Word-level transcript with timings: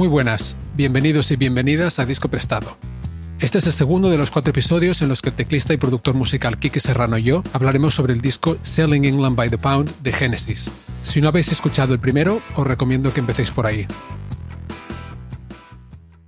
Muy 0.00 0.08
buenas, 0.08 0.56
bienvenidos 0.76 1.30
y 1.30 1.36
bienvenidas 1.36 1.98
a 1.98 2.06
Disco 2.06 2.28
Prestado. 2.30 2.78
Este 3.38 3.58
es 3.58 3.66
el 3.66 3.74
segundo 3.74 4.08
de 4.08 4.16
los 4.16 4.30
cuatro 4.30 4.48
episodios 4.48 5.02
en 5.02 5.10
los 5.10 5.20
que 5.20 5.28
el 5.28 5.36
teclista 5.36 5.74
y 5.74 5.76
productor 5.76 6.14
musical 6.14 6.58
Kike 6.58 6.80
Serrano 6.80 7.18
y 7.18 7.24
yo 7.24 7.42
hablaremos 7.52 7.96
sobre 7.96 8.14
el 8.14 8.22
disco 8.22 8.56
Selling 8.62 9.04
England 9.04 9.36
by 9.36 9.50
the 9.50 9.58
Pound 9.58 9.92
de 10.02 10.10
Genesis. 10.10 10.72
Si 11.02 11.20
no 11.20 11.28
habéis 11.28 11.52
escuchado 11.52 11.92
el 11.92 12.00
primero, 12.00 12.40
os 12.56 12.66
recomiendo 12.66 13.12
que 13.12 13.20
empecéis 13.20 13.50
por 13.50 13.66
ahí. 13.66 13.86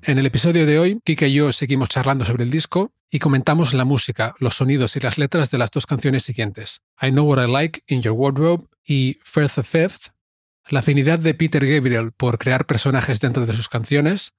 En 0.03 0.19
el 0.19 0.27
episodio 0.27 0.67
de 0.67 0.79
hoy, 0.79 1.01
Kike 1.03 1.29
y 1.29 1.33
yo 1.33 1.51
seguimos 1.51 1.89
charlando 1.89 2.27
sobre 2.27 2.45
el 2.45 2.51
disco 2.51 2.93
y 3.11 3.21
comentamos 3.21 3.73
la 3.73 3.87
música, 3.87 4.35
los 4.39 4.57
sonidos 4.57 4.97
y 4.97 5.01
las 5.01 5.17
letras 5.17 5.51
de 5.51 5.57
las 5.57 5.71
dos 5.71 5.87
canciones 5.87 6.25
siguientes, 6.25 6.83
I 7.01 7.11
Know 7.11 7.25
What 7.25 7.43
I 7.43 7.51
Like 7.51 7.81
in 7.87 8.03
Your 8.03 8.13
Wardrobe 8.13 8.67
y 8.85 9.17
First 9.25 9.57
of 9.57 9.67
Fifth, 9.67 10.11
la 10.69 10.81
afinidad 10.81 11.19
de 11.19 11.35
Peter 11.35 11.67
Gabriel 11.67 12.13
por 12.13 12.39
crear 12.39 12.67
personajes 12.67 13.21
dentro 13.21 13.47
de 13.47 13.55
sus 13.55 13.69
canciones, 13.69 14.35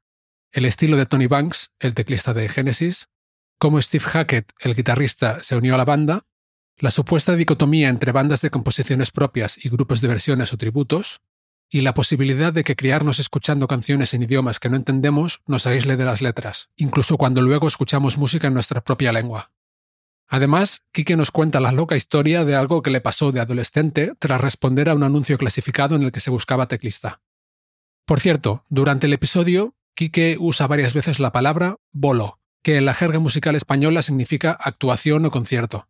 el 0.52 0.66
estilo 0.66 0.97
de 0.97 1.05
Tony 1.05 1.27
Banks, 1.27 1.71
el 1.79 1.93
teclista 1.93 2.33
de 2.33 2.47
Genesis, 2.49 3.09
cómo 3.57 3.81
Steve 3.81 4.03
Hackett, 4.03 4.51
el 4.59 4.75
guitarrista, 4.75 5.44
se 5.44 5.55
unió 5.55 5.75
a 5.75 5.77
la 5.77 5.85
banda, 5.85 6.25
la 6.77 6.91
supuesta 6.91 7.35
dicotomía 7.35 7.89
entre 7.89 8.11
bandas 8.11 8.41
de 8.41 8.49
composiciones 8.49 9.11
propias 9.11 9.63
y 9.63 9.69
grupos 9.69 10.01
de 10.01 10.07
versiones 10.07 10.53
o 10.53 10.57
tributos, 10.57 11.21
y 11.69 11.81
la 11.81 11.94
posibilidad 11.94 12.53
de 12.53 12.63
que 12.63 12.75
criarnos 12.75 13.19
escuchando 13.19 13.67
canciones 13.67 14.13
en 14.13 14.21
idiomas 14.23 14.59
que 14.59 14.69
no 14.69 14.75
entendemos 14.75 15.41
nos 15.47 15.66
aísle 15.66 15.97
de 15.97 16.05
las 16.05 16.21
letras, 16.21 16.69
incluso 16.75 17.17
cuando 17.17 17.41
luego 17.41 17.67
escuchamos 17.67 18.17
música 18.17 18.47
en 18.47 18.53
nuestra 18.53 18.81
propia 18.81 19.11
lengua. 19.11 19.51
Además, 20.27 20.83
Kike 20.91 21.16
nos 21.16 21.31
cuenta 21.31 21.59
la 21.59 21.71
loca 21.71 21.95
historia 21.95 22.45
de 22.45 22.55
algo 22.55 22.81
que 22.81 22.89
le 22.89 23.02
pasó 23.02 23.31
de 23.31 23.39
adolescente 23.39 24.13
tras 24.19 24.41
responder 24.41 24.89
a 24.89 24.95
un 24.95 25.03
anuncio 25.03 25.38
clasificado 25.38 25.95
en 25.95 26.03
el 26.03 26.11
que 26.11 26.21
se 26.21 26.31
buscaba 26.31 26.67
teclista. 26.67 27.21
Por 28.05 28.19
cierto, 28.19 28.66
durante 28.69 29.07
el 29.07 29.13
episodio, 29.13 29.75
Kike 29.95 30.38
usa 30.39 30.67
varias 30.67 30.94
veces 30.94 31.19
la 31.19 31.31
palabra 31.31 31.77
bolo, 31.91 32.39
que 32.63 32.77
en 32.77 32.85
la 32.85 32.94
jerga 32.94 33.19
musical 33.19 33.55
española 33.55 34.01
significa 34.01 34.51
actuación 34.51 35.25
o 35.25 35.31
concierto. 35.31 35.88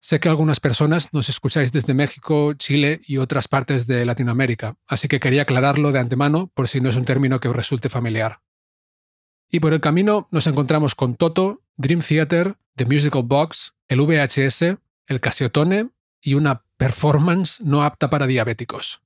Sé 0.00 0.20
que 0.20 0.28
algunas 0.28 0.60
personas 0.60 1.12
nos 1.12 1.28
escucháis 1.28 1.72
desde 1.72 1.94
México, 1.94 2.52
Chile 2.54 3.00
y 3.06 3.18
otras 3.18 3.48
partes 3.48 3.86
de 3.86 4.04
Latinoamérica, 4.04 4.76
así 4.86 5.08
que 5.08 5.20
quería 5.20 5.42
aclararlo 5.42 5.92
de 5.92 5.98
antemano 5.98 6.50
por 6.54 6.68
si 6.68 6.80
no 6.80 6.90
es 6.90 6.96
un 6.96 7.04
término 7.06 7.40
que 7.40 7.48
os 7.48 7.56
resulte 7.56 7.88
familiar. 7.88 8.40
Y 9.50 9.60
por 9.60 9.72
el 9.72 9.80
camino 9.80 10.28
nos 10.30 10.46
encontramos 10.46 10.94
con 10.94 11.16
Toto, 11.16 11.62
Dream 11.76 12.00
Theater, 12.00 12.56
The 12.76 12.84
Musical 12.86 13.22
Box, 13.24 13.74
el 13.88 14.00
VHS, 14.00 14.78
el 15.06 15.20
Casiotone 15.20 15.90
y 16.20 16.34
una 16.34 16.64
performance 16.76 17.60
no 17.60 17.82
apta 17.82 18.10
para 18.10 18.26
diabéticos. 18.26 19.02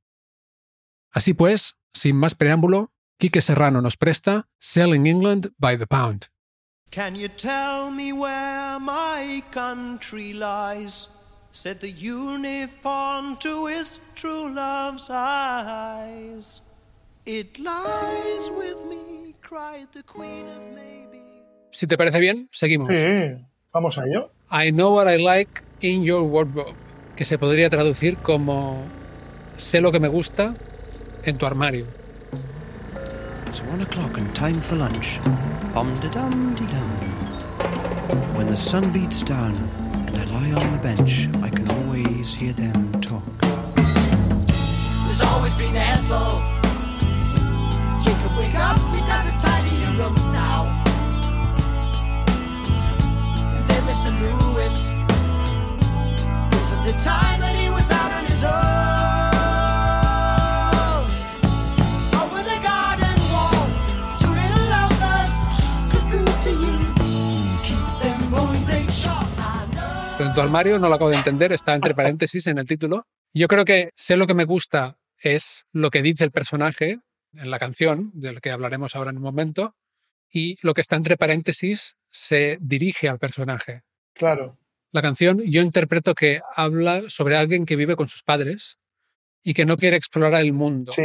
Así 1.11 1.35
pues, 1.35 1.77
sin 1.93 2.17
más 2.17 2.35
preámbulo, 2.35 2.93
Quique 3.19 3.41
Serrano 3.41 3.83
nos 3.83 3.97
presta 3.97 4.49
Selling 4.61 5.07
England 5.07 5.51
by 5.59 5.77
the 5.77 5.87
Pound. 5.87 6.27
Can 6.91 7.17
you 7.17 7.29
tell 7.29 7.91
me 7.91 8.13
where 8.13 8.79
my 8.79 9.43
country 9.51 10.33
lies? 10.33 11.09
Said 11.51 11.81
the 11.81 11.91
uniform 11.91 13.37
to 13.39 13.67
his 13.67 14.01
true 14.15 14.49
love's 14.49 15.11
eyes. 15.11 16.63
It 17.27 17.59
lies 17.59 18.51
with 18.57 18.87
me, 18.89 19.18
cried 19.49 19.89
the 19.93 20.03
queen 20.03 20.47
of 20.47 20.61
maybe. 20.75 21.23
Si 21.71 21.87
te 21.87 21.97
parece 21.97 22.21
bien, 22.21 22.49
seguimos. 22.53 22.91
Sí, 22.93 23.47
vamos 23.73 23.97
a 23.97 24.05
ello. 24.05 24.31
I 24.51 24.71
know 24.71 24.95
what 24.95 25.09
I 25.09 25.17
like 25.17 25.63
in 25.81 26.03
your 26.03 26.23
wardrobe, 26.23 26.75
que 27.17 27.25
se 27.25 27.39
podría 27.39 27.71
traducir 27.71 28.19
como 28.19 28.83
sé 29.57 29.81
lo 29.81 29.91
que 29.91 30.01
me 30.01 30.09
gusta 30.09 30.55
en 31.25 31.39
tu 31.39 31.47
armario. 31.47 31.87
It's 33.47 33.63
one 33.63 33.83
o'clock 33.83 34.19
and 34.19 34.31
time 34.35 34.61
for 34.61 34.77
lunch. 34.77 35.19
Bum 35.73 35.95
de 35.95 36.09
dum 36.11 36.55
de 36.55 36.67
dum. 36.67 36.91
When 38.37 38.49
the 38.49 38.57
sun 38.57 38.93
beats 38.93 39.23
down 39.23 39.55
and 40.07 40.17
I 40.17 40.25
lie 40.27 40.53
on 40.53 40.73
the 40.73 40.81
bench, 40.83 41.29
I 41.43 41.49
can 41.49 41.67
always 41.71 42.35
hear 42.35 42.53
them 42.53 42.93
talk. 43.01 43.23
There's 45.07 45.23
always 45.23 45.55
been 45.55 45.75
Ethel. 45.75 46.58
Wake 48.39 48.55
up, 48.55 48.79
got 49.07 49.25
to 49.25 49.33
tidy 49.45 49.77
your 49.83 49.93
room 49.99 50.15
now. 50.33 50.83
And 53.55 53.67
then 53.69 53.83
Mr. 53.85 54.11
Lewis. 54.21 54.93
Wasn't 56.53 56.85
the 56.85 56.93
time 57.03 57.41
that 57.41 57.57
he 57.57 57.69
was 57.69 57.91
out 57.91 58.13
on 58.13 58.25
his 58.27 58.45
own. 58.45 58.89
Tu 70.39 70.43
armario 70.43 70.79
no 70.79 70.89
lo 70.89 70.95
acabo 70.95 71.11
de 71.11 71.17
entender, 71.17 71.53
está 71.53 71.75
entre 71.75 71.95
paréntesis 71.95 72.47
en 72.47 72.59
el 72.59 72.67
título. 72.67 73.09
Yo 73.35 73.49
creo 73.49 73.65
que 73.65 73.91
sé 73.97 74.17
lo 74.17 74.29
que 74.29 74.35
me 74.35 74.45
gusta 74.45 74.97
es 75.17 75.65
lo 75.73 75.91
que 75.91 76.01
dice 76.01 76.23
el 76.23 76.31
personaje 76.31 77.01
en 77.39 77.51
la 77.51 77.59
canción, 77.59 78.11
del 78.15 78.41
que 78.41 78.51
hablaremos 78.51 78.95
ahora 78.97 79.11
en 79.11 79.17
un 79.19 79.23
momento, 79.23 79.75
y 80.31 80.57
lo 80.63 80.75
que 80.75 80.81
está 80.83 80.97
entre 80.97 81.17
paréntesis 81.17 81.97
se 82.11 82.59
dirige 82.61 83.09
al 83.09 83.19
personaje. 83.19 83.83
Claro. 84.15 84.59
La 84.93 85.03
canción 85.03 85.41
yo 85.45 85.63
interpreto 85.63 86.15
que 86.15 86.41
habla 86.55 87.03
sobre 87.09 87.37
alguien 87.37 87.67
que 87.67 87.77
vive 87.77 87.97
con 87.97 88.09
sus 88.09 88.23
padres 88.23 88.79
y 89.43 89.55
que 89.55 89.65
no 89.67 89.77
quiere 89.77 89.97
explorar 89.97 90.41
el 90.41 90.53
mundo. 90.53 90.93
Sí. 90.93 91.03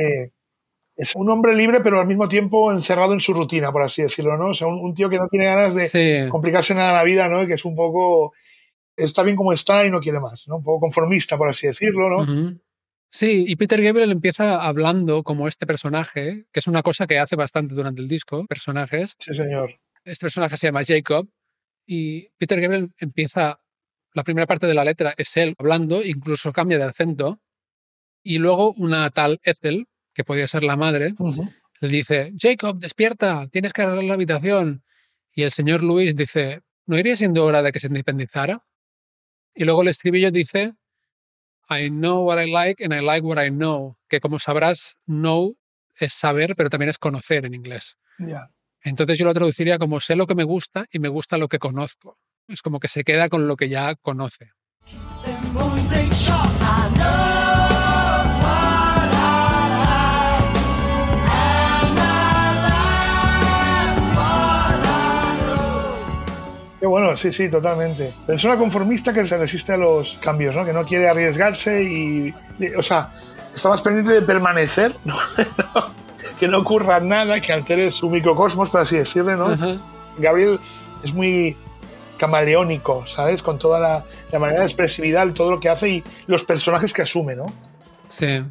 Es 0.96 1.16
un 1.16 1.30
hombre 1.30 1.56
libre, 1.56 1.82
pero 1.82 2.00
al 2.00 2.08
mismo 2.08 2.30
tiempo 2.30 2.72
encerrado 2.72 3.14
en 3.14 3.20
su 3.20 3.34
rutina, 3.34 3.72
por 3.72 3.82
así 3.82 4.04
decirlo, 4.04 4.38
¿no? 4.38 4.50
O 4.50 4.54
sea, 4.54 4.68
un, 4.68 4.80
un 4.80 4.94
tío 4.94 5.10
que 5.10 5.18
no 5.18 5.28
tiene 5.28 5.46
ganas 5.46 5.74
de 5.74 5.88
Sí. 5.88 6.30
complicarse 6.30 6.76
nada 6.76 6.94
la 6.94 7.04
vida, 7.04 7.28
¿no? 7.30 7.48
Que 7.48 7.54
es 7.54 7.66
un 7.66 7.76
poco. 7.76 8.34
Está 8.96 9.24
bien 9.24 9.36
como 9.36 9.54
está 9.54 9.84
y 9.86 9.90
no 9.90 10.00
quiere 10.00 10.20
más, 10.20 10.48
¿no? 10.48 10.58
Un 10.58 10.64
poco 10.64 10.82
conformista, 10.82 11.36
por 11.38 11.50
así 11.50 11.66
decirlo, 11.66 12.10
¿no? 12.10 12.18
Ujú. 12.22 12.60
Sí, 13.14 13.46
y 13.48 13.56
Peter 13.58 13.80
Gabriel 13.80 14.12
empieza 14.12 14.56
hablando 14.56 15.22
como 15.22 15.48
este 15.48 15.68
personaje, 15.68 16.48
que 16.52 16.60
es 16.60 16.66
una 16.66 16.82
cosa 16.82 17.06
que 17.06 17.20
hace 17.20 17.36
bastante 17.36 17.76
durante 17.76 18.02
el 18.02 18.08
disco, 18.08 18.48
personajes. 18.48 19.16
Sí, 19.20 19.36
señor. 19.36 19.80
Este 20.04 20.26
personaje 20.26 20.58
se 20.58 20.66
llama 20.66 20.82
Jacob 20.84 21.30
y 21.86 22.30
Peter 22.40 22.60
Gabriel 22.60 22.90
empieza, 22.98 23.60
la 24.16 24.24
primera 24.24 24.48
parte 24.48 24.66
de 24.66 24.74
la 24.74 24.84
letra 24.84 25.14
es 25.16 25.38
él 25.38 25.54
hablando, 25.60 26.04
incluso 26.04 26.52
cambia 26.52 26.80
de 26.80 26.86
acento, 26.86 27.40
y 28.24 28.40
luego 28.40 28.74
una 28.78 29.12
tal 29.12 29.40
Ethel, 29.44 29.86
que 30.16 30.24
podía 30.24 30.48
ser 30.48 30.64
la 30.64 30.76
madre, 30.76 31.14
le 31.82 31.88
dice, 31.88 32.34
Jacob, 32.36 32.80
despierta, 32.80 33.48
tienes 33.52 33.74
que 33.74 33.84
arreglar 33.84 34.06
la 34.06 34.14
habitación. 34.16 34.84
Y 35.36 35.44
el 35.44 35.52
señor 35.52 35.84
Luis 35.84 36.16
dice, 36.16 36.62
¿no 36.88 36.98
iría 36.98 37.16
siendo 37.16 37.46
hora 37.46 37.62
de 37.62 37.72
que 37.72 37.80
se 37.80 37.88
independizara? 37.88 38.64
Y 39.54 39.66
luego 39.66 39.84
el 39.84 39.90
estribillo 39.90 40.32
dice, 40.32 40.74
I 41.70 41.90
know 41.90 42.26
what 42.26 42.44
I 42.44 42.52
like 42.52 42.84
and 42.84 42.94
I 42.94 43.02
like 43.02 43.26
what 43.26 43.44
I 43.44 43.50
know, 43.50 43.98
que 44.10 44.20
como 44.20 44.40
sabrás, 44.40 44.98
know 45.06 45.56
es 46.00 46.14
saber, 46.14 46.56
pero 46.56 46.70
también 46.70 46.90
es 46.90 46.98
conocer 46.98 47.46
en 47.46 47.54
inglés. 47.54 47.98
Entonces 48.82 49.18
yo 49.18 49.26
lo 49.26 49.34
traduciría 49.34 49.78
como 49.78 50.00
sé 50.00 50.16
lo 50.16 50.28
que 50.28 50.36
me 50.36 50.44
gusta 50.44 50.86
y 50.92 51.00
me 51.00 51.08
gusta 51.08 51.38
lo 51.38 51.48
que 51.48 51.60
conozco. 51.60 52.18
Es 52.48 52.62
como 52.62 52.80
que 52.80 52.88
se 52.88 53.04
queda 53.04 53.30
con 53.30 53.48
lo 53.48 53.56
que 53.56 53.70
ya 53.70 53.96
conoce. 53.96 54.52
Qué 66.84 66.88
bueno, 66.88 67.16
sí, 67.16 67.32
sí, 67.32 67.48
totalmente. 67.50 68.12
Persona 68.28 68.58
conformista 68.58 69.14
que 69.14 69.26
se 69.26 69.38
resiste 69.38 69.72
a 69.72 69.78
los 69.78 70.18
cambios, 70.22 70.54
¿no? 70.54 70.66
Que 70.66 70.74
no 70.74 70.84
quiere 70.86 71.08
arriesgarse 71.08 71.82
y. 71.82 72.34
y- 72.60 72.76
O 72.78 72.84
sea, 72.84 73.10
está 73.56 73.70
más 73.70 73.82
pendiente 73.82 74.12
de 74.12 74.22
permanecer, 74.22 74.94
¿no? 75.06 75.16
que 76.38 76.46
no 76.50 76.58
ocurra 76.58 77.00
nada 77.00 77.40
que 77.40 77.54
altere 77.54 77.90
su 77.90 78.10
microcosmos, 78.10 78.70
por 78.70 78.82
así 78.82 78.98
decirlo, 78.98 79.38
¿no? 79.38 79.78
Gabriel 80.18 80.60
es 81.06 81.14
muy 81.14 81.56
camaleónico, 82.18 83.08
¿sabes? 83.08 83.42
Con 83.42 83.60
toda 83.60 83.80
la, 83.80 84.04
la 84.30 84.40
manera 84.40 84.60
de 84.60 84.66
expresividad, 84.66 85.26
todo 85.30 85.52
lo 85.52 85.62
que 85.62 85.70
hace 85.70 85.88
y 85.90 86.04
los 86.28 86.44
personajes 86.44 86.92
que 86.92 87.04
asume, 87.04 87.34
¿no? 87.38 87.46
Sí. 88.10 88.44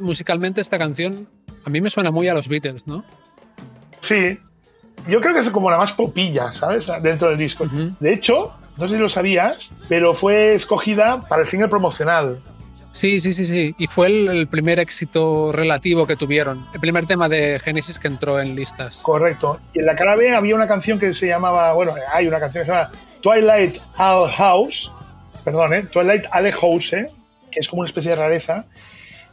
Musicalmente 0.00 0.60
esta 0.60 0.78
canción 0.78 1.28
a 1.64 1.70
mí 1.70 1.80
me 1.80 1.90
suena 1.90 2.10
muy 2.10 2.26
a 2.26 2.34
los 2.34 2.48
Beatles, 2.48 2.88
¿no? 2.88 3.04
Sí. 4.02 4.36
Yo 5.08 5.20
creo 5.20 5.34
que 5.34 5.40
es 5.40 5.50
como 5.50 5.70
la 5.70 5.78
más 5.78 5.92
popilla, 5.92 6.52
¿sabes? 6.52 6.86
Dentro 7.02 7.28
del 7.28 7.38
disco. 7.38 7.64
Ujú. 7.64 7.94
De 7.98 8.12
hecho, 8.12 8.54
no 8.76 8.88
sé 8.88 8.94
si 8.94 9.00
lo 9.00 9.08
sabías, 9.08 9.72
pero 9.88 10.14
fue 10.14 10.54
escogida 10.54 11.20
para 11.22 11.42
el 11.42 11.48
single 11.48 11.68
promocional. 11.68 12.38
Sí, 12.92 13.20
sí, 13.20 13.32
sí, 13.32 13.44
sí. 13.44 13.74
Y 13.78 13.86
fue 13.86 14.08
el, 14.08 14.28
el 14.28 14.46
primer 14.48 14.80
éxito 14.80 15.52
relativo 15.52 16.06
que 16.06 16.16
tuvieron. 16.16 16.66
El 16.74 16.80
primer 16.80 17.06
tema 17.06 17.28
de 17.28 17.60
Genesis 17.60 17.98
que 17.98 18.08
entró 18.08 18.40
en 18.40 18.56
listas. 18.56 18.98
Correcto. 19.02 19.60
Y 19.74 19.78
en 19.78 19.86
la 19.86 19.94
cara 19.94 20.16
B 20.16 20.34
había 20.34 20.54
una 20.56 20.66
canción 20.66 20.98
que 20.98 21.14
se 21.14 21.28
llamaba, 21.28 21.72
bueno, 21.72 21.94
hay 22.12 22.26
una 22.26 22.40
canción 22.40 22.64
que 22.64 22.66
se 22.66 22.76
llama 22.76 22.90
Twilight 23.20 23.78
Owl 23.96 24.30
House, 24.30 24.92
perdón, 25.44 25.74
¿eh? 25.74 25.82
Twilight 25.84 26.24
Ale 26.32 26.52
House, 26.52 26.92
¿eh? 26.94 27.10
que 27.50 27.60
es 27.60 27.68
como 27.68 27.80
una 27.80 27.86
especie 27.86 28.10
de 28.10 28.16
rareza. 28.16 28.64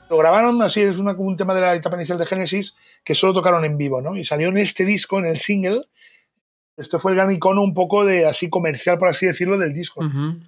Lo 0.09 0.17
grabaron 0.17 0.61
así, 0.61 0.81
es 0.81 0.97
una- 0.97 1.13
un 1.13 1.35
tema 1.35 1.53
de 1.53 1.61
la 1.61 1.75
etapa 1.75 1.95
inicial 1.97 2.17
de 2.17 2.25
Genesis 2.25 2.75
que 3.03 3.13
solo 3.13 3.33
tocaron 3.33 3.65
en 3.65 3.77
vivo, 3.77 4.01
¿no? 4.01 4.15
Y 4.15 4.23
salió 4.23 4.49
en 4.49 4.57
este 4.57 4.85
disco, 4.85 5.19
en 5.19 5.25
el 5.25 5.39
single. 5.39 5.83
Esto 6.77 6.99
fue 6.99 7.11
el 7.11 7.17
gran 7.17 7.31
icono 7.31 7.61
un 7.63 7.73
poco 7.73 8.05
de 8.05 8.25
así 8.25 8.49
comercial, 8.49 8.97
por 8.99 9.09
así 9.09 9.25
decirlo, 9.25 9.57
del 9.57 9.73
disco. 9.73 10.01
Ujú. 10.05 10.39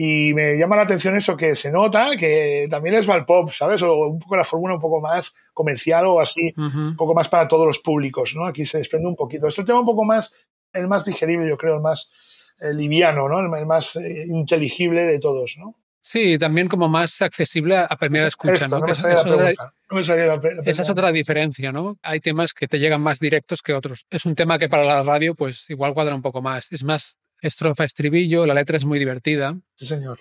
Y 0.00 0.32
me 0.34 0.56
llama 0.56 0.76
la 0.76 0.82
atención 0.82 1.16
eso, 1.16 1.36
que 1.36 1.56
se 1.56 1.72
nota 1.72 2.10
que 2.16 2.68
también 2.70 2.94
es 2.94 3.06
Valpop, 3.06 3.50
¿sabes? 3.50 3.82
O 3.82 4.06
un 4.06 4.20
poco 4.20 4.36
la 4.36 4.44
fórmula 4.44 4.74
un 4.74 4.80
poco 4.80 5.00
más 5.00 5.34
comercial 5.52 6.04
o 6.06 6.20
así, 6.20 6.52
un 6.90 6.96
poco 6.96 7.14
más 7.14 7.28
para 7.28 7.48
todos 7.48 7.66
los 7.66 7.80
públicos, 7.80 8.32
¿no? 8.36 8.44
Aquí 8.44 8.64
se 8.64 8.78
desprende 8.78 9.08
un 9.08 9.16
poquito. 9.16 9.48
Es 9.48 9.58
el 9.58 9.64
tema 9.64 9.80
un 9.80 9.86
poco 9.86 10.04
más, 10.04 10.32
el 10.72 10.86
más 10.86 11.04
digerible, 11.04 11.48
yo 11.48 11.56
creo, 11.56 11.74
el 11.76 11.80
más 11.80 12.12
eh, 12.60 12.72
liviano, 12.74 13.28
¿no? 13.28 13.40
El, 13.40 13.52
el 13.60 13.66
más 13.66 13.96
eh, 13.96 14.24
inteligible 14.28 15.02
de 15.02 15.18
todos, 15.18 15.56
¿no? 15.58 15.74
Sí, 16.00 16.38
también 16.38 16.68
como 16.68 16.88
más 16.88 17.20
accesible 17.22 17.76
a 17.76 17.88
primera 17.96 18.28
escucha, 18.28 18.52
Esto, 18.64 18.68
¿no? 18.68 18.78
no 18.78 18.86
Que 18.86 18.86
me 18.86 18.92
es- 18.92 18.98
salía 18.98 19.14
la 19.14 19.20
eso 19.20 19.28
era- 19.28 19.36
pregunta. 19.36 19.74
No 19.90 19.96
me 19.96 20.04
salía 20.04 20.26
la 20.26 20.40
pre- 20.40 20.54
la 20.54 20.62
esa 20.64 20.82
es 20.82 20.90
otra 20.90 21.12
diferencia, 21.12 21.72
¿no? 21.72 21.98
Hay 22.02 22.20
temas 22.20 22.54
que 22.54 22.68
te 22.68 22.78
llegan 22.78 23.00
más 23.00 23.18
directos 23.20 23.62
que 23.62 23.74
otros. 23.74 24.06
Es 24.10 24.24
un 24.26 24.34
tema 24.34 24.58
que 24.58 24.68
para 24.68 24.84
la 24.84 25.02
radio, 25.02 25.34
pues 25.34 25.68
igual 25.70 25.94
cuadra 25.94 26.14
un 26.14 26.22
poco 26.22 26.40
más. 26.42 26.70
Es 26.72 26.84
más 26.84 27.18
estrofa, 27.40 27.84
estribillo, 27.84 28.46
la 28.46 28.54
letra 28.54 28.76
es 28.76 28.84
muy 28.84 28.98
divertida. 28.98 29.58
Sí, 29.76 29.86
señor. 29.86 30.20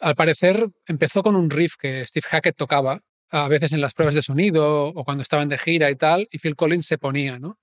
Al 0.00 0.14
parecer 0.16 0.68
empezó 0.86 1.22
con 1.22 1.36
un 1.36 1.50
riff 1.50 1.74
que 1.78 2.04
Steve 2.06 2.26
Hackett 2.28 2.56
tocaba, 2.56 3.00
a 3.30 3.48
veces 3.48 3.72
en 3.72 3.80
las 3.80 3.94
pruebas 3.94 4.14
de 4.14 4.22
sonido 4.22 4.86
o 4.88 5.04
cuando 5.04 5.22
estaban 5.22 5.48
de 5.48 5.58
gira 5.58 5.90
y 5.90 5.96
tal, 5.96 6.26
y 6.32 6.38
Phil 6.38 6.56
Collins 6.56 6.86
se 6.86 6.98
ponía, 6.98 7.38
¿no? 7.38 7.58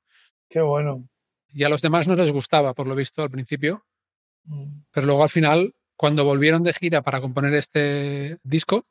Qué 0.49 0.61
bueno. 0.61 1.09
Y 1.49 1.63
a 1.63 1.69
los 1.69 1.81
demás 1.81 2.07
no 2.07 2.15
les 2.15 2.31
gustaba, 2.31 2.73
por 2.73 2.87
lo 2.87 2.95
visto, 2.95 3.21
al 3.23 3.31
principio, 3.31 3.85
Mm. 4.45 4.81
pero 4.91 5.07
luego 5.07 5.23
al 5.23 5.29
final, 5.29 5.73
cuando 5.97 6.23
volvieron 6.23 6.63
de 6.63 6.73
gira 6.73 7.01
para 7.01 7.19
componer 7.19 7.53
este 7.55 8.37
disco, 8.43 8.85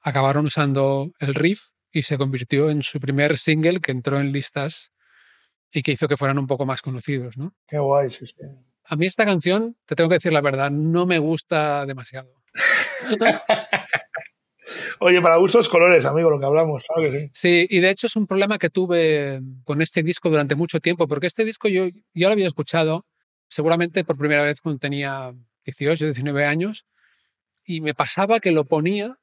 acabaron 0.00 0.46
usando 0.46 1.12
el 1.20 1.34
riff 1.34 1.68
y 1.92 2.02
se 2.02 2.18
convirtió 2.18 2.70
en 2.70 2.82
su 2.82 2.98
primer 2.98 3.38
single 3.38 3.80
que 3.80 3.92
entró 3.92 4.18
en 4.18 4.32
listas 4.32 4.90
y 5.70 5.82
que 5.82 5.92
hizo 5.92 6.08
que 6.08 6.16
fueran 6.16 6.38
un 6.38 6.46
poco 6.46 6.66
más 6.66 6.82
conocidos, 6.82 7.36
¿no? 7.36 7.54
Qué 7.68 7.78
guay, 7.78 8.10
sí, 8.10 8.26
sí. 8.26 8.36
A 8.84 8.96
mí 8.96 9.06
esta 9.06 9.24
canción, 9.24 9.76
te 9.84 9.94
tengo 9.94 10.08
que 10.08 10.16
decir 10.16 10.32
la 10.32 10.40
verdad, 10.40 10.70
no 10.70 11.06
me 11.06 11.18
gusta 11.18 11.84
demasiado. 11.86 12.32
Oye, 15.00 15.20
para 15.20 15.36
gustos 15.36 15.68
colores, 15.68 16.04
amigo, 16.04 16.30
lo 16.30 16.38
que 16.40 16.46
hablamos, 16.46 16.84
claro 16.86 17.10
que 17.10 17.18
sí. 17.18 17.30
Sí, 17.32 17.66
y 17.68 17.80
de 17.80 17.90
hecho 17.90 18.06
es 18.06 18.16
un 18.16 18.26
problema 18.26 18.58
que 18.58 18.70
tuve 18.70 19.40
con 19.64 19.82
este 19.82 20.02
disco 20.02 20.30
durante 20.30 20.54
mucho 20.54 20.80
tiempo, 20.80 21.06
porque 21.06 21.26
este 21.26 21.44
disco 21.44 21.68
yo 21.68 21.86
ya 22.14 22.28
lo 22.28 22.32
había 22.32 22.46
escuchado 22.46 23.04
seguramente 23.48 24.04
por 24.04 24.16
primera 24.16 24.42
vez 24.42 24.60
cuando 24.60 24.78
tenía 24.78 25.34
18, 25.72 26.04
19 26.06 26.44
años, 26.44 26.86
y 27.64 27.80
me 27.80 27.94
pasaba 27.94 28.40
que 28.40 28.50
lo 28.52 28.64
ponía, 28.64 29.16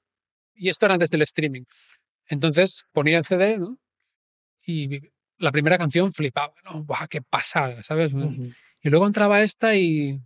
y 0.53 0.69
esto 0.69 0.85
era 0.85 0.95
antes 0.95 1.09
del 1.09 1.21
streaming. 1.23 1.63
Entonces 2.27 2.85
ponía 2.91 3.17
el 3.17 3.25
CD, 3.25 3.57
¿no? 3.57 3.77
Y 4.65 4.99
la 5.38 5.51
primera 5.51 5.77
canción 5.77 6.13
flipaba, 6.13 6.53
¿no? 6.63 6.83
¡Buah, 6.83 7.07
qué 7.09 7.21
pasada! 7.21 7.83
¿Sabes? 7.83 8.13
Y 8.13 8.89
luego 8.89 9.07
entraba 9.07 9.41
esta 9.41 9.75
y 9.75 10.19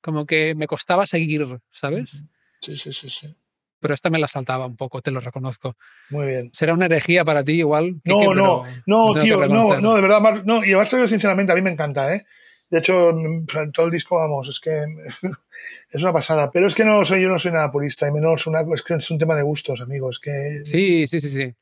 como 0.00 0.26
que 0.26 0.54
me 0.54 0.66
costaba 0.66 1.06
seguir, 1.06 1.46
¿sabes? 1.70 2.24
Sí, 2.60 2.76
sí, 2.76 2.92
sí, 2.92 3.08
sí. 3.10 3.34
Pero 3.80 3.92
esta 3.94 4.08
me 4.08 4.18
la 4.18 4.28
saltaba 4.28 4.66
un 4.66 4.76
poco, 4.76 5.02
te 5.02 5.10
lo 5.10 5.20
reconozco. 5.20 5.76
Muy 6.08 6.26
bien. 6.26 6.50
Será 6.54 6.72
una 6.72 6.86
herejía 6.86 7.24
para 7.24 7.44
ti 7.44 7.52
igual. 7.52 8.00
No, 8.04 8.18
Quique, 8.18 8.34
no, 8.34 8.62
no, 8.86 9.12
tío, 9.22 9.36
no, 9.48 9.80
no, 9.82 9.94
de 9.94 10.00
verdad, 10.00 10.20
Mar- 10.20 10.46
no, 10.46 10.64
y 10.64 10.68
además 10.68 10.88
te 10.90 10.96
digo 10.96 11.08
sinceramente, 11.08 11.52
a 11.52 11.54
mí 11.54 11.60
me 11.62 11.70
encanta, 11.70 12.14
¿eh? 12.14 12.24
De 12.70 12.78
hecho, 12.78 13.10
en 13.10 13.46
todo 13.72 13.86
el 13.86 13.92
disco, 13.92 14.16
vamos, 14.16 14.48
es 14.48 14.58
que 14.58 14.84
es 15.90 16.02
una 16.02 16.12
pasada. 16.12 16.50
Pero 16.50 16.66
es 16.66 16.74
que 16.74 16.84
no 16.84 17.04
soy, 17.04 17.22
yo 17.22 17.28
no 17.28 17.38
soy 17.38 17.52
nada 17.52 17.70
purista, 17.70 18.08
y 18.08 18.10
menos 18.10 18.46
una, 18.46 18.62
es 18.74 18.82
que 18.82 18.94
es 18.94 19.10
un 19.10 19.18
tema 19.18 19.34
de 19.34 19.42
gustos, 19.42 19.80
amigos. 19.80 20.18
Que 20.18 20.62
Sí, 20.64 21.06
sí, 21.06 21.20
sí, 21.20 21.28
sí. 21.28 21.54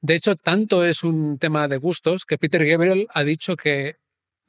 De 0.00 0.14
hecho, 0.14 0.36
tanto 0.36 0.84
es 0.84 1.04
un 1.04 1.38
tema 1.38 1.68
de 1.68 1.78
gustos 1.78 2.24
que 2.24 2.38
Peter 2.38 2.64
Gabriel 2.66 3.06
ha 3.12 3.24
dicho 3.24 3.56
que 3.56 3.96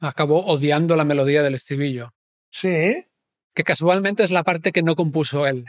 acabó 0.00 0.46
odiando 0.46 0.96
la 0.96 1.04
melodía 1.04 1.42
del 1.42 1.54
estribillo, 1.54 2.12
sí, 2.50 3.06
que 3.54 3.64
casualmente 3.64 4.22
es 4.22 4.30
la 4.30 4.44
parte 4.44 4.72
que 4.72 4.82
no 4.82 4.94
compuso 4.94 5.46
él. 5.46 5.64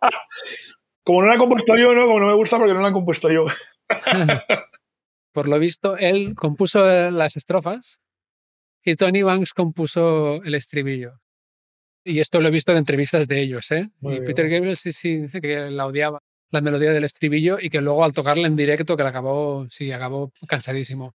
como 1.04 1.22
no 1.22 1.28
la 1.28 1.34
he 1.34 1.38
compuesto 1.38 1.76
yo, 1.76 1.94
¿no? 1.94 2.06
Como 2.06 2.20
no 2.20 2.26
me 2.26 2.34
gusta 2.34 2.58
porque 2.58 2.74
no 2.74 2.80
la 2.80 2.88
he 2.88 2.92
compuesto 2.92 3.30
yo. 3.30 3.46
Por 5.32 5.48
lo 5.48 5.58
visto, 5.58 5.96
él 5.96 6.34
compuso 6.34 6.84
las 7.10 7.36
estrofas 7.36 8.00
y 8.84 8.96
Tony 8.96 9.22
Banks 9.22 9.54
compuso 9.54 10.42
el 10.44 10.54
estribillo. 10.54 11.20
Y 12.04 12.20
esto 12.20 12.40
lo 12.40 12.48
he 12.48 12.50
visto 12.50 12.72
en 12.72 12.78
entrevistas 12.78 13.26
de 13.26 13.40
ellos, 13.40 13.70
¿eh? 13.70 13.88
Muy 14.00 14.14
y 14.14 14.16
bien. 14.18 14.26
Peter 14.26 14.48
Gabriel 14.48 14.76
sí, 14.76 14.92
sí, 14.92 15.22
dice 15.22 15.40
que 15.40 15.70
la 15.70 15.86
odiaba, 15.86 16.18
la 16.50 16.60
melodía 16.60 16.92
del 16.92 17.04
estribillo, 17.04 17.58
y 17.58 17.70
que 17.70 17.80
luego 17.80 18.04
al 18.04 18.12
tocarla 18.12 18.46
en 18.46 18.56
directo, 18.56 18.96
que 18.96 19.02
la 19.02 19.08
acabó, 19.08 19.66
sí, 19.70 19.90
acabó 19.90 20.30
cansadísimo. 20.46 21.14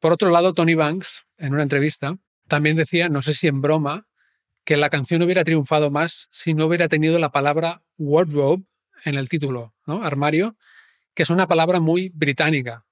Por 0.00 0.12
otro 0.12 0.30
lado, 0.30 0.52
Tony 0.54 0.74
Banks, 0.74 1.24
en 1.38 1.54
una 1.54 1.62
entrevista, 1.62 2.16
también 2.48 2.74
decía, 2.74 3.08
no 3.08 3.22
sé 3.22 3.32
si 3.34 3.46
en 3.46 3.60
broma, 3.60 4.08
que 4.64 4.76
la 4.76 4.90
canción 4.90 5.22
hubiera 5.22 5.44
triunfado 5.44 5.90
más 5.90 6.28
si 6.32 6.52
no 6.52 6.66
hubiera 6.66 6.88
tenido 6.88 7.18
la 7.18 7.30
palabra 7.30 7.82
wardrobe 7.96 8.64
en 9.04 9.14
el 9.14 9.28
título, 9.28 9.74
¿no? 9.86 10.02
Armario, 10.02 10.56
que 11.14 11.22
es 11.22 11.30
una 11.30 11.46
palabra 11.46 11.80
muy 11.80 12.10
británica. 12.10 12.84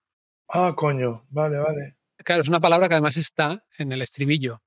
Ah, 0.48 0.74
coño, 0.76 1.24
vale, 1.28 1.58
vale. 1.58 1.97
Claro, 2.28 2.42
es 2.42 2.48
una 2.50 2.60
palabra 2.60 2.88
que 2.88 2.94
además 2.94 3.16
está 3.16 3.64
en 3.78 3.90
el 3.90 4.02
estribillo. 4.02 4.60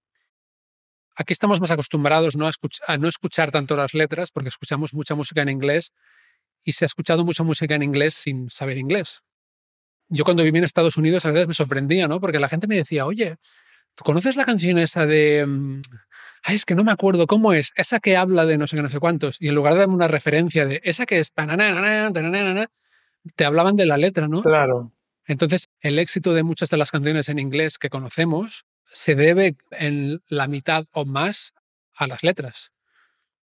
Aquí 1.16 1.32
estamos 1.32 1.62
más 1.62 1.70
acostumbrados 1.70 2.36
¿no? 2.36 2.48
A, 2.48 2.52
a 2.88 2.98
no 2.98 3.08
escuchar 3.08 3.52
tanto 3.52 3.76
las 3.76 3.94
letras 3.94 4.32
porque 4.32 4.50
escuchamos 4.50 4.96
mucha 4.96 5.14
música 5.14 5.44
en 5.44 5.50
inglés 5.50 5.92
y 6.64 6.72
se 6.72 6.86
ha 6.86 6.88
escuchado 6.88 7.24
mucha 7.24 7.44
música 7.44 7.76
en 7.76 7.84
inglés 7.84 8.16
sin 8.16 8.50
saber 8.50 8.80
inglés. 8.80 9.22
Yo 10.08 10.24
cuando 10.24 10.42
viví 10.42 10.58
en 10.58 10.64
Estados 10.64 10.98
Unidos 10.98 11.24
a 11.28 11.32
veces 11.32 11.48
me 11.50 11.54
sorprendía, 11.54 12.08
¿no? 12.08 12.20
Porque 12.20 12.40
la 12.40 12.50
gente 12.50 12.66
me 12.66 12.78
decía, 12.78 13.06
oye, 13.06 13.36
¿tú 13.94 14.04
conoces 14.04 14.38
la 14.38 14.46
canción 14.46 14.80
esa 14.80 15.06
de... 15.06 15.46
mm, 15.48 15.82
Ay, 16.42 16.56
es 16.56 16.66
que 16.66 16.74
no 16.74 16.84
me 16.84 16.92
acuerdo 16.92 17.28
cómo 17.28 17.54
es, 17.54 17.74
esa 17.76 18.00
que 18.00 18.18
habla 18.18 18.48
de 18.48 18.58
no 18.58 18.66
sé 18.66 18.76
qué, 18.76 18.82
no 18.82 18.90
sé 18.90 18.98
cuántos. 18.98 19.40
Y 19.40 19.50
en 19.50 19.54
lugar 19.54 19.74
de 19.76 19.82
darme 19.82 19.94
una 19.94 20.08
referencia 20.08 20.66
de 20.66 20.82
esa 20.84 21.06
que 21.06 21.20
es... 21.20 21.32
Te 23.36 23.46
hablaban 23.46 23.76
de 23.76 23.86
la 23.86 23.98
letra, 23.98 24.28
¿no? 24.28 24.42
Claro. 24.42 24.92
Entonces, 25.32 25.70
el 25.80 25.98
éxito 25.98 26.34
de 26.34 26.44
muchas 26.44 26.70
de 26.72 26.76
las 26.76 26.92
canciones 26.92 27.30
en 27.30 27.40
inglés 27.40 27.78
que 27.78 27.90
conocemos 27.90 28.66
se 28.84 29.16
debe 29.16 29.56
en 29.72 30.22
la 30.28 30.50
mitad 30.50 30.88
o 30.92 31.06
más 31.06 31.54
a 31.96 32.08
las 32.08 32.22
letras. 32.22 32.74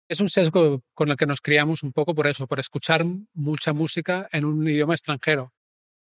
Es 0.07 0.21
un 0.21 0.29
sesgo 0.29 0.81
con 0.93 1.09
el 1.09 1.17
que 1.17 1.25
nos 1.25 1.41
criamos 1.41 1.83
un 1.83 1.91
poco 1.91 2.15
por 2.15 2.25
eso, 2.27 2.47
por 2.47 2.61
escuchar 2.61 3.03
mucha 3.33 3.73
música 3.73 4.29
en 4.31 4.45
un 4.45 4.65
idioma 4.65 4.93
extranjero. 4.93 5.51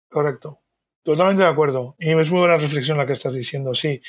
Correcto. 0.10 0.62
Totalmente 1.04 1.44
de 1.44 1.50
acuerdo. 1.50 1.96
Y 2.00 2.10
es 2.10 2.32
muy 2.32 2.40
buena 2.40 2.58
reflexión 2.58 2.98
la 2.98 3.06
que 3.06 3.14
estás 3.14 3.36
diciendo, 3.36 3.76
sí. 3.76 4.02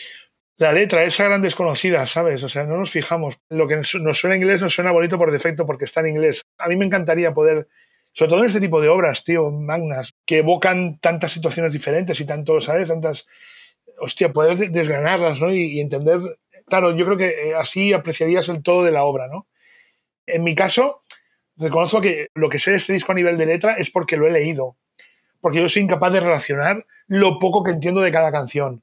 La 0.56 0.72
letra, 0.72 1.04
esa 1.04 1.24
gran 1.24 1.42
desconocida, 1.42 2.06
¿sabes? 2.06 2.42
O 2.44 2.48
sea, 2.48 2.64
no 2.64 2.78
nos 2.78 2.90
fijamos. 2.90 3.36
Lo 3.50 3.68
que 3.68 3.76
nos 3.76 4.18
suena 4.18 4.36
en 4.36 4.40
inglés 4.40 4.62
nos 4.62 4.72
suena 4.72 4.90
bonito 4.90 5.18
por 5.18 5.30
defecto 5.30 5.66
porque 5.66 5.84
está 5.84 6.00
en 6.00 6.08
inglés. 6.08 6.40
A 6.56 6.66
mí 6.66 6.76
me 6.76 6.86
encantaría 6.86 7.34
poder, 7.34 7.68
sobre 8.18 8.30
todo 8.30 8.40
en 8.40 8.46
este 8.46 8.60
tipo 8.60 8.80
de 8.80 8.88
obras, 8.88 9.22
tío, 9.22 9.48
magnas, 9.52 10.12
que 10.26 10.38
evocan 10.38 10.98
tantas 10.98 11.30
situaciones 11.32 11.72
diferentes 11.72 12.18
y 12.20 12.26
tanto, 12.26 12.60
¿sabes? 12.60 12.88
Tantas. 12.88 13.28
Hostia, 14.00 14.32
poder 14.32 14.58
de- 14.58 14.70
desgranarlas, 14.70 15.40
¿no? 15.40 15.52
Y, 15.52 15.76
y 15.76 15.80
entender. 15.80 16.18
Claro, 16.66 16.96
yo 16.96 17.04
creo 17.06 17.16
que 17.16 17.28
eh, 17.28 17.54
así 17.54 17.92
apreciarías 17.92 18.48
el 18.48 18.62
todo 18.64 18.82
de 18.82 18.90
la 18.90 19.04
obra, 19.04 19.28
¿no? 19.28 19.46
En 20.26 20.42
mi 20.42 20.56
caso, 20.56 21.02
reconozco 21.56 22.00
que 22.00 22.26
lo 22.34 22.48
que 22.48 22.58
sé 22.58 22.72
de 22.72 22.78
este 22.78 22.92
disco 22.92 23.12
a 23.12 23.14
nivel 23.14 23.38
de 23.38 23.46
letra 23.46 23.74
es 23.74 23.88
porque 23.90 24.16
lo 24.16 24.26
he 24.26 24.32
leído 24.32 24.76
porque 25.40 25.60
yo 25.60 25.68
soy 25.68 25.82
incapaz 25.82 26.12
de 26.12 26.18
relacionar 26.20 26.84
lo 27.06 27.38
poco 27.38 27.62
que 27.62 27.70
entiendo 27.70 28.00
de 28.00 28.10
cada 28.10 28.32
canción. 28.32 28.82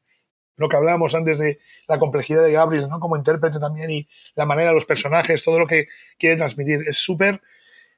Lo 0.56 0.70
que 0.70 0.78
hablábamos 0.78 1.14
antes 1.14 1.38
de 1.38 1.60
la 1.90 2.00
complejidad 2.00 2.42
de 2.42 2.54
Gabriel, 2.54 2.88
¿no? 2.88 3.02
Como 3.02 3.18
intérprete 3.18 3.60
también 3.60 3.92
y 3.92 4.08
la 4.36 4.46
manera 4.46 4.70
de 4.70 4.76
los 4.76 4.86
personajes, 4.86 5.44
todo 5.44 5.60
lo 5.60 5.68
que 5.68 5.88
quiere 6.18 6.38
transmitir. 6.38 6.86
Es 6.88 6.98
súper... 6.98 7.42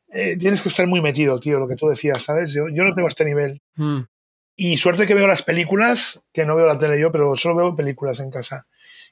eh, 0.09 0.37
tienes 0.37 0.61
que 0.61 0.69
estar 0.69 0.87
muy 0.87 1.01
metido, 1.01 1.39
tío, 1.39 1.59
lo 1.59 1.67
que 1.67 1.75
tú 1.75 1.87
decías, 1.87 2.23
¿sabes? 2.23 2.53
Yo, 2.53 2.67
yo 2.69 2.83
no 2.83 2.93
tengo 2.95 3.07
este 3.07 3.25
nivel. 3.25 3.61
Mm, 3.75 4.01
Y 4.55 4.77
suerte 4.77 5.05
que 5.05 5.13
veo 5.13 5.27
las 5.27 5.43
películas, 5.43 6.21
que 6.33 6.45
no 6.45 6.55
veo 6.55 6.65
la 6.65 6.79
tele 6.79 6.99
yo, 6.99 7.11
pero 7.11 7.35
solo 7.37 7.55
veo 7.55 7.75
películas 7.75 8.19
en 8.19 8.31
casa. 8.31 8.65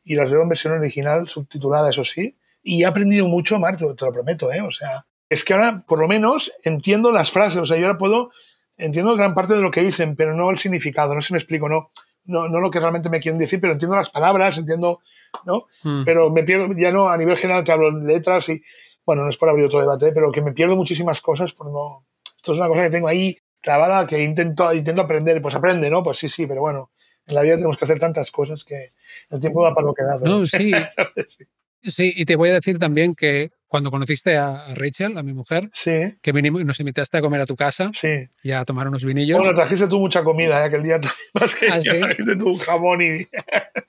y 0.07 0.13
las 0.15 0.29
veo 0.29 0.43
en 0.43 0.49
versión 0.49 0.73
original, 0.73 1.27
subtitulada, 1.27 1.89
eso 1.89 2.03
sí. 2.03 2.37
Y 2.61 2.83
he 2.83 2.85
aprendido 2.85 3.27
mucho, 3.27 3.57
Marco, 3.59 3.95
te 3.95 4.05
lo 4.05 4.11
prometo, 4.13 4.51
¿eh? 4.53 4.61
O 4.61 4.69
sea, 4.71 5.05
es 5.29 5.43
que 5.43 5.53
ahora, 5.55 5.83
por 5.87 5.99
lo 5.99 6.07
menos, 6.07 6.51
entiendo 6.63 7.11
las 7.11 7.31
frases. 7.31 7.59
O 7.59 7.65
sea, 7.65 7.77
yo 7.77 7.87
ahora 7.87 7.97
puedo, 7.97 8.31
entiendo 8.77 9.15
gran 9.15 9.33
parte 9.33 9.55
de 9.55 9.61
lo 9.61 9.71
que 9.71 9.81
dicen, 9.81 10.15
pero 10.15 10.35
no 10.35 10.51
el 10.51 10.59
significado, 10.59 11.15
no 11.15 11.21
sé 11.21 11.27
si 11.27 11.33
me 11.33 11.39
explico, 11.39 11.67
no. 11.69 11.89
No, 12.27 12.47
no 12.47 12.59
lo 12.59 12.69
que 12.71 12.79
realmente 12.79 13.09
me 13.09 13.19
quieren 13.19 13.37
decir, 13.39 13.59
pero 13.61 13.73
entiendo 13.73 13.95
las 13.95 14.09
palabras, 14.09 14.57
entiendo, 14.57 15.01
¿no? 15.45 15.65
Mm. 15.83 16.05
Pero 16.05 16.31
me 16.31 16.43
pierdo, 16.43 16.71
ya 16.75 16.91
no, 16.91 17.07
a 17.09 17.17
nivel 17.17 17.37
general 17.37 17.63
te 17.63 17.71
hablo 17.71 17.89
en 17.89 18.05
letras 18.05 18.49
y, 18.49 18.63
bueno, 19.05 19.23
no 19.23 19.29
es 19.29 19.37
por 19.37 19.49
abrir 19.49 19.65
otro 19.65 19.79
debate, 19.79 20.11
pero 20.11 20.31
que 20.31 20.41
me 20.41 20.53
pierdo 20.53 20.75
muchísimas 20.75 21.21
cosas 21.21 21.53
por 21.53 21.67
no. 21.71 22.05
Esto 22.37 22.53
es 22.53 22.59
una 22.59 22.67
cosa 22.67 22.83
que 22.83 22.89
tengo 22.89 23.07
ahí 23.07 23.37
clavada 23.61 24.05
que 24.05 24.21
intento, 24.21 24.73
intento 24.73 25.01
aprender, 25.01 25.41
pues 25.41 25.55
aprende, 25.55 25.89
¿no? 25.89 26.03
Pues 26.03 26.17
sí, 26.19 26.29
sí, 26.29 26.45
pero 26.45 26.61
bueno, 26.61 26.91
en 27.25 27.35
la 27.35 27.41
vida 27.41 27.55
tenemos 27.55 27.77
que 27.77 27.85
hacer 27.85 27.99
tantas 27.99 28.31
cosas 28.31 28.63
que 28.63 28.91
el 29.29 29.39
tiempo 29.39 29.63
da 29.63 29.73
para 29.73 29.87
lo 29.87 29.93
que 29.93 30.03
da. 30.03 30.17
¿no? 30.17 30.39
No, 30.39 30.45
sí, 30.45 30.71
sí. 31.27 31.45
sí, 31.81 32.13
y 32.15 32.25
te 32.25 32.35
voy 32.35 32.49
a 32.49 32.53
decir 32.53 32.77
también 32.77 33.15
que 33.15 33.51
cuando 33.67 33.91
conociste 33.91 34.37
a 34.37 34.73
Rachel, 34.75 35.17
a 35.17 35.23
mi 35.23 35.33
mujer, 35.33 35.69
Sí, 35.73 36.15
que 36.21 36.31
vinimos, 36.31 36.63
nos 36.63 36.79
invitaste 36.79 37.17
a 37.17 37.21
comer 37.21 37.41
a 37.41 37.45
tu 37.45 37.55
casa 37.55 37.91
sí. 37.93 38.29
y 38.43 38.51
a 38.51 38.63
tomar 38.63 38.87
unos 38.87 39.03
vinillos. 39.03 39.39
Bueno, 39.39 39.55
trajiste 39.55 39.87
tú 39.87 39.99
mucha 39.99 40.23
comida 40.23 40.61
¿eh? 40.61 40.65
aquel 40.65 40.83
día 40.83 40.99
más 41.33 41.55
que 41.55 41.67
¿Ah, 41.67 41.81
sí? 41.81 41.89
trajiste 41.99 42.35
tú 42.35 42.55
jamón 42.55 43.01
y... 43.01 43.27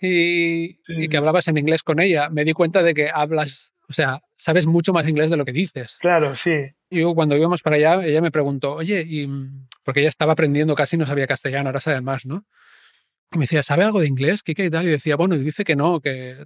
y, 0.00 0.78
y 0.88 1.08
que 1.08 1.16
hablabas 1.16 1.46
en 1.48 1.58
inglés 1.58 1.82
con 1.82 2.00
ella, 2.00 2.30
me 2.30 2.44
di 2.44 2.52
cuenta 2.52 2.82
de 2.82 2.94
que 2.94 3.10
hablas, 3.12 3.74
o 3.88 3.92
sea, 3.92 4.22
sabes 4.36 4.66
mucho 4.66 4.92
más 4.92 5.08
inglés 5.08 5.30
de 5.30 5.36
lo 5.36 5.44
que 5.44 5.52
dices. 5.52 5.96
Claro, 6.00 6.36
sí. 6.36 6.66
Y 6.90 7.00
yo, 7.00 7.14
cuando 7.14 7.36
íbamos 7.36 7.62
para 7.62 7.76
allá, 7.76 8.04
ella 8.06 8.20
me 8.20 8.30
preguntó, 8.30 8.74
oye, 8.74 9.02
y, 9.06 9.28
porque 9.82 10.00
ella 10.00 10.08
estaba 10.08 10.34
aprendiendo 10.34 10.74
casi, 10.74 10.96
no 10.96 11.06
sabía 11.06 11.26
castellano, 11.26 11.68
ahora 11.70 11.80
sabe 11.80 12.00
más, 12.00 12.26
¿no? 12.26 12.44
Y 13.32 13.38
me 13.38 13.42
decía, 13.44 13.62
¿sabe 13.64 13.82
algo 13.82 13.98
de 14.00 14.06
inglés, 14.06 14.42
Kike 14.44 14.66
y 14.66 14.70
tal? 14.70 14.84
Y 14.84 14.86
yo 14.86 14.92
decía, 14.92 15.16
bueno, 15.16 15.34
y 15.34 15.38
dice 15.40 15.64
que 15.64 15.74
no, 15.74 16.00
que 16.00 16.44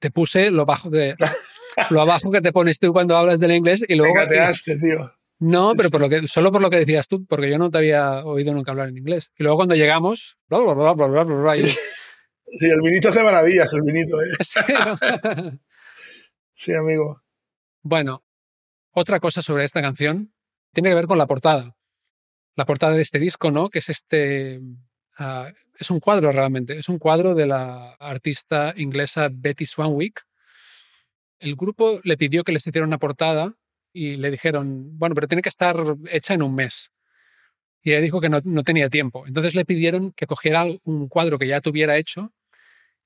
te 0.00 0.10
puse 0.10 0.50
lo 0.50 0.66
bajo 0.66 0.90
que 0.90 1.14
lo 1.90 2.00
abajo 2.00 2.30
que 2.32 2.40
te 2.40 2.52
pones 2.52 2.78
tú 2.80 2.92
cuando 2.92 3.16
hablas 3.16 3.38
del 3.38 3.52
inglés 3.52 3.82
y 3.82 3.86
Te 3.86 3.96
luego 3.96 4.14
cateaste, 4.14 4.76
tío. 4.78 5.12
no, 5.38 5.74
pero 5.76 5.90
por 5.90 6.00
lo 6.00 6.08
que 6.08 6.26
solo 6.26 6.50
por 6.50 6.60
lo 6.62 6.68
que 6.70 6.78
decías 6.78 7.06
tú, 7.06 7.24
porque 7.26 7.48
yo 7.50 7.58
no 7.58 7.70
te 7.70 7.78
había 7.78 8.24
oído 8.24 8.52
nunca 8.54 8.72
hablar 8.72 8.88
en 8.88 8.98
inglés. 8.98 9.30
Y 9.38 9.42
luego 9.44 9.56
cuando 9.58 9.74
llegamos, 9.76 10.36
bla, 10.48 10.58
bla, 10.58 10.74
bla, 10.74 10.92
bla, 10.94 11.06
bla, 11.24 11.34
bla, 11.36 11.56
y- 11.56 11.68
Sí, 11.68 12.66
el 12.66 12.80
vinito 12.80 13.08
hace 13.10 13.22
maravillas, 13.22 13.68
el 13.74 13.82
vinito, 13.82 14.20
¿eh? 14.22 14.26
Sí, 14.40 14.60
¿no? 14.68 14.96
Sí, 16.54 16.72
amigo. 16.74 17.20
Bueno, 17.88 18.24
otra 18.90 19.20
cosa 19.20 19.42
sobre 19.42 19.62
esta 19.62 19.80
canción 19.80 20.34
tiene 20.72 20.88
que 20.88 20.96
ver 20.96 21.06
con 21.06 21.18
la 21.18 21.26
portada. 21.28 21.76
La 22.56 22.64
portada 22.64 22.94
de 22.94 23.02
este 23.02 23.20
disco, 23.20 23.52
¿no? 23.52 23.70
Que 23.70 23.78
es 23.78 23.88
este. 23.88 24.60
ah, 25.18 25.52
es 25.78 25.92
un 25.92 26.00
cuadro 26.00 26.32
realmente. 26.32 26.76
Es 26.76 26.88
un 26.88 26.98
cuadro 26.98 27.36
de 27.36 27.46
la 27.46 27.92
artista 28.00 28.74
inglesa 28.76 29.28
Betty 29.30 29.66
Swanwick. 29.66 30.26
El 31.38 31.54
grupo 31.54 32.00
le 32.02 32.16
pidió 32.16 32.42
que 32.42 32.50
les 32.50 32.66
hiciera 32.66 32.84
una 32.84 32.98
portada 32.98 33.54
y 33.92 34.16
le 34.16 34.32
dijeron, 34.32 34.98
bueno, 34.98 35.14
pero 35.14 35.28
tiene 35.28 35.42
que 35.42 35.48
estar 35.48 35.76
hecha 36.10 36.34
en 36.34 36.42
un 36.42 36.56
mes. 36.56 36.90
Y 37.82 37.92
ella 37.92 38.00
dijo 38.00 38.20
que 38.20 38.28
no, 38.28 38.40
no 38.42 38.64
tenía 38.64 38.88
tiempo. 38.88 39.28
Entonces 39.28 39.54
le 39.54 39.64
pidieron 39.64 40.10
que 40.10 40.26
cogiera 40.26 40.66
un 40.82 41.06
cuadro 41.08 41.38
que 41.38 41.46
ya 41.46 41.60
tuviera 41.60 41.98
hecho 41.98 42.32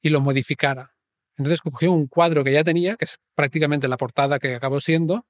y 0.01 0.09
lo 0.09 0.23
modificara. 0.23 0.95
Entonces 1.41 1.63
cogió 1.63 1.91
un 1.91 2.07
cuadro 2.07 2.45
que 2.45 2.53
ya 2.53 2.63
tenía, 2.63 2.97
que 2.97 3.07
es 3.07 3.19
prácticamente 3.35 3.89
la 3.89 3.97
portada 3.97 4.39
que 4.39 4.55
acabó 4.55 4.79
siendo, 4.83 5.25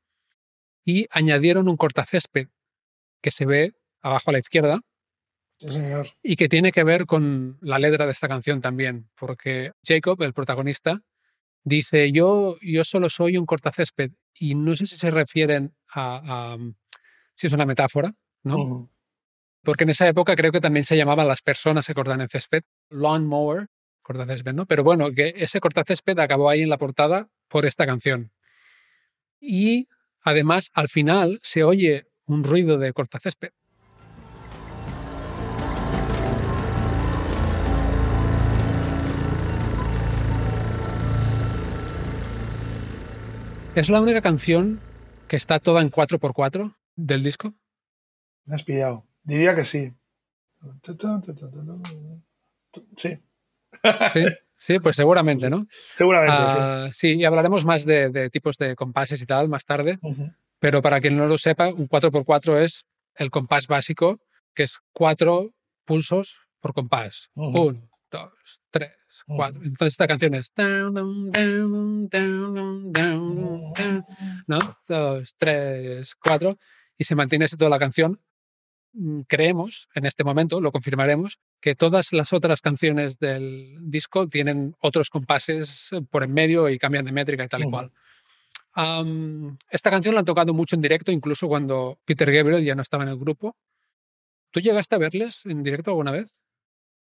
y 0.84 1.06
añadieron 1.12 1.68
un 1.68 1.76
cortacésped 1.76 2.48
que 3.22 3.30
se 3.30 3.46
ve 3.46 3.74
abajo 4.02 4.30
a 4.30 4.32
la 4.32 4.40
izquierda 4.40 4.80
señor. 5.60 6.08
y 6.20 6.34
que 6.34 6.48
tiene 6.48 6.72
que 6.72 6.82
ver 6.82 7.06
con 7.06 7.58
la 7.60 7.78
letra 7.78 8.06
de 8.06 8.12
esta 8.12 8.26
canción 8.26 8.60
también, 8.60 9.08
porque 9.14 9.70
Jacob, 9.84 10.20
el 10.22 10.32
protagonista, 10.32 11.00
dice, 11.62 12.10
yo, 12.10 12.56
yo 12.60 12.82
solo 12.82 13.08
soy 13.08 13.36
un 13.36 13.46
cortacésped 13.46 14.10
y 14.34 14.56
no 14.56 14.74
sé 14.74 14.86
si 14.86 14.96
se 14.96 15.12
refieren 15.12 15.76
a, 15.94 16.54
a- 16.54 16.58
si 17.36 17.46
es 17.46 17.52
una 17.52 17.66
metáfora, 17.66 18.16
¿no? 18.42 18.56
Ujú. 18.56 18.90
Porque 19.62 19.84
en 19.84 19.90
esa 19.90 20.08
época 20.08 20.34
creo 20.34 20.50
que 20.50 20.60
también 20.60 20.84
se 20.84 20.96
llamaban 20.96 21.28
las 21.28 21.40
personas 21.40 21.86
que 21.86 21.94
cortan 21.94 22.20
el 22.20 22.28
césped, 22.28 22.64
lawn 22.88 23.26
mower, 23.26 23.68
cortacésped, 24.10 24.54
¿no? 24.54 24.66
Pero 24.66 24.82
bueno, 24.82 25.12
que 25.12 25.34
ese 25.36 25.60
cortacésped 25.60 26.18
acabó 26.18 26.48
ahí 26.48 26.62
en 26.62 26.68
la 26.68 26.78
portada 26.78 27.28
por 27.46 27.64
esta 27.64 27.86
canción. 27.86 28.32
Y 29.40 29.86
además, 30.20 30.70
al 30.74 30.88
final 30.88 31.38
se 31.42 31.62
oye 31.62 32.08
un 32.26 32.42
ruido 32.42 32.76
de 32.78 32.92
cortacésped. 32.92 33.52
Es 43.76 43.88
la 43.88 44.00
única 44.00 44.20
canción 44.20 44.80
que 45.28 45.36
está 45.36 45.60
toda 45.60 45.82
en 45.82 45.92
4x4 45.92 46.74
del 46.96 47.22
disco. 47.22 47.54
Me 48.44 48.56
has 48.56 48.64
pillado. 48.64 49.06
Diría 49.22 49.54
que 49.54 49.64
sí. 49.64 49.94
Sí, 52.96 53.20
Sí, 54.12 54.24
sí 54.56 54.78
pues 54.78 54.96
seguramente, 54.96 55.48
¿no? 55.50 55.66
seguramente 55.96 56.34
Ah, 56.34 56.88
sí, 56.92 57.14
y 57.14 57.24
hablaremos 57.24 57.64
más 57.64 57.84
de, 57.84 58.10
de 58.10 58.30
tipos 58.30 58.56
de 58.58 58.76
compases 58.76 59.20
y 59.22 59.26
tal 59.26 59.48
más 59.48 59.64
tarde, 59.64 59.98
pero 60.58 60.82
para 60.82 61.00
quien 61.00 61.16
no 61.16 61.26
lo 61.26 61.38
sepa, 61.38 61.68
un 61.68 61.88
4x4 61.88 62.60
es 62.60 62.86
el 63.16 63.30
compás 63.30 63.66
básico, 63.66 64.20
que 64.54 64.64
es 64.64 64.78
cuatro 64.92 65.52
pulsos 65.84 66.38
por 66.60 66.74
compás. 66.74 67.30
Uno, 67.34 67.88
dos, 68.10 68.60
tres, 68.70 68.92
cuatro. 69.26 69.60
Entonces 69.62 69.94
esta 69.94 70.06
canción 70.06 70.34
es... 70.34 70.52
¿no? 74.46 74.58
Dos, 74.86 75.34
tres, 75.36 76.14
cuatro. 76.16 76.58
Y 76.96 77.04
se 77.04 77.14
mantiene 77.14 77.46
así 77.46 77.56
toda 77.56 77.70
la 77.70 77.78
canción. 77.78 78.20
Mm, 78.92 79.20
Creemos, 79.22 79.88
en 79.94 80.06
este 80.06 80.24
momento, 80.24 80.60
lo 80.60 80.72
confirmaremos, 80.72 81.38
que 81.60 81.74
todas 81.74 82.12
las 82.12 82.32
otras 82.32 82.60
canciones 82.60 83.18
del 83.18 83.76
disco 83.80 84.28
tienen 84.28 84.74
otros 84.80 85.10
compases 85.10 85.90
por 86.10 86.24
en 86.24 86.32
medio 86.32 86.68
y 86.68 86.78
cambian 86.78 87.04
de 87.04 87.12
métrica 87.12 87.44
y 87.44 87.48
tal 87.48 87.62
y 87.62 87.70
cual. 87.70 87.92
Esta 89.70 89.90
canción 89.90 90.14
la 90.14 90.20
han 90.20 90.26
tocado 90.26 90.54
mucho 90.54 90.76
en 90.76 90.82
directo, 90.82 91.12
incluso 91.12 91.48
cuando 91.48 91.98
Peter 92.04 92.30
Gabriel 92.32 92.64
ya 92.64 92.74
no 92.74 92.82
estaba 92.82 93.02
en 93.02 93.10
el 93.10 93.18
grupo. 93.18 93.56
¿Tú 94.50 94.60
llegaste 94.60 94.94
a 94.94 94.98
verles 94.98 95.46
en 95.46 95.62
directo 95.62 95.90
alguna 95.90 96.10
vez? 96.10 96.40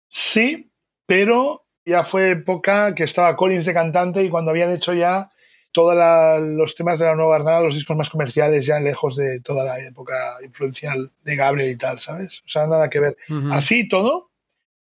Sí, 0.10 0.72
pero 1.06 1.66
ya 1.86 2.06
fue 2.06 2.32
época 2.32 2.94
que 2.94 3.04
estaba 3.04 3.36
Collins 3.36 3.66
de 3.66 3.74
cantante 3.74 4.24
y 4.24 4.30
cuando 4.30 4.52
habían 4.52 4.72
hecho 4.72 4.94
ya 4.94 5.32
todos 5.74 6.40
los 6.40 6.76
temas 6.76 7.00
de 7.00 7.06
la 7.06 7.16
nueva 7.16 7.36
Arnada, 7.36 7.62
los 7.62 7.76
discos 7.76 7.98
más 7.98 8.10
comerciales, 8.10 8.66
ya 8.66 8.80
lejos 8.80 9.16
de 9.16 9.42
toda 9.42 9.66
la 9.66 9.80
época 9.80 10.38
influencial 10.44 11.12
de 11.24 11.36
Gabriel 11.36 11.72
y 11.72 11.78
tal, 11.78 12.00
¿sabes? 12.00 12.42
O 12.46 12.48
sea, 12.48 12.68
nada 12.68 12.90
que 12.90 13.00
ver. 13.00 13.18
Así 13.52 13.90
todo, 13.90 14.30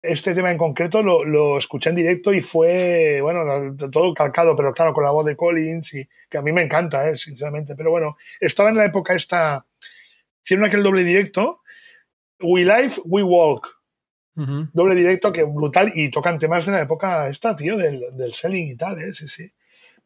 este 0.01 0.33
tema 0.33 0.51
en 0.51 0.57
concreto 0.57 1.03
lo, 1.03 1.23
lo 1.23 1.57
escuché 1.57 1.91
en 1.91 1.95
directo 1.95 2.33
y 2.33 2.41
fue, 2.41 3.19
bueno, 3.21 3.75
todo 3.91 4.13
calcado, 4.13 4.55
pero 4.55 4.73
claro, 4.73 4.93
con 4.93 5.03
la 5.03 5.11
voz 5.11 5.25
de 5.25 5.35
Collins 5.35 5.93
y 5.93 6.09
que 6.29 6.37
a 6.39 6.41
mí 6.41 6.51
me 6.51 6.63
encanta, 6.63 7.07
¿eh? 7.07 7.15
sinceramente. 7.15 7.75
Pero 7.75 7.91
bueno, 7.91 8.17
estaba 8.39 8.69
en 8.69 8.77
la 8.77 8.85
época 8.85 9.13
esta, 9.13 9.65
hicieron 10.43 10.65
aquel 10.65 10.81
doble 10.81 11.03
directo, 11.03 11.61
We 12.41 12.61
Live, 12.61 12.95
We 13.05 13.21
Walk, 13.21 13.67
doble 14.33 14.95
directo 14.95 15.31
que 15.31 15.43
brutal 15.43 15.91
y 15.93 16.09
tocan 16.09 16.39
temas 16.39 16.65
de 16.65 16.71
la 16.71 16.81
época 16.81 17.27
esta, 17.27 17.55
tío, 17.55 17.77
del, 17.77 18.03
del 18.13 18.33
selling 18.33 18.69
y 18.69 18.75
tal, 18.75 18.99
¿eh? 18.99 19.13
Sí, 19.13 19.27
sí. 19.27 19.51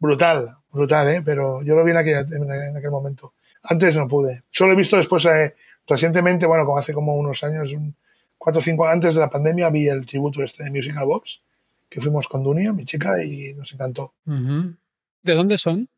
Brutal, 0.06 0.50
brutal, 0.72 1.10
¿eh? 1.10 1.22
Pero 1.26 1.64
yo 1.64 1.76
lo 1.76 1.84
vi 1.84 1.92
en 1.92 1.98
aquel, 1.98 2.32
en 2.32 2.78
aquel 2.78 2.92
momento. 2.92 3.34
Antes 3.64 3.96
no 3.96 4.08
pude. 4.08 4.44
Solo 4.52 4.74
he 4.74 4.76
visto 4.76 4.98
después, 4.98 5.26
eh, 5.26 5.56
recientemente, 5.88 6.46
bueno, 6.46 6.64
como 6.64 6.78
hace 6.78 6.94
como 6.94 7.16
unos 7.16 7.44
años, 7.44 7.72
un, 7.74 7.96
cuatro 8.38 8.60
o 8.60 8.62
cinco 8.62 8.88
antes 8.88 9.16
de 9.16 9.22
la 9.22 9.30
pandemia, 9.30 9.70
vi 9.70 9.88
el 9.88 10.06
tributo 10.06 10.44
este 10.44 10.64
de 10.64 10.70
Musical 10.70 11.06
Box, 11.06 11.42
que 11.90 12.02
fuimos 12.02 12.28
con 12.28 12.44
Dunia, 12.44 12.72
mi 12.72 12.86
chica, 12.86 13.24
y 13.24 13.56
nos 13.56 13.74
encantó. 13.74 14.14
¿De 14.26 15.34
dónde 15.34 15.58
son? 15.58 15.90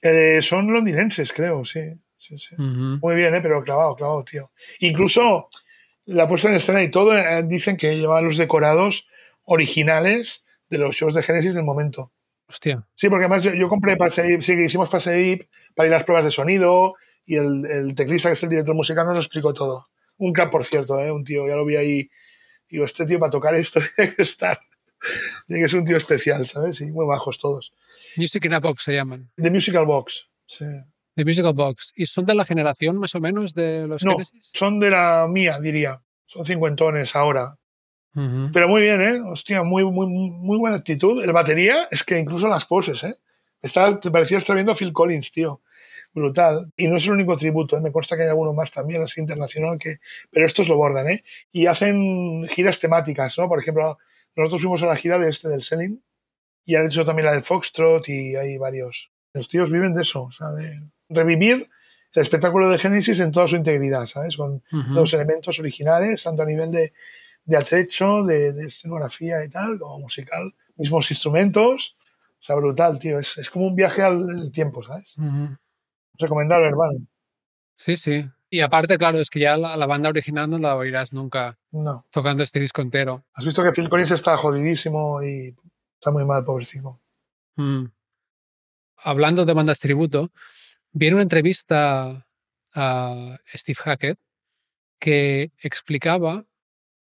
Eh, 0.00 0.40
son 0.40 0.72
londinenses, 0.72 1.32
creo, 1.32 1.64
sí. 1.66 1.92
sí, 2.16 2.38
sí. 2.38 2.56
Muy 2.56 3.14
bien, 3.14 3.34
¿eh? 3.34 3.40
pero 3.42 3.62
clavado, 3.62 3.94
clavado, 3.94 4.24
tío. 4.24 4.50
Incluso 4.80 5.50
la 6.06 6.26
puesta 6.26 6.48
en 6.48 6.54
escena 6.54 6.82
y 6.82 6.90
todo, 6.90 7.16
eh, 7.16 7.42
dicen 7.44 7.76
que 7.76 7.96
llevan 7.96 8.24
los 8.24 8.38
decorados 8.38 9.06
originales 9.44 10.42
de 10.70 10.78
los 10.78 10.96
shows 10.96 11.14
de 11.14 11.22
Genesis 11.22 11.54
del 11.54 11.64
momento. 11.64 12.10
Hostia. 12.52 12.86
Sí, 12.94 13.08
porque 13.08 13.24
además 13.24 13.44
yo, 13.44 13.54
yo 13.54 13.66
compré 13.70 13.96
Paseip, 13.96 14.42
sí, 14.42 14.54
que 14.54 14.64
hicimos 14.66 14.90
Paseip 14.90 15.48
para 15.74 15.88
ir 15.88 15.94
a 15.94 15.96
las 15.96 16.04
pruebas 16.04 16.26
de 16.26 16.30
sonido 16.30 16.94
y 17.24 17.36
el, 17.36 17.64
el 17.64 17.94
teclista, 17.94 18.28
que 18.28 18.34
es 18.34 18.42
el 18.42 18.50
director 18.50 18.74
musical, 18.74 19.06
nos 19.06 19.14
lo 19.14 19.20
explicó 19.20 19.54
todo. 19.54 19.86
Un 20.18 20.34
cap, 20.34 20.50
por 20.50 20.64
cierto, 20.66 21.00
¿eh? 21.00 21.10
un 21.10 21.24
tío, 21.24 21.48
ya 21.48 21.56
lo 21.56 21.64
vi 21.64 21.76
ahí. 21.76 22.10
Digo, 22.68 22.84
este 22.84 23.06
tío 23.06 23.18
para 23.18 23.30
tocar 23.30 23.54
esto 23.54 23.80
tiene 23.96 24.14
que 24.14 24.22
estar. 24.22 24.60
Tiene 25.46 25.62
que 25.62 25.68
ser 25.68 25.80
un 25.80 25.86
tío 25.86 25.96
especial, 25.96 26.46
¿sabes? 26.46 26.76
Sí, 26.76 26.92
muy 26.92 27.06
bajos 27.06 27.38
todos. 27.38 27.72
Music 28.16 28.44
in 28.44 28.52
a 28.54 28.60
Box 28.60 28.82
se 28.82 28.92
llaman. 28.94 29.30
The 29.36 29.50
Musical 29.50 29.86
Box. 29.86 30.28
Sí. 30.46 30.66
The 31.14 31.24
Musical 31.24 31.54
Box. 31.54 31.92
¿Y 31.96 32.04
son 32.06 32.26
de 32.26 32.34
la 32.34 32.44
generación 32.44 32.98
más 32.98 33.14
o 33.14 33.20
menos 33.20 33.54
de 33.54 33.86
los 33.88 34.04
No, 34.04 34.12
Genesis? 34.12 34.50
son 34.52 34.78
de 34.78 34.90
la 34.90 35.26
mía, 35.28 35.58
diría. 35.60 36.02
Son 36.26 36.44
cincuentones 36.44 37.16
ahora. 37.16 37.56
Pero 38.14 38.68
muy 38.68 38.82
bien, 38.82 39.00
¿eh? 39.00 39.20
Hostia, 39.24 39.62
muy, 39.62 39.84
muy, 39.84 40.06
muy 40.06 40.58
buena 40.58 40.76
actitud. 40.76 41.22
El 41.22 41.32
batería 41.32 41.88
es 41.90 42.04
que 42.04 42.18
incluso 42.18 42.46
las 42.46 42.66
poses, 42.66 43.02
¿eh? 43.04 43.14
Está, 43.62 43.98
te 44.00 44.10
parecía 44.10 44.38
estar 44.38 44.54
viendo 44.54 44.72
a 44.72 44.74
Phil 44.74 44.92
Collins, 44.92 45.32
tío. 45.32 45.62
Brutal. 46.12 46.70
Y 46.76 46.88
no 46.88 46.96
es 46.96 47.06
el 47.06 47.12
único 47.12 47.36
tributo, 47.36 47.76
¿eh? 47.76 47.80
me 47.80 47.90
consta 47.90 48.16
que 48.16 48.24
hay 48.24 48.28
alguno 48.28 48.52
más 48.52 48.70
también, 48.70 49.02
así 49.02 49.20
internacional, 49.20 49.78
que... 49.78 49.96
pero 50.30 50.44
estos 50.44 50.68
lo 50.68 50.76
bordan, 50.76 51.08
¿eh? 51.08 51.24
Y 51.52 51.66
hacen 51.66 52.46
giras 52.48 52.80
temáticas, 52.80 53.38
¿no? 53.38 53.48
Por 53.48 53.60
ejemplo, 53.60 53.98
nosotros 54.36 54.60
fuimos 54.60 54.82
a 54.82 54.86
la 54.86 54.96
gira 54.96 55.18
de 55.18 55.30
este 55.30 55.48
del 55.48 55.62
Selling 55.62 56.02
y 56.66 56.74
han 56.74 56.86
hecho 56.86 57.04
también 57.04 57.26
la 57.26 57.32
del 57.32 57.44
Foxtrot 57.44 58.06
y 58.08 58.36
hay 58.36 58.58
varios. 58.58 59.10
Los 59.32 59.48
tíos 59.48 59.70
viven 59.70 59.94
de 59.94 60.02
eso, 60.02 60.28
de 60.56 60.82
revivir 61.08 61.68
el 62.12 62.22
espectáculo 62.22 62.68
de 62.68 62.78
Genesis 62.78 63.20
en 63.20 63.32
toda 63.32 63.48
su 63.48 63.56
integridad, 63.56 64.06
¿sabes? 64.06 64.36
Con 64.36 64.62
los 64.70 65.14
elementos 65.14 65.58
originales, 65.58 66.22
tanto 66.22 66.42
a 66.42 66.46
nivel 66.46 66.70
de, 66.70 66.92
de 67.44 67.56
atrecho, 67.56 68.22
de, 68.24 68.52
de 68.52 68.66
escenografía 68.66 69.44
y 69.44 69.48
tal, 69.50 69.78
como 69.78 69.98
musical, 70.00 70.54
mismos 70.76 71.10
instrumentos. 71.10 71.96
O 72.40 72.44
sea, 72.44 72.56
brutal, 72.56 72.98
tío. 72.98 73.18
Es, 73.18 73.38
es 73.38 73.50
como 73.50 73.66
un 73.66 73.76
viaje 73.76 74.02
al 74.02 74.50
tiempo, 74.52 74.82
¿sabes? 74.82 75.16
Ujú. 75.16 75.56
Recomendable, 76.18 76.66
hermano. 76.68 77.06
Sí, 77.76 77.96
sí. 77.96 78.24
Y 78.50 78.60
aparte, 78.60 78.98
claro, 78.98 79.18
es 79.18 79.30
que 79.30 79.40
ya 79.40 79.56
la, 79.56 79.76
la 79.76 79.86
banda 79.86 80.08
original 80.10 80.50
no 80.50 80.58
la 80.58 80.76
oirás 80.76 81.12
nunca 81.12 81.58
No. 81.70 82.04
tocando 82.10 82.42
este 82.42 82.60
disco 82.60 82.82
entero. 82.82 83.24
Has 83.32 83.44
visto 83.46 83.62
que 83.62 83.72
Phil 83.72 83.88
Collins 83.88 84.10
está 84.10 84.36
jodidísimo 84.36 85.22
y 85.22 85.54
está 85.98 86.10
muy 86.10 86.24
mal, 86.24 86.44
pobrecito. 86.44 87.00
Mm. 87.56 87.86
Hablando 88.98 89.44
de 89.44 89.52
bandas 89.54 89.78
tributo, 89.78 90.30
vi 90.92 91.08
en 91.08 91.14
una 91.14 91.22
entrevista 91.22 92.26
a 92.74 93.38
Steve 93.46 93.78
Hackett 93.82 94.18
que 94.98 95.50
explicaba 95.58 96.44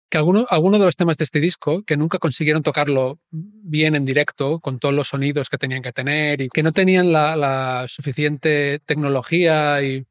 que 0.09 0.17
algunos 0.17 0.45
alguno 0.50 0.77
de 0.79 0.85
los 0.85 0.95
temas 0.95 1.17
de 1.17 1.24
este 1.24 1.39
disco, 1.39 1.83
que 1.83 1.97
nunca 1.97 2.19
consiguieron 2.19 2.63
tocarlo 2.63 3.19
bien 3.31 3.95
en 3.95 4.05
directo, 4.05 4.59
con 4.59 4.79
todos 4.79 4.93
los 4.93 5.09
sonidos 5.09 5.50
que 5.50 5.57
tenían 5.57 5.81
que 5.81 5.93
tener, 5.93 6.41
y 6.41 6.50
que 6.50 6.63
no 6.63 6.71
tenían 6.71 7.12
la, 7.12 7.85
suficiente 7.88 8.79
tecnología, 8.85 9.81
y 9.83 10.05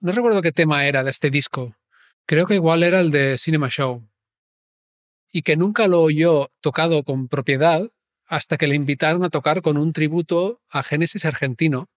no 0.00 0.12
recuerdo 0.12 0.42
qué 0.42 0.52
tema 0.52 0.86
era 0.86 1.02
de 1.04 1.10
este 1.10 1.30
disco, 1.30 1.76
creo 2.26 2.46
que 2.46 2.54
igual 2.54 2.82
era 2.82 3.00
el 3.00 3.10
de 3.10 3.36
Cinema 3.38 3.68
Show, 3.68 4.06
y 5.32 5.42
que 5.42 5.56
nunca 5.56 5.88
lo 5.88 6.02
oyó 6.02 6.50
tocado 6.60 7.02
con 7.02 7.28
propiedad 7.28 7.90
hasta 8.26 8.56
que 8.56 8.66
le 8.66 8.74
invitaron 8.74 9.24
a 9.24 9.30
tocar 9.30 9.60
con 9.62 9.76
un 9.76 9.92
tributo 9.92 10.60
a 10.70 10.82
Genesis 10.82 11.24
argentino, 11.24 11.88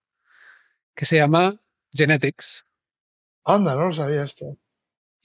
que 0.95 1.05
se 1.05 1.17
llama 1.17 1.55
Genetics. 1.93 2.65
Anda, 3.43 3.75
no 3.75 3.87
lo 3.87 3.93
sabía 3.93 4.23
esto. 4.23 4.57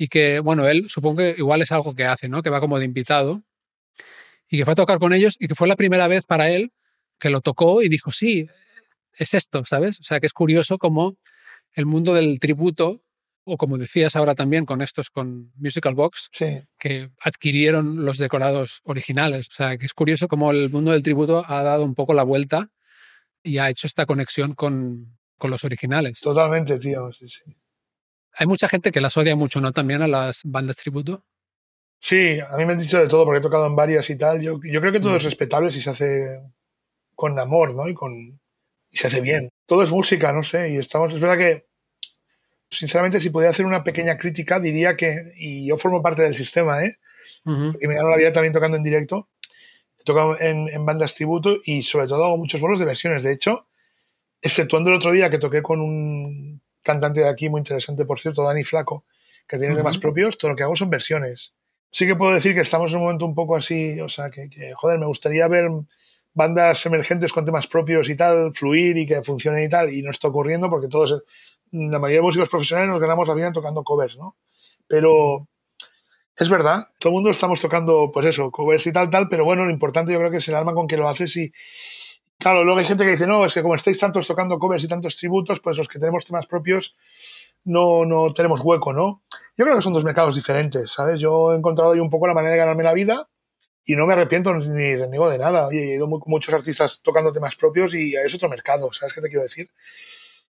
Y 0.01 0.09
que, 0.09 0.41
bueno, 0.41 0.67
él 0.67 0.89
supongo 0.89 1.19
que 1.19 1.35
igual 1.37 1.61
es 1.61 1.73
algo 1.73 1.95
que 1.95 2.07
hace, 2.07 2.31
¿no? 2.31 2.41
Que 2.41 2.49
va 2.49 2.59
como 2.59 2.79
de 2.79 2.87
invitado 2.87 3.43
y 4.49 4.57
que 4.57 4.65
fue 4.65 4.73
a 4.73 4.75
tocar 4.75 4.99
con 4.99 5.13
ellos 5.13 5.37
y 5.39 5.47
que 5.47 5.55
fue 5.55 5.69
la 5.69 5.77
primera 5.77 6.09
vez 6.09 6.25
para 6.25 6.49
él 6.49 6.73
que 7.19 7.29
lo 7.29 7.43
tocó 7.43 7.83
y 7.83 7.91
dijo, 7.91 8.11
sí, 8.11 8.49
es 9.13 9.35
esto, 9.35 9.67
¿sabes? 9.67 10.01
O 10.01 10.03
sea, 10.03 10.19
que 10.19 10.25
es 10.25 10.33
curioso 10.33 10.79
como 10.79 11.19
el 11.75 11.85
mundo 11.85 12.15
del 12.15 12.41
tributo, 12.41 13.03
o 13.45 13.59
como 13.59 13.77
decías 13.77 14.17
ahora 14.17 14.35
también 14.35 14.65
con 14.65 14.81
estos, 14.81 15.11
con 15.11 15.53
Musical 15.57 15.95
Box, 15.95 16.31
Sí, 16.33 16.63
que 16.79 17.11
adquirieron 17.21 18.07
los 18.07 18.17
decorados 18.17 18.81
originales. 18.85 19.49
O 19.49 19.53
sea, 19.53 19.77
que 19.77 19.85
es 19.85 19.93
curioso 19.93 20.29
como 20.29 20.51
el 20.51 20.71
mundo 20.71 20.93
del 20.93 21.03
tributo 21.03 21.45
ha 21.47 21.63
dado 21.63 21.85
un 21.85 21.95
poco 21.95 22.15
la 22.15 22.23
vuelta 22.23 22.71
y 23.43 23.59
ha 23.59 23.69
hecho 23.69 23.87
esta 23.87 24.07
conexión 24.07 24.55
con, 24.55 25.19
con 25.37 25.51
los 25.51 25.63
originales. 25.63 26.21
totalmente, 26.21 26.79
tío. 26.79 27.13
Sí, 27.13 27.29
sí. 27.29 27.55
Hay 28.35 28.47
mucha 28.47 28.69
gente 28.69 28.91
que 28.93 29.01
las 29.01 29.17
odia 29.17 29.37
mucho, 29.37 29.61
¿no? 29.61 29.73
También 29.73 30.03
a 30.03 30.09
las 30.09 30.43
bandas 30.45 30.77
tributo. 30.77 31.25
Sí, 32.01 32.39
a 32.41 32.57
mí 32.57 32.65
me 32.65 32.73
han 32.73 32.79
dicho 32.79 32.99
de 32.99 33.09
todo 33.09 33.25
porque 33.25 33.39
he 33.41 33.43
tocado 33.43 33.67
en 33.67 33.77
varias 33.77 34.09
y 34.09 34.17
tal. 34.17 34.41
Yo, 34.41 34.59
yo 34.63 34.81
creo 34.81 34.93
que 34.93 35.01
todo 35.01 35.13
Mm. 35.13 35.17
es 35.17 35.23
respetable 35.25 35.71
si 35.71 35.83
se 35.83 35.91
hace 35.91 36.41
con 37.15 37.39
amor, 37.39 37.75
¿no? 37.75 37.89
Y, 37.89 37.95
con, 37.95 38.41
y 38.91 38.97
se 38.97 39.09
hace 39.09 39.21
bien. 39.21 39.51
Todo 39.67 39.83
es 39.83 39.91
música, 39.91 40.33
no 40.33 40.43
sé. 40.43 40.71
Y 40.73 40.77
estamos, 40.77 41.13
es 41.13 41.21
verdad 41.21 41.37
que, 41.37 41.67
sinceramente, 42.71 43.21
si 43.21 43.29
pudiera 43.31 43.51
hacer 43.51 43.67
una 43.67 43.85
pequeña 43.85 44.17
crítica, 44.17 44.59
diría 44.61 44.97
que, 44.97 45.33
y 45.37 45.67
yo 45.67 45.77
formo 45.77 46.01
parte 46.03 46.23
del 46.23 46.35
sistema, 46.35 46.83
¿eh? 46.85 46.97
Y 47.45 47.87
me 47.87 47.95
gano 47.95 48.11
la 48.11 48.17
vida 48.17 48.33
también 48.33 48.53
tocando 48.53 48.77
en 48.77 48.83
directo. 48.83 49.29
He 49.99 50.05
tocado 50.05 50.41
en, 50.41 50.69
en 50.69 50.87
bandas 50.87 51.15
tributo 51.15 51.59
y 51.65 51.83
sobre 51.83 52.07
todo 52.07 52.25
hago 52.25 52.37
muchos 52.39 52.61
bolos 52.61 52.79
de 52.79 52.85
versiones. 52.87 53.25
De 53.25 53.33
hecho, 53.33 53.67
exceptuando 54.41 54.89
el 54.91 54.97
otro 54.97 55.13
día 55.13 55.31
que 55.31 55.39
toqué 55.39 55.61
con 55.63 55.81
un 55.81 56.63
cantante 56.83 57.21
de 57.21 57.29
aquí 57.29 57.49
muy 57.49 57.61
interesante, 57.61 58.05
por 58.05 58.21
cierto, 58.21 58.43
Dani 58.43 58.65
Flaco, 58.65 59.05
que 59.47 59.59
tiene 59.59 59.77
temas 59.77 59.99
propios, 59.99 60.39
todo 60.39 60.53
lo 60.53 60.57
que 60.57 60.63
hago 60.63 60.77
son 60.77 60.91
versiones. 60.91 61.53
Sí 61.91 62.07
que 62.07 62.15
puedo 62.15 62.33
decir 62.33 62.55
que 62.55 62.61
estamos 62.61 62.93
en 62.93 62.99
un 62.99 63.05
momento 63.05 63.25
un 63.25 63.35
poco 63.35 63.57
así, 63.57 64.01
o 64.01 64.09
sea, 64.09 64.31
que, 64.31 64.49
que, 64.49 64.73
joder, 64.75 64.99
me 64.99 65.07
gustaría 65.07 65.49
ver 65.49 65.71
bandas 66.33 66.87
emergentes 66.87 67.33
con 67.33 67.45
temas 67.45 67.67
propios 67.67 68.09
y 68.09 68.17
tal, 68.17 68.55
fluir 68.55 68.97
y 68.97 69.07
que 69.07 69.23
funcionen 69.23 69.65
y 69.65 69.69
tal, 69.69 69.93
y 69.93 70.03
no 70.03 70.11
está 70.11 70.29
ocurriendo 70.29 70.71
porque 70.71 70.89
todos, 70.89 71.25
la 71.73 71.99
mayoría 71.99 72.19
de 72.19 72.23
músicos 72.23 72.49
profesionales 72.49 72.91
nos 72.91 73.01
ganamos 73.01 73.27
la 73.27 73.35
vida 73.35 73.53
tocando 73.53 73.83
covers, 73.83 74.17
¿no? 74.17 74.37
Pero 74.87 75.49
es 76.37 76.49
verdad, 76.49 76.89
todo 76.99 77.11
el 77.11 77.15
mundo 77.15 77.31
estamos 77.31 77.61
tocando, 77.61 78.11
pues 78.13 78.27
eso, 78.27 78.51
covers 78.51 78.87
y 78.87 78.93
tal, 78.93 79.11
tal, 79.11 79.29
pero 79.29 79.45
bueno, 79.45 79.65
lo 79.65 79.71
importante 79.71 80.13
yo 80.13 80.19
creo 80.19 80.31
que 80.31 80.39
es 80.39 80.49
el 80.49 80.55
alma 80.55 80.75
con 80.75 80.87
que 80.87 80.97
lo 80.97 81.09
haces 81.09 81.37
y, 81.37 81.53
claro, 82.41 82.65
luego 82.65 82.81
hay 82.81 82.87
gente 82.87 83.05
que 83.05 83.13
dice, 83.13 83.27
no, 83.27 83.45
es 83.45 83.55
que 83.55 83.63
como 83.63 83.75
estáis 83.75 83.99
tantos 83.99 84.27
tocando 84.27 84.59
covers 84.59 84.85
y 84.85 84.89
tantos 84.89 85.17
tributos, 85.17 85.61
pues 85.61 85.77
los 85.77 85.89
que 85.89 85.99
tenemos 85.99 86.25
temas 86.25 86.47
propios 86.47 86.97
no, 87.65 88.05
no 88.05 88.33
tenemos 88.33 88.61
hueco, 88.63 88.93
¿no? 88.93 89.23
Yo 89.57 89.65
creo 89.65 89.77
que 89.77 89.83
son 89.83 89.93
dos 89.93 90.05
mercados 90.05 90.35
diferentes, 90.35 90.91
¿sabes? 90.93 91.21
Yo 91.21 91.53
he 91.53 91.57
encontrado 91.57 91.93
ahí 91.93 92.01
un 92.01 92.11
poco 92.11 92.27
la 92.27 92.35
manera 92.35 92.53
de 92.53 92.59
ganarme 92.59 92.83
la 92.83 92.93
vida 92.95 93.29
y 93.85 93.95
no 93.95 94.07
me 94.07 94.15
arrepiento 94.15 94.55
ni 94.55 94.97
reniego 94.97 95.29
de 95.29 95.39
nada. 95.39 95.67
Oye, 95.67 95.93
he 95.93 95.97
ido 95.97 96.07
muy- 96.07 96.21
muchos 96.27 96.55
artistas 96.55 97.01
tocando 97.03 97.33
temas 97.33 97.57
propios 97.57 97.95
y 97.95 98.15
es 98.17 98.35
otro 98.35 98.49
mercado, 98.49 98.93
¿sabes 98.93 99.15
qué 99.15 99.21
te 99.21 99.29
quiero 99.29 99.43
decir? 99.43 99.71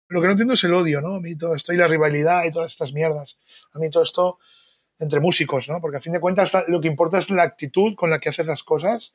Lo 0.07 0.21
que 0.21 0.27
no 0.27 0.31
entiendo 0.31 0.53
es 0.55 0.63
el 0.63 0.73
odio, 0.73 1.01
¿no? 1.01 1.15
A 1.15 1.19
mí 1.19 1.37
todo 1.37 1.55
esto 1.55 1.73
y 1.73 1.77
la 1.77 1.87
rivalidad 1.87 2.43
y 2.45 2.51
todas 2.51 2.71
estas 2.71 2.93
mierdas. 2.93 3.37
A 3.73 3.79
mí 3.79 3.89
todo 3.89 4.03
esto 4.03 4.39
entre 5.01 5.19
músicos, 5.19 5.67
¿no? 5.67 5.81
Porque 5.81 5.97
a 5.97 6.01
fin 6.01 6.13
de 6.13 6.21
cuentas 6.21 6.55
lo 6.67 6.79
que 6.79 6.87
importa 6.87 7.17
es 7.17 7.29
la 7.29 7.43
actitud 7.43 7.95
con 7.95 8.09
la 8.09 8.19
que 8.19 8.29
haces 8.29 8.45
las 8.47 8.63
cosas 8.63 9.13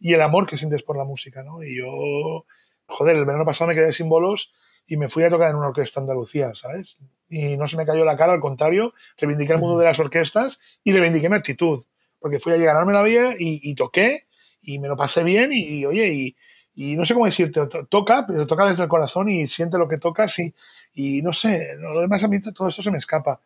y 0.00 0.12
el 0.14 0.22
amor 0.22 0.46
que 0.46 0.56
sientes 0.58 0.82
por 0.82 0.96
la 0.96 1.04
música, 1.04 1.44
¿no? 1.44 1.62
Y 1.62 1.76
yo, 1.78 2.44
joder, 2.86 3.16
el 3.16 3.24
verano 3.24 3.44
pasado 3.44 3.68
me 3.68 3.74
quedé 3.74 3.92
sin 3.92 4.08
bolos 4.08 4.52
y 4.86 4.96
me 4.96 5.08
fui 5.08 5.22
a 5.24 5.30
tocar 5.30 5.50
en 5.50 5.56
una 5.56 5.68
orquesta 5.68 6.00
Andalucía, 6.00 6.54
¿sabes? 6.54 6.98
Y 7.28 7.56
no 7.56 7.68
se 7.68 7.76
me 7.76 7.86
cayó 7.86 8.04
la 8.04 8.16
cara, 8.16 8.32
al 8.32 8.40
contrario, 8.40 8.94
reivindiqué 9.18 9.52
el 9.52 9.58
mundo 9.58 9.78
de 9.78 9.84
las 9.86 9.98
orquestas 9.98 10.60
y 10.84 10.92
reivindiqué 10.92 11.28
mi 11.28 11.36
actitud, 11.36 11.84
porque 12.20 12.40
fui 12.40 12.52
a 12.52 12.56
ganarme 12.56 12.92
la 12.92 13.02
vida 13.02 13.34
y, 13.38 13.60
y 13.68 13.74
toqué 13.74 14.26
y 14.60 14.78
me 14.78 14.88
lo 14.88 14.96
pasé 14.96 15.22
bien 15.24 15.50
y, 15.52 15.84
oye, 15.86 16.34
y, 16.74 16.96
no 16.96 17.04
sé 17.04 17.14
cómo 17.14 17.26
decirte, 17.26 17.66
to- 17.66 17.86
toca, 17.86 18.26
pero 18.26 18.46
toca 18.46 18.66
desde 18.66 18.82
el 18.84 18.88
corazón 18.88 19.28
y 19.28 19.46
siente 19.46 19.78
lo 19.78 19.88
que 19.88 19.98
tocas 19.98 20.38
y, 20.38 20.54
y 20.94 21.22
no 21.22 21.32
sé, 21.32 21.74
lo 21.78 22.00
demás 22.00 22.22
a 22.22 22.28
mí 22.28 22.40
todo 22.40 22.68
esto 22.68 22.82
se 22.82 22.90
me 22.90 22.98
escapa. 22.98 23.40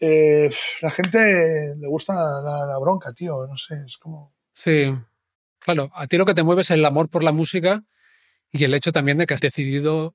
Eh, 0.00 0.50
la 0.80 0.90
gente 0.90 1.74
le 1.76 1.88
gusta 1.88 2.14
la, 2.14 2.66
la 2.66 2.78
bronca, 2.78 3.12
tío, 3.12 3.46
no 3.46 3.56
sé, 3.56 3.74
es 3.84 3.96
como... 3.96 4.34
Sí, 4.52 4.94
claro. 5.58 5.90
A 5.94 6.06
ti 6.06 6.16
lo 6.16 6.26
que 6.26 6.34
te 6.34 6.42
mueve 6.42 6.62
es 6.62 6.70
el 6.70 6.84
amor 6.84 7.08
por 7.08 7.22
la 7.22 7.32
música 7.32 7.82
y 8.50 8.64
el 8.64 8.74
hecho 8.74 8.92
también 8.92 9.18
de 9.18 9.26
que 9.26 9.34
has 9.34 9.40
decidido 9.40 10.14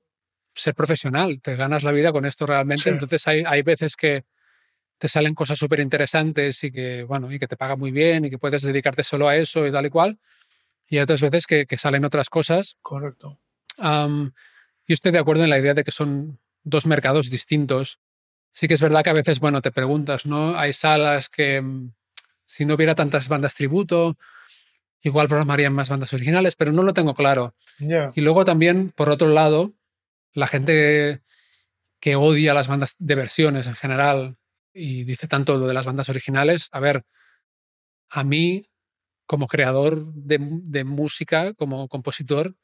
ser 0.54 0.74
profesional. 0.74 1.40
Te 1.42 1.56
ganas 1.56 1.84
la 1.84 1.92
vida 1.92 2.12
con 2.12 2.24
esto 2.24 2.46
realmente. 2.46 2.84
Sí. 2.84 2.90
Entonces 2.90 3.26
hay, 3.26 3.44
hay 3.46 3.62
veces 3.62 3.96
que 3.96 4.24
te 4.98 5.08
salen 5.08 5.34
cosas 5.34 5.58
súper 5.58 5.80
interesantes 5.80 6.62
y 6.64 6.70
que, 6.70 7.02
bueno, 7.02 7.30
y 7.32 7.38
que 7.38 7.48
te 7.48 7.56
pagan 7.56 7.78
muy 7.78 7.90
bien 7.90 8.24
y 8.24 8.30
que 8.30 8.38
puedes 8.38 8.62
dedicarte 8.62 9.04
solo 9.04 9.28
a 9.28 9.36
eso 9.36 9.66
y 9.66 9.72
tal 9.72 9.86
y 9.86 9.90
cual. 9.90 10.18
Y 10.88 10.98
otras 10.98 11.20
veces 11.20 11.46
que, 11.46 11.66
que 11.66 11.76
salen 11.78 12.04
otras 12.04 12.30
cosas. 12.30 12.76
Correcto. 12.80 13.38
Am, 13.78 14.32
yo 14.86 14.94
estoy 14.94 15.12
de 15.12 15.18
acuerdo 15.18 15.44
en 15.44 15.50
la 15.50 15.58
idea 15.58 15.74
de 15.74 15.84
que 15.84 15.90
son 15.90 16.38
dos 16.62 16.86
mercados 16.86 17.30
distintos. 17.30 17.98
Sí 18.54 18.68
que 18.68 18.74
es 18.74 18.80
verdad 18.80 19.02
que 19.02 19.10
a 19.10 19.14
veces, 19.14 19.40
bueno, 19.40 19.60
te 19.60 19.72
preguntas, 19.72 20.26
¿no? 20.26 20.56
Hay 20.56 20.72
salas 20.72 21.28
que 21.28 21.60
mm, 21.60 21.92
si 22.46 22.64
no 22.64 22.74
hubiera 22.74 22.94
tantas 22.94 23.28
bandas 23.28 23.54
tributo, 23.54 24.16
igual 25.02 25.28
programarían 25.28 25.72
más 25.72 25.90
bandas 25.90 26.14
originales, 26.14 26.54
pero 26.54 26.72
no 26.72 26.84
lo 26.84 26.94
tengo 26.94 27.14
claro. 27.14 27.54
Y 28.14 28.20
luego 28.20 28.44
también, 28.44 28.90
por 28.90 29.10
otro 29.10 29.28
lado, 29.28 29.72
la 30.32 30.46
gente 30.46 31.20
que 31.98 32.14
odia 32.14 32.54
las 32.54 32.68
bandas 32.68 32.94
de 32.98 33.14
versiones 33.16 33.66
en 33.66 33.74
general 33.74 34.36
y 34.72 35.04
dice 35.04 35.26
tanto 35.26 35.58
lo 35.58 35.66
de 35.66 35.74
las 35.74 35.86
bandas 35.86 36.08
originales, 36.08 36.68
a 36.70 36.78
ver, 36.78 37.04
a 38.08 38.22
mí 38.22 38.66
como 39.26 39.48
creador 39.48 40.12
de, 40.14 40.38
de 40.40 40.84
música, 40.84 41.54
como 41.54 41.88
compositor, 41.88 42.54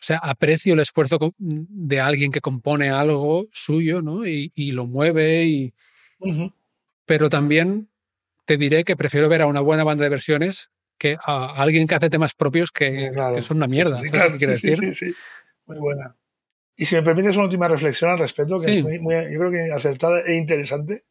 o 0.00 0.02
sea, 0.02 0.18
aprecio 0.18 0.74
el 0.74 0.80
esfuerzo 0.80 1.18
de 1.38 2.00
alguien 2.00 2.30
que 2.30 2.40
compone 2.40 2.88
algo 2.90 3.46
suyo, 3.50 4.00
¿no? 4.02 4.26
Y, 4.26 4.52
y 4.54 4.70
lo 4.72 4.86
mueve, 4.86 5.44
y, 5.44 5.74
pero 7.04 7.28
también 7.28 7.88
te 8.44 8.56
diré 8.56 8.84
que 8.84 8.96
prefiero 8.96 9.28
ver 9.28 9.42
a 9.42 9.46
una 9.46 9.60
buena 9.60 9.84
banda 9.84 10.04
de 10.04 10.10
versiones 10.10 10.70
que 10.98 11.16
a 11.24 11.60
alguien 11.62 11.86
que 11.86 11.94
hace 11.94 12.10
temas 12.10 12.34
propios 12.34 12.70
que, 12.72 13.10
Claro. 13.12 13.36
que 13.36 13.42
son 13.42 13.58
una 13.58 13.66
mierda. 13.66 13.96
sí, 14.00 14.02
sí, 14.04 14.08
¿Sabes 14.08 14.10
claro. 14.12 14.28
lo 14.28 14.32
que 14.34 14.38
quiero 14.38 14.52
decir? 14.52 14.78
Sí, 14.78 14.94
sí, 14.94 15.06
sí. 15.12 15.14
Muy 15.66 15.78
buena. 15.78 16.16
Y 16.76 16.84
si 16.86 16.94
me 16.94 17.02
permites 17.02 17.36
una 17.36 17.44
última 17.44 17.68
reflexión 17.68 18.10
al 18.10 18.18
respecto, 18.18 18.56
que 18.58 18.64
Sí. 18.64 18.78
es 18.78 18.84
muy, 18.84 18.98
muy- 18.98 19.14
yo 19.32 19.38
creo 19.38 19.50
que 19.50 19.72
acertada 19.72 20.20
e 20.26 20.36
interesante, 20.36 21.04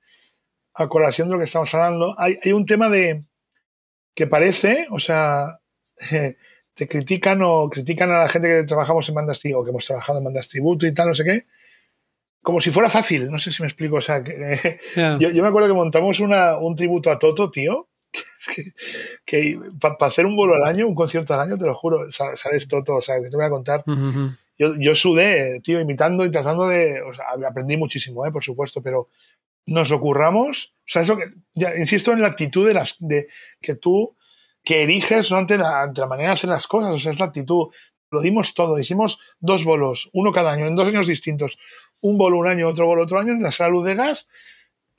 a 0.73 0.88
colación 0.88 1.28
de 1.28 1.34
lo 1.34 1.39
que 1.39 1.45
estamos 1.45 1.73
hablando, 1.73 2.15
hay, 2.19 2.38
hay 2.43 2.52
un 2.54 2.65
tema 2.65 2.89
de, 2.89 3.26
que 4.15 4.28
parece, 4.28 4.88
o 4.91 5.00
sea, 5.00 5.60
te 6.78 6.88
critican 6.88 7.42
o 7.42 7.70
critican 7.70 8.12
a 8.12 8.20
la 8.20 8.30
gente 8.30 8.48
que 8.48 8.63
trabajamos 8.63 9.10
en 9.10 9.16
bandas 9.16 9.42
o 9.54 9.63
que 9.63 9.70
hemos 9.72 9.86
trabajado 9.86 10.20
en 10.20 10.26
bandas 10.26 10.48
tributo 10.48 10.86
y 10.86 10.94
tal, 10.94 11.08
no 11.08 11.16
sé 11.16 11.24
qué, 11.24 11.46
como 12.42 12.62
si 12.62 12.70
fuera 12.70 12.90
fácil, 12.90 13.32
no 13.32 13.40
sé 13.40 13.52
si 13.52 13.63
me 13.63 13.68
explico, 13.68 13.98
o 13.98 14.02
sea, 14.02 14.24
que, 14.24 14.80
yo, 15.20 15.44
me 15.44 15.48
acuerdo 15.48 15.68
que 15.68 15.74
montamos 15.74 16.20
una, 16.20 16.58
un 16.58 16.76
tributo 16.76 17.12
a 17.12 17.18
Toto, 17.18 17.50
tío, 17.50 17.90
que, 19.26 19.60
para 19.80 19.96
hacer 20.02 20.28
un 20.28 20.36
vuelo 20.36 20.54
al 20.54 20.66
año, 20.66 20.88
un 20.88 20.96
concierto 20.96 21.34
al 21.34 21.42
año, 21.42 21.58
te 21.58 21.66
lo 21.66 21.74
juro, 21.74 22.12
sabes 22.12 22.68
Toto, 22.68 22.96
o 22.96 23.02
sea, 23.02 23.22
que 23.22 23.30
te 23.30 23.36
voy 23.36 23.46
a 23.46 23.50
contar. 23.50 23.84
yo, 24.58 24.76
yo, 24.78 24.96
sudé, 24.96 25.60
tío, 25.62 25.82
imitando 25.82 26.26
y 26.26 26.32
tratando 26.32 26.68
de, 26.68 27.02
o 27.02 27.13
sea, 27.13 27.26
aprendí 27.50 27.76
muchísimo, 27.76 28.24
eh, 28.26 28.32
por 28.32 28.44
supuesto, 28.44 28.84
pero 28.84 29.10
nos 29.66 29.92
ocurramos, 29.92 30.74
o 30.78 30.86
sea, 30.86 31.02
eso 31.02 31.18
que, 31.18 31.34
ya, 31.56 31.76
insisto 31.76 32.13
en 32.13 32.22
la 32.22 32.28
actitud 32.28 32.68
de, 32.68 32.74
las, 32.76 32.98
de 33.00 33.30
que 33.62 33.76
tú, 33.76 34.16
que 34.68 34.84
eriges 34.84 35.32
ante 35.32 35.58
la, 35.58 35.82
ante 35.82 36.02
la 36.02 36.08
manera 36.08 36.28
de 36.28 36.34
hacer 36.34 36.50
las 36.50 36.68
cosas, 36.68 36.92
o 36.92 36.98
sea, 36.98 37.14
es 37.14 37.20
la 37.20 37.28
actitud. 37.28 37.68
Lo 38.12 38.20
dimos 38.20 38.54
todo, 38.54 38.78
hicimos 38.78 39.18
dos 39.40 39.64
bolos, 39.64 40.10
uno 40.12 40.34
cada 40.34 40.52
año, 40.52 40.68
en 40.68 40.76
dos 40.76 40.86
años 40.90 41.08
distintos. 41.08 41.58
Un 42.02 42.18
bolo 42.18 42.38
un 42.38 42.50
año, 42.50 42.68
otro 42.68 42.86
bolo 42.86 43.04
otro 43.04 43.18
año, 43.18 43.32
en 43.32 43.42
la 43.42 43.54
sala 43.54 43.82
de 43.82 43.96
gas, 43.96 44.28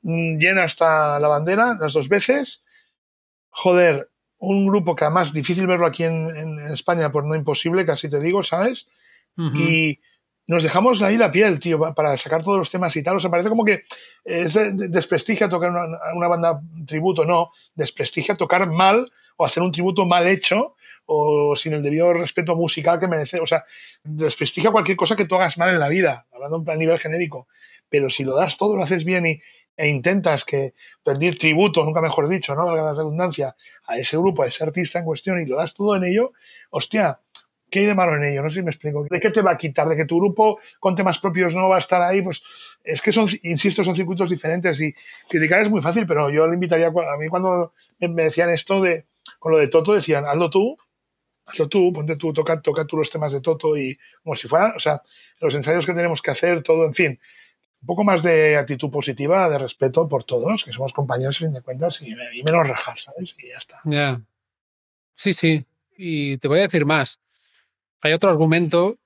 mm, 0.00 0.38
llena 0.38 0.64
hasta 0.64 1.20
la 1.20 1.28
bandera 1.28 1.76
las 1.78 1.92
dos 1.92 2.08
veces. 2.08 2.64
Joder, 3.50 4.10
un 4.38 4.66
grupo 4.66 4.96
que 4.96 5.04
además 5.04 5.34
difícil 5.34 5.66
verlo 5.66 5.84
aquí 5.84 6.04
en, 6.04 6.60
España, 6.72 7.12
por 7.12 7.26
no 7.26 7.34
imposible, 7.34 7.84
casi 7.84 8.08
te 8.08 8.20
digo, 8.20 8.42
¿sabes? 8.42 8.88
Y 9.36 10.00
nos 10.48 10.62
dejamos 10.62 11.02
ahí 11.02 11.18
la 11.18 11.30
piel, 11.30 11.60
tío, 11.60 11.78
para 11.94 12.16
sacar 12.16 12.42
todos 12.42 12.58
los 12.58 12.70
temas 12.70 12.96
y 12.96 13.02
tal. 13.02 13.16
O 13.16 13.20
sea, 13.20 13.30
parece 13.30 13.50
como 13.50 13.66
que 13.66 13.82
es 14.24 14.54
de, 14.54 14.72
desprestigia 14.88 15.48
tocar 15.48 15.70
una, 15.70 15.86
una, 16.14 16.26
banda 16.26 16.60
tributo. 16.86 17.26
No, 17.26 17.52
desprestigia 17.74 18.34
tocar 18.34 18.66
mal 18.66 19.12
o 19.36 19.44
hacer 19.44 19.62
un 19.62 19.70
tributo 19.70 20.06
mal 20.06 20.26
hecho 20.26 20.74
o 21.04 21.54
sin 21.54 21.74
el 21.74 21.82
debido 21.82 22.14
respeto 22.14 22.56
musical 22.56 22.98
que 22.98 23.06
merece. 23.06 23.40
O 23.40 23.46
sea, 23.46 23.66
desprestigia 24.02 24.70
cualquier 24.70 24.96
cosa 24.96 25.16
que 25.16 25.26
tú 25.26 25.34
hagas 25.34 25.58
mal 25.58 25.68
en 25.68 25.78
la 25.78 25.88
vida, 25.88 26.26
hablando 26.32 26.64
a 26.72 26.76
nivel 26.76 26.98
genérico. 26.98 27.46
Pero 27.90 28.08
si 28.08 28.24
lo 28.24 28.34
das 28.34 28.56
todo, 28.56 28.74
lo 28.74 28.82
haces 28.82 29.04
bien 29.04 29.26
y, 29.26 29.40
e 29.78 29.88
intentas 29.88 30.44
que 30.44 30.74
rendir 31.04 31.38
tributo, 31.38 31.84
nunca 31.84 32.00
mejor 32.00 32.28
dicho, 32.28 32.54
¿no? 32.56 32.74
La 32.74 32.94
redundancia, 32.94 33.54
a 33.86 33.96
ese 33.96 34.16
grupo, 34.16 34.42
a 34.42 34.48
ese 34.48 34.64
artista 34.64 34.98
en 34.98 35.04
cuestión 35.04 35.40
y 35.40 35.46
lo 35.46 35.56
das 35.56 35.72
todo 35.72 35.94
en 35.94 36.04
ello, 36.04 36.32
hostia, 36.70 37.20
¿Qué 37.70 37.80
hay 37.80 37.86
de 37.86 37.94
malo 37.94 38.16
en 38.16 38.24
ello? 38.24 38.42
No 38.42 38.48
sé 38.48 38.56
si 38.56 38.62
me 38.62 38.70
explico. 38.70 39.06
¿De 39.08 39.20
qué 39.20 39.30
te 39.30 39.42
va 39.42 39.52
a 39.52 39.56
quitar? 39.56 39.88
¿De 39.88 39.96
que 39.96 40.06
tu 40.06 40.18
grupo 40.18 40.58
con 40.80 40.96
temas 40.96 41.18
propios 41.18 41.54
no 41.54 41.68
va 41.68 41.76
a 41.76 41.80
estar 41.80 42.00
ahí? 42.00 42.22
Pues 42.22 42.42
es 42.82 43.02
que 43.02 43.12
son, 43.12 43.28
insisto, 43.42 43.84
son 43.84 43.94
circuitos 43.94 44.30
diferentes 44.30 44.80
y 44.80 44.94
criticar 45.28 45.60
es 45.60 45.70
muy 45.70 45.82
fácil, 45.82 46.06
pero 46.06 46.30
yo 46.30 46.46
le 46.46 46.54
invitaría, 46.54 46.86
a 46.86 47.16
mí 47.18 47.28
cuando 47.28 47.74
me 48.00 48.24
decían 48.24 48.50
esto 48.50 48.80
de, 48.80 49.06
con 49.38 49.52
lo 49.52 49.58
de 49.58 49.68
Toto, 49.68 49.92
decían, 49.92 50.24
hazlo 50.24 50.48
tú, 50.48 50.78
hazlo 51.44 51.68
tú, 51.68 51.92
ponte 51.92 52.16
tú, 52.16 52.32
toca, 52.32 52.60
toca 52.62 52.86
tú 52.86 52.96
los 52.96 53.10
temas 53.10 53.32
de 53.32 53.42
Toto 53.42 53.76
y 53.76 53.98
como 54.22 54.34
si 54.34 54.48
fueran, 54.48 54.72
o 54.74 54.80
sea, 54.80 55.02
los 55.40 55.54
ensayos 55.54 55.84
que 55.84 55.92
tenemos 55.92 56.22
que 56.22 56.30
hacer, 56.30 56.62
todo, 56.62 56.86
en 56.86 56.94
fin, 56.94 57.20
un 57.82 57.86
poco 57.86 58.02
más 58.02 58.22
de 58.22 58.56
actitud 58.56 58.90
positiva, 58.90 59.48
de 59.50 59.58
respeto 59.58 60.08
por 60.08 60.24
todos, 60.24 60.64
que 60.64 60.72
somos 60.72 60.94
compañeros, 60.94 61.36
fin 61.36 61.52
de 61.52 61.60
cuentas, 61.60 62.00
y, 62.00 62.14
menos 62.42 62.66
rajar, 62.66 62.98
¿sabes? 62.98 63.36
Y 63.38 63.48
ya 63.48 63.58
está. 63.58 63.80
Ya. 63.84 64.20
Sí, 65.14 65.34
sí. 65.34 65.64
Y 65.96 66.38
te 66.38 66.48
voy 66.48 66.60
a 66.60 66.62
decir 66.62 66.86
más 66.86 67.20
hay 68.00 68.12
otro 68.12 68.30
argumento 68.30 68.98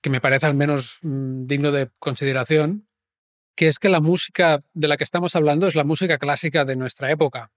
que 0.00 0.10
me 0.10 0.20
parece 0.20 0.46
al 0.46 0.54
menos 0.54 0.98
mm, 1.02 1.46
digno 1.46 1.70
de 1.70 1.90
consideración, 1.98 2.88
que 3.54 3.68
es 3.68 3.78
que 3.78 3.88
la 3.88 4.00
música 4.00 4.64
de 4.72 4.88
la 4.88 4.96
que 4.96 5.04
estamos 5.04 5.36
hablando 5.36 5.66
es 5.66 5.74
la 5.74 5.84
música 5.84 6.18
clásica 6.18 6.64
de 6.64 6.76
nuestra 6.76 7.10
época. 7.10 7.52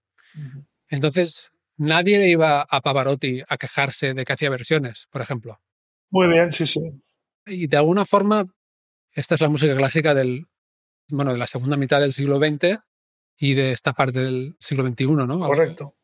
Entonces, 0.90 1.52
nadie 1.78 2.30
iba 2.30 2.66
a 2.70 2.82
Pavarotti 2.82 3.42
a 3.48 3.58
quejarse 3.58 4.14
de 4.14 4.26
que 4.26 4.34
hacía 4.34 4.50
versiones, 4.50 5.08
por 5.10 5.22
ejemplo. 5.22 5.62
Muy 6.10 6.28
bien, 6.28 6.52
sí, 6.54 6.68
sí. 6.68 6.82
Y 7.46 7.68
de 7.68 7.78
alguna 7.78 8.06
forma, 8.06 8.46
esta 9.14 9.36
es 9.36 9.42
la 9.42 9.50
música 9.50 9.76
clásica 9.76 10.14
del, 10.14 10.48
bueno, 11.10 11.32
de 11.32 11.40
la 11.40 11.48
segunda 11.48 11.78
mitad 11.78 12.02
del 12.02 12.14
siglo 12.14 12.38
XX 12.38 12.80
y 13.38 13.54
de 13.54 13.72
esta 13.72 13.94
parte 13.94 14.20
del 14.20 14.56
siglo 14.60 14.86
XXI, 14.86 15.06
¿no? 15.08 15.40
Correcto. 15.40 15.96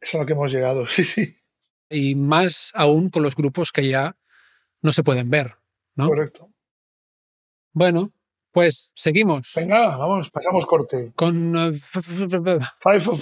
Es 0.00 0.14
a 0.14 0.18
lo 0.18 0.26
que 0.26 0.32
hemos 0.32 0.50
llegado, 0.50 0.86
sí, 0.88 1.04
sí 1.04 1.38
y 1.90 2.14
más 2.14 2.72
aún 2.74 3.10
con 3.10 3.22
los 3.22 3.34
grupos 3.34 3.72
que 3.72 3.88
ya 3.88 4.16
no 4.82 4.92
se 4.92 5.02
pueden 5.02 5.30
ver. 5.30 5.54
¿no? 5.94 6.08
Correcto. 6.08 6.48
Bueno, 7.72 8.12
pues 8.52 8.92
seguimos. 8.94 9.52
Venga, 9.54 9.96
vamos, 9.96 10.30
pasamos 10.30 10.66
corte. 10.66 11.12
Con 11.14 11.56
uh, 11.56 11.74
five 11.74 13.06
of, 13.06 13.20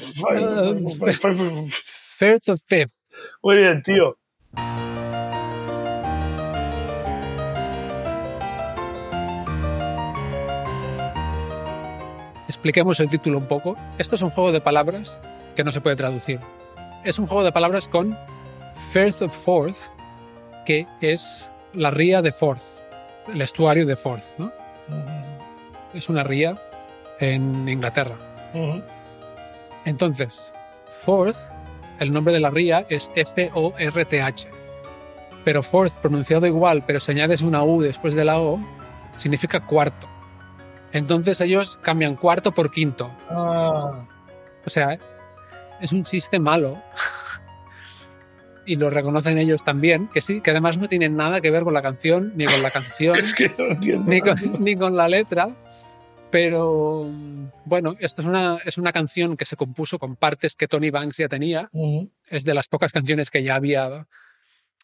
five, 1.18 1.68
First 2.18 2.48
of 2.48 2.60
Fifth. 2.64 2.94
Muy 3.42 3.56
bien, 3.56 3.82
tío. 3.82 4.18
Expliquemos 12.46 13.00
el 13.00 13.08
título 13.08 13.38
un 13.38 13.48
poco. 13.48 13.76
Esto 13.98 14.14
es 14.14 14.22
un 14.22 14.30
juego 14.30 14.52
de 14.52 14.60
palabras 14.60 15.20
que 15.56 15.64
no 15.64 15.72
se 15.72 15.80
puede 15.80 15.96
traducir. 15.96 16.40
Es 17.04 17.18
un 17.18 17.26
juego 17.26 17.42
de 17.42 17.52
palabras 17.52 17.88
con 17.88 18.16
Firth 18.90 19.22
of 19.22 19.32
Forth, 19.34 19.76
que 20.64 20.86
es 21.00 21.50
la 21.72 21.90
ría 21.90 22.22
de 22.22 22.32
Forth, 22.32 22.62
el 23.32 23.42
estuario 23.42 23.84
de 23.84 23.96
Forth. 23.96 24.38
¿no? 24.38 24.52
Es 25.92 26.08
una 26.08 26.22
ría 26.22 26.56
en 27.20 27.68
Inglaterra. 27.68 28.16
Entonces, 29.84 30.54
Forth, 30.86 31.36
el 31.98 32.12
nombre 32.12 32.32
de 32.32 32.40
la 32.40 32.50
ría 32.50 32.86
es 32.88 33.10
F-O-R-T-H. 33.14 34.48
Pero 35.44 35.62
Forth, 35.62 35.94
pronunciado 35.94 36.46
igual, 36.46 36.84
pero 36.86 37.00
si 37.00 37.12
añades 37.12 37.42
una 37.42 37.62
U 37.62 37.82
después 37.82 38.14
de 38.14 38.24
la 38.24 38.40
O, 38.40 38.58
significa 39.16 39.60
cuarto. 39.60 40.08
Entonces 40.92 41.40
ellos 41.40 41.78
cambian 41.82 42.16
cuarto 42.16 42.52
por 42.52 42.70
quinto. 42.70 43.10
Ah. 43.28 44.06
O 44.64 44.70
sea, 44.70 44.98
es 45.80 45.92
un 45.92 46.04
chiste 46.04 46.38
malo 46.38 46.82
y 48.66 48.76
lo 48.76 48.90
reconocen 48.90 49.38
ellos 49.38 49.64
también, 49.64 50.08
que 50.08 50.20
sí, 50.20 50.40
que 50.40 50.50
además 50.50 50.78
no 50.78 50.88
tienen 50.88 51.16
nada 51.16 51.40
que 51.40 51.50
ver 51.50 51.62
con 51.62 51.72
la 51.72 51.82
canción, 51.82 52.32
ni 52.36 52.46
con 52.46 52.62
la 52.62 52.70
canción, 52.70 53.16
ni, 54.60 54.76
con, 54.76 54.96
la 54.96 55.08
letra. 55.08 55.56
Pero 56.30 57.08
bueno, 57.64 57.94
esta 58.00 58.22
es 58.22 58.28
una, 58.28 58.58
es 58.64 58.76
una 58.76 58.92
canción 58.92 59.36
que 59.36 59.46
se 59.46 59.56
compuso 59.56 59.98
con 59.98 60.16
partes 60.16 60.56
que 60.56 60.66
Tony 60.68 60.90
Banks 60.90 61.18
ya 61.18 61.28
tenía. 61.28 61.70
Es 62.28 62.44
de 62.44 62.54
las 62.54 62.68
pocas 62.68 62.92
canciones 62.92 63.30
que 63.30 63.42
ya 63.42 63.54
había, 63.54 64.06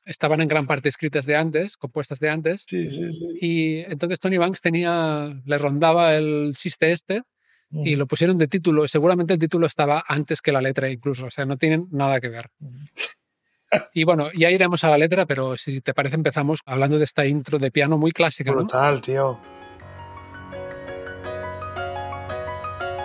estaban 0.04 0.40
en 0.40 0.48
gran 0.48 0.66
parte 0.66 0.88
escritas 0.88 1.26
de 1.26 1.36
antes, 1.36 1.76
compuestas 1.76 2.20
de 2.20 2.30
antes. 2.30 2.66
y 2.70 3.78
entonces 3.80 4.20
Tony 4.20 4.38
Banks 4.38 4.60
tenía, 4.60 5.40
le 5.44 5.58
rondaba 5.58 6.14
el 6.14 6.54
chiste 6.56 6.92
este 6.92 7.22
y 7.70 7.96
lo 7.96 8.06
pusieron 8.06 8.38
de 8.38 8.48
título. 8.48 8.86
Seguramente 8.86 9.34
el 9.34 9.40
título 9.40 9.66
estaba 9.66 10.04
antes 10.06 10.42
que 10.42 10.52
la 10.52 10.60
letra 10.60 10.90
incluso, 10.90 11.26
o 11.26 11.30
sea, 11.30 11.46
no 11.46 11.56
tienen 11.56 11.88
nada 11.90 12.20
que 12.20 12.28
ver. 12.28 12.50
Y 13.94 14.04
bueno, 14.04 14.28
ya 14.34 14.50
iremos 14.50 14.84
a 14.84 14.90
la 14.90 14.98
letra, 14.98 15.24
pero 15.26 15.56
si 15.56 15.80
te 15.80 15.94
parece 15.94 16.16
empezamos 16.16 16.60
hablando 16.66 16.98
de 16.98 17.04
esta 17.04 17.24
intro 17.26 17.58
de 17.58 17.70
piano 17.70 17.96
muy 17.98 18.12
clásica. 18.12 18.52
Brutal, 18.52 19.00
tío. 19.02 19.38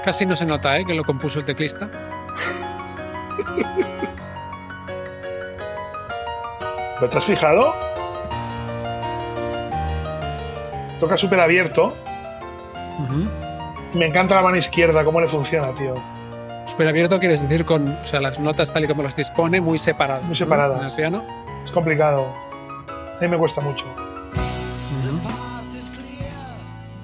Casi 0.03 0.25
no 0.25 0.36
se 0.36 0.45
nota, 0.45 0.77
¿eh? 0.77 0.86
Que 0.86 0.93
lo 0.93 1.03
compuso 1.03 1.39
el 1.39 1.45
teclista. 1.45 1.89
¿Lo 7.01 7.10
te 7.10 7.17
has 7.17 7.25
fijado? 7.25 7.73
Toca 10.99 11.17
súper 11.17 11.39
abierto. 11.39 11.95
Me 13.93 14.08
encanta 14.08 14.36
la 14.36 14.41
mano 14.41 14.58
izquierda, 14.58 15.03
cómo 15.03 15.21
le 15.21 15.27
funciona, 15.27 15.73
tío. 15.75 15.93
Abierto 16.86 17.20
quieres 17.20 17.42
decir 17.42 17.66
con 17.66 17.88
o 17.88 18.06
sea, 18.06 18.22
las 18.22 18.40
notas 18.40 18.72
tal 18.72 18.86
y 18.86 18.88
como 18.88 19.02
las 19.02 19.16
dispone, 19.16 19.60
muy 19.60 19.80
separadas. 19.80 20.24
Muy 20.24 20.36
separadas. 20.36 20.82
¿no? 20.82 20.88
el 20.88 20.96
piano. 20.96 21.26
Es 21.66 21.72
complicado. 21.72 22.32
A 22.88 23.18
mí 23.20 23.28
me 23.28 23.38
cuesta 23.38 23.62
mucho. 23.62 23.86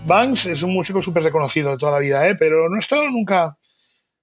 Banks 0.06 0.46
es 0.46 0.64
un 0.64 0.74
músico 0.74 1.02
súper 1.02 1.24
reconocido 1.24 1.72
de 1.72 1.78
toda 1.78 1.94
la 1.94 2.00
vida, 2.00 2.28
¿eh? 2.28 2.36
pero 2.36 2.70
no 2.70 2.76
ha 2.76 2.80
estado 2.80 3.10
nunca. 3.10 3.58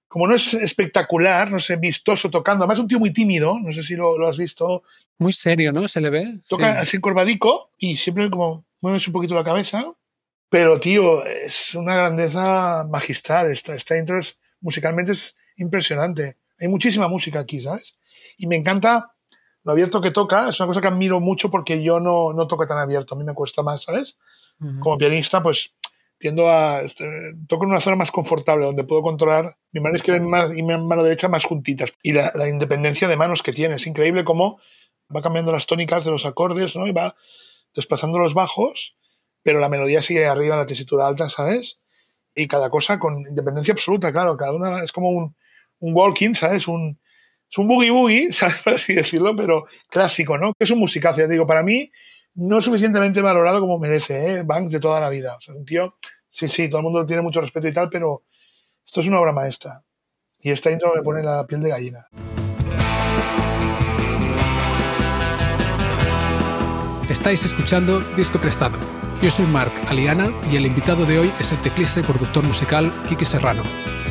Como 0.07 0.27
no 0.27 0.35
es 0.35 0.53
espectacular, 0.53 1.51
no 1.51 1.59
sé, 1.59 1.75
vistoso 1.75 2.29
tocando. 2.29 2.63
Además, 2.63 2.79
es 2.79 2.83
un 2.83 2.87
tío 2.87 2.99
muy 2.99 3.13
tímido, 3.13 3.57
no 3.59 3.71
sé 3.71 3.83
si 3.83 3.95
lo, 3.95 4.27
has 4.27 4.37
visto. 4.37 4.83
Muy 5.17 5.33
serio, 5.33 5.71
¿no? 5.71 5.87
Se 5.87 6.01
le 6.01 6.09
ve. 6.09 6.39
Toca 6.47 6.79
así 6.79 6.97
encorvadico 6.97 7.71
y 7.77 7.97
siempre 7.97 8.29
como 8.29 8.65
mueves 8.81 9.07
un 9.07 9.13
poquito 9.13 9.35
la 9.35 9.43
cabeza. 9.43 9.83
Pero, 10.49 10.79
tío, 10.79 11.25
es 11.25 11.75
una 11.75 11.95
grandeza 11.95 12.85
magistral. 12.89 13.51
Esta, 13.51 13.73
esta 13.73 13.97
intro 13.97 14.19
es 14.19 14.37
musicalmente 14.61 15.11
es 15.13 15.35
impresionante. 15.61 16.37
Hay 16.59 16.67
muchísima 16.67 17.07
música 17.07 17.39
aquí, 17.39 17.61
¿sabes? 17.61 17.95
Y 18.37 18.47
me 18.47 18.55
encanta 18.55 19.13
lo 19.63 19.71
abierto 19.71 20.01
que 20.01 20.11
toca. 20.11 20.49
Es 20.49 20.59
una 20.59 20.67
cosa 20.67 20.81
que 20.81 20.87
admiro 20.87 21.19
mucho 21.19 21.49
porque 21.49 21.81
yo 21.81 21.99
no, 21.99 22.33
no 22.33 22.47
toco 22.47 22.67
tan 22.67 22.77
abierto. 22.77 23.15
A 23.15 23.17
mí 23.17 23.23
me 23.23 23.33
cuesta 23.33 23.63
más, 23.63 23.83
¿sabes? 23.83 24.17
Como 24.79 24.97
pianista, 24.97 25.41
pues 25.41 25.73
tiendo 26.19 26.51
a. 26.51 26.81
Este, 26.81 27.05
toco 27.47 27.63
en 27.63 27.71
una 27.71 27.79
zona 27.79 27.95
más 27.95 28.11
confortable 28.11 28.65
donde 28.65 28.83
puedo 28.83 29.01
controlar 29.01 29.57
mi 29.71 29.79
mano 29.79 29.95
izquierda 29.95 30.53
y 30.55 30.61
mi 30.61 30.77
mano 30.77 31.03
derecha 31.03 31.27
más 31.27 31.45
juntitas. 31.45 31.93
Y 32.03 32.13
la, 32.13 32.31
la 32.35 32.47
independencia 32.47 33.07
de 33.07 33.15
manos 33.15 33.41
que 33.41 33.53
tiene. 33.53 33.75
Es 33.75 33.87
increíble 33.87 34.23
cómo 34.23 34.59
va 35.13 35.21
cambiando 35.23 35.51
las 35.51 35.65
tónicas 35.65 36.05
de 36.05 36.11
los 36.11 36.27
acordes, 36.27 36.75
¿no? 36.75 36.85
Y 36.85 36.91
va 36.91 37.15
desplazando 37.73 38.19
los 38.19 38.35
bajos, 38.35 38.95
pero 39.41 39.59
la 39.59 39.69
melodía 39.69 40.01
sigue 40.01 40.27
arriba 40.27 40.55
en 40.55 40.61
la 40.61 40.67
tesitura 40.67 41.07
alta, 41.07 41.27
¿sabes? 41.29 41.79
Y 42.35 42.47
cada 42.47 42.69
cosa 42.69 42.99
con 42.99 43.17
independencia 43.27 43.73
absoluta, 43.73 44.11
claro. 44.11 44.37
Cada 44.37 44.53
una 44.53 44.83
es 44.83 44.91
como 44.91 45.09
un, 45.09 45.35
un 45.81 45.93
walking, 45.93 46.33
¿sabes? 46.33 46.67
Un, 46.67 46.97
es 47.49 47.57
un 47.57 47.67
boogie 47.67 47.91
boogie, 47.91 48.31
¿sabes? 48.33 48.61
Por 48.63 48.73
así 48.75 48.93
decirlo, 48.93 49.35
pero 49.35 49.65
clásico, 49.89 50.37
¿no? 50.37 50.53
Es 50.57 50.71
un 50.71 50.79
musicazo, 50.79 51.19
ya 51.19 51.27
digo, 51.27 51.45
para 51.45 51.63
mí 51.63 51.91
no 52.35 52.61
suficientemente 52.61 53.21
valorado 53.21 53.59
como 53.59 53.77
merece, 53.77 54.33
¿eh? 54.33 54.43
Banks 54.43 54.71
de 54.71 54.79
toda 54.79 55.01
la 55.01 55.09
vida. 55.09 55.35
O 55.35 55.41
sea, 55.41 55.53
un 55.53 55.65
tío, 55.65 55.95
sí, 56.29 56.47
sí, 56.47 56.69
todo 56.69 56.79
el 56.79 56.83
mundo 56.83 57.05
tiene 57.05 57.21
mucho 57.21 57.41
respeto 57.41 57.67
y 57.67 57.73
tal, 57.73 57.89
pero 57.89 58.23
esto 58.85 59.01
es 59.01 59.07
una 59.07 59.19
obra 59.19 59.33
maestra. 59.33 59.83
Y 60.39 60.51
esta 60.51 60.71
intro 60.71 60.95
me 60.95 61.03
pone 61.03 61.21
la 61.21 61.45
piel 61.45 61.61
de 61.61 61.69
gallina. 61.69 62.07
Estáis 67.09 67.43
escuchando 67.43 67.99
Disco 68.15 68.39
Prestado. 68.39 68.79
Yo 69.21 69.29
soy 69.29 69.45
Marc 69.45 69.71
Aliana 69.89 70.31
y 70.49 70.55
el 70.55 70.65
invitado 70.65 71.05
de 71.05 71.19
hoy 71.19 71.31
es 71.39 71.51
el 71.51 71.61
teclista 71.61 71.99
y 71.99 72.03
productor 72.03 72.43
musical 72.43 72.91
Quique 73.07 73.25
Serrano. 73.25 73.61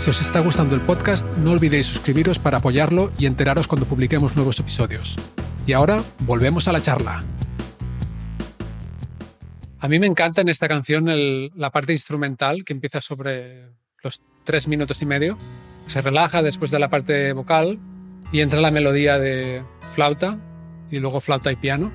Si 0.01 0.09
os 0.09 0.19
está 0.23 0.41
gustando 0.41 0.75
el 0.75 0.81
podcast, 0.81 1.29
no 1.37 1.51
olvidéis 1.51 1.85
suscribiros 1.85 2.39
para 2.39 2.57
apoyarlo 2.57 3.13
y 3.19 3.27
enteraros 3.27 3.67
cuando 3.67 3.85
publiquemos 3.85 4.35
nuevos 4.35 4.59
episodios. 4.59 5.19
Y 5.67 5.75
ahora, 5.75 6.03
volvemos 6.21 6.67
a 6.69 6.73
la 6.73 6.81
charla. 6.81 7.23
A 9.79 9.89
mí 9.89 9.99
me 9.99 10.07
encanta 10.07 10.41
en 10.41 10.49
esta 10.49 10.69
canción 10.69 11.05
la 11.55 11.71
parte 11.71 11.93
instrumental 11.93 12.65
que 12.65 12.73
empieza 12.73 13.03
sobre 13.03 13.73
los 14.03 14.23
tres 14.45 14.67
minutos 14.69 15.03
y 15.03 15.05
medio. 15.05 15.37
Se 15.87 16.01
relaja 16.01 16.43
después 16.43 16.71
de 16.71 16.79
la 16.79 16.89
parte 16.89 17.35
vocal 17.35 17.79
y 18.33 18.41
entra 18.41 18.63
la 18.63 18.71
melodía 18.71 19.19
de 19.19 19.63
flauta 19.95 20.39
y 20.91 20.99
luego 20.99 21.21
flauta 21.21 21.53
y 21.53 21.57
piano. 21.57 21.93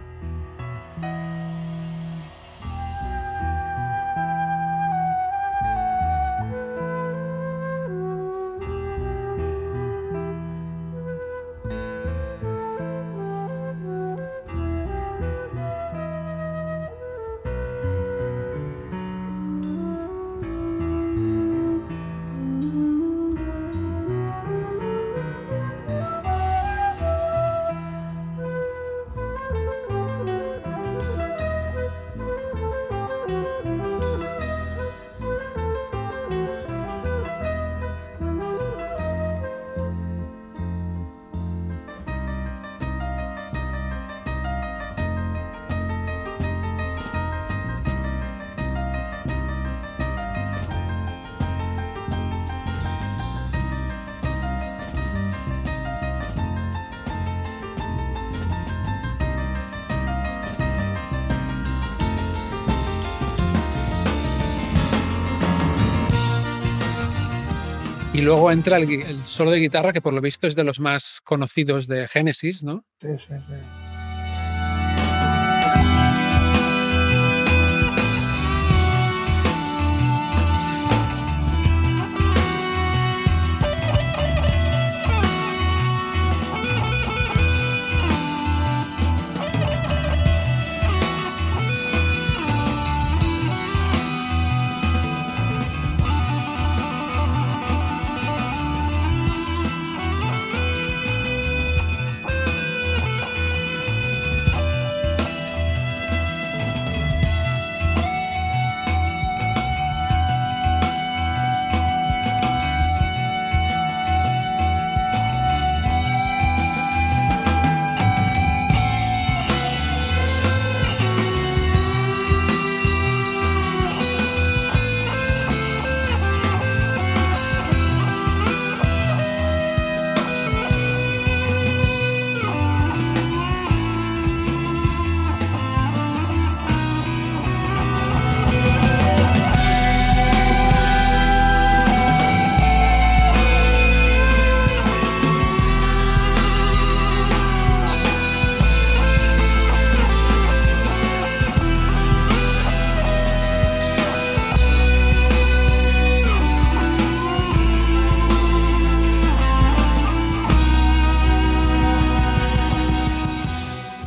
Y 68.16 68.22
luego 68.22 68.50
entra 68.50 68.78
el, 68.78 68.90
el 68.90 69.22
solo 69.26 69.52
de 69.52 69.60
guitarra, 69.60 69.92
que 69.92 70.00
por 70.00 70.14
lo 70.14 70.22
visto 70.22 70.48
es 70.48 70.56
de 70.56 70.64
los 70.64 70.80
más 70.80 71.20
conocidos 71.22 71.86
de 71.86 72.08
Genesis, 72.08 72.64
¿no? 72.64 72.86
Sí, 73.02 73.10
sí, 73.28 73.34
sí. 73.46 73.85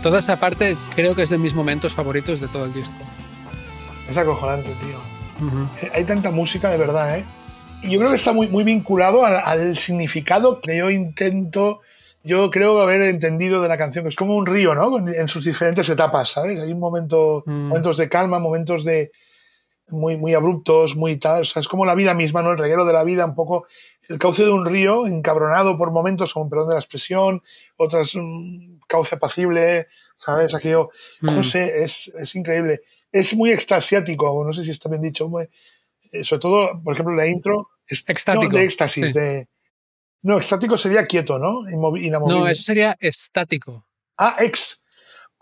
Toda 0.08 0.20
esa 0.20 0.40
parte 0.40 0.74
creo 0.96 1.14
que 1.14 1.20
es 1.20 1.28
de 1.28 1.36
mis 1.36 1.52
momentos 1.54 1.92
favoritos 1.92 2.40
de 2.40 2.48
todo 2.48 2.64
el 2.64 2.72
disco. 2.72 2.94
Es 4.08 4.16
acojonante, 4.16 4.70
tío. 4.70 4.98
Eh, 5.82 5.90
Hay 5.94 6.04
tanta 6.04 6.30
música 6.30 6.70
de 6.70 6.78
verdad, 6.78 7.18
¿eh? 7.18 7.26
Y 7.82 7.90
yo 7.90 7.98
creo 7.98 8.08
que 8.08 8.16
está 8.16 8.32
muy, 8.32 8.48
muy 8.48 8.64
vinculado 8.64 9.26
al, 9.26 9.36
al 9.36 9.76
significado 9.76 10.62
que 10.62 10.78
yo 10.78 10.88
intento, 10.88 11.82
yo 12.24 12.50
creo 12.50 12.80
haber 12.80 13.02
entendido 13.02 13.60
de 13.60 13.68
la 13.68 13.76
canción, 13.76 14.02
que 14.02 14.08
es 14.08 14.16
como 14.16 14.34
un 14.34 14.46
río, 14.46 14.74
¿no? 14.74 14.96
En 14.98 15.08
en 15.14 15.28
sus 15.28 15.44
diferentes 15.44 15.86
etapas, 15.90 16.30
¿sabes? 16.30 16.58
Hay 16.58 16.72
un 16.72 16.80
momento, 16.80 17.42
Mm. 17.44 17.68
momentos 17.68 17.98
de 17.98 18.08
calma, 18.08 18.38
momentos 18.38 18.84
de 18.84 19.12
muy, 19.90 20.16
muy 20.16 20.32
abruptos, 20.32 20.96
muy 20.96 21.18
tal. 21.18 21.42
O 21.42 21.44
sea, 21.44 21.60
es 21.60 21.68
como 21.68 21.84
la 21.84 21.94
vida 21.94 22.14
misma, 22.14 22.40
¿no? 22.40 22.52
El 22.52 22.58
reguero 22.58 22.86
de 22.86 22.94
la 22.94 23.04
vida, 23.04 23.26
un 23.26 23.34
poco 23.34 23.66
el 24.08 24.18
cauce 24.18 24.44
de 24.44 24.50
un 24.50 24.64
río, 24.66 25.06
encabronado 25.06 25.76
por 25.78 25.90
momentos, 25.90 26.32
con 26.34 26.48
perdón 26.48 26.68
de 26.68 26.74
la 26.74 26.80
expresión, 26.80 27.42
otras 27.76 28.14
un 28.14 28.80
cauce 28.88 29.14
apacible, 29.16 29.88
¿sabes? 30.16 30.54
Aquello, 30.54 30.90
no 31.20 31.40
Mm. 31.40 31.44
sé, 31.44 31.82
es, 31.84 32.08
es 32.18 32.34
increíble. 32.34 32.80
Es 33.12 33.34
muy 33.36 33.50
extasiático, 33.52 34.44
no 34.44 34.52
sé 34.52 34.64
si 34.64 34.70
está 34.70 34.88
bien 34.88 35.02
dicho. 35.02 35.28
muy- 35.28 35.48
eh, 36.10 36.24
sobre 36.24 36.40
todo, 36.40 36.82
por 36.82 36.94
ejemplo, 36.94 37.14
la 37.14 37.26
intro. 37.26 37.68
Es, 37.86 38.04
Extático, 38.08 38.52
no, 38.52 38.58
de 38.58 38.64
éxtasis, 38.64 39.06
sí. 39.08 39.12
de. 39.12 39.48
No, 40.22 40.38
extático 40.38 40.76
sería 40.76 41.06
quieto, 41.06 41.38
¿no? 41.38 41.68
Inamovible. 41.70 42.10
No, 42.26 42.48
eso 42.48 42.62
sería 42.62 42.96
estático. 42.98 43.86
Ah, 44.16 44.36
ex. 44.40 44.80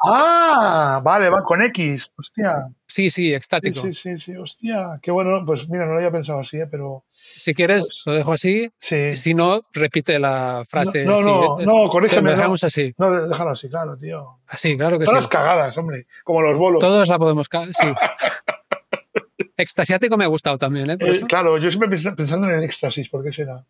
Ah, 0.03 1.01
vale, 1.03 1.31
va 1.31 1.43
con 1.43 1.63
X. 1.63 2.13
Hostia. 2.19 2.69
Sí, 2.87 3.09
sí, 3.11 3.29
Sí, 3.29 3.35
extático. 3.35 3.81
sí, 3.81 3.95
sí, 3.95 4.19
sí, 4.19 4.37
hostia. 4.37 4.99
Qué 5.03 5.11
bueno. 5.11 5.45
Pues 5.47 5.69
mira, 5.69 5.87
no 5.87 5.93
lo 5.93 5.97
había 5.99 6.11
pensado 6.11 6.41
así, 6.41 6.59
¿eh? 6.59 6.67
pero. 6.67 7.05
Si 7.35 7.53
quieres, 7.55 7.83
Pues- 7.89 8.03
lo 8.07 8.13
dejo 8.15 8.33
así. 8.33 8.71
Sí. 8.79 9.17
Si 9.17 9.35
no, 9.35 9.63
repite 9.73 10.19
la 10.19 10.65
frase. 10.69 11.05
No, 11.05 11.21
no, 11.21 11.59
no, 11.59 11.85
no, 11.85 11.89
corrígeme, 11.91 12.31
Lo 12.31 12.37
dejamos 12.37 12.63
así. 12.65 12.95
No, 12.97 13.29
déjalo 13.29 13.51
así, 13.51 13.69
claro, 13.69 13.97
tío. 13.97 14.39
Así, 14.47 14.77
claro 14.77 14.99
que 14.99 15.05
Todas 15.05 15.25
sí. 15.25 15.29
las 15.29 15.29
cagadas, 15.29 15.77
hombre. 15.79 16.07
Como 16.25 16.41
los 16.43 16.59
bolos. 16.59 16.81
Todos 16.81 17.09
la 17.09 17.19
podemos. 17.19 17.49
ca- 17.49 17.67
Sí. 17.67 17.87
Extasiático 19.59 20.17
me 20.17 20.25
ha 20.25 20.29
gustado 20.29 20.59
también, 20.59 20.91
¿eh? 20.91 20.99
Por 20.99 21.09
Eh, 21.09 21.13
eso. 21.13 21.27
claro, 21.27 21.57
yo 21.59 21.71
siempre 21.71 21.89
pens- 21.89 22.15
pensando 22.15 22.49
en 22.49 22.55
el 22.59 22.65
éxtasis, 22.65 23.09
¿por 23.09 23.25
qué 23.25 23.33
será? 23.33 23.65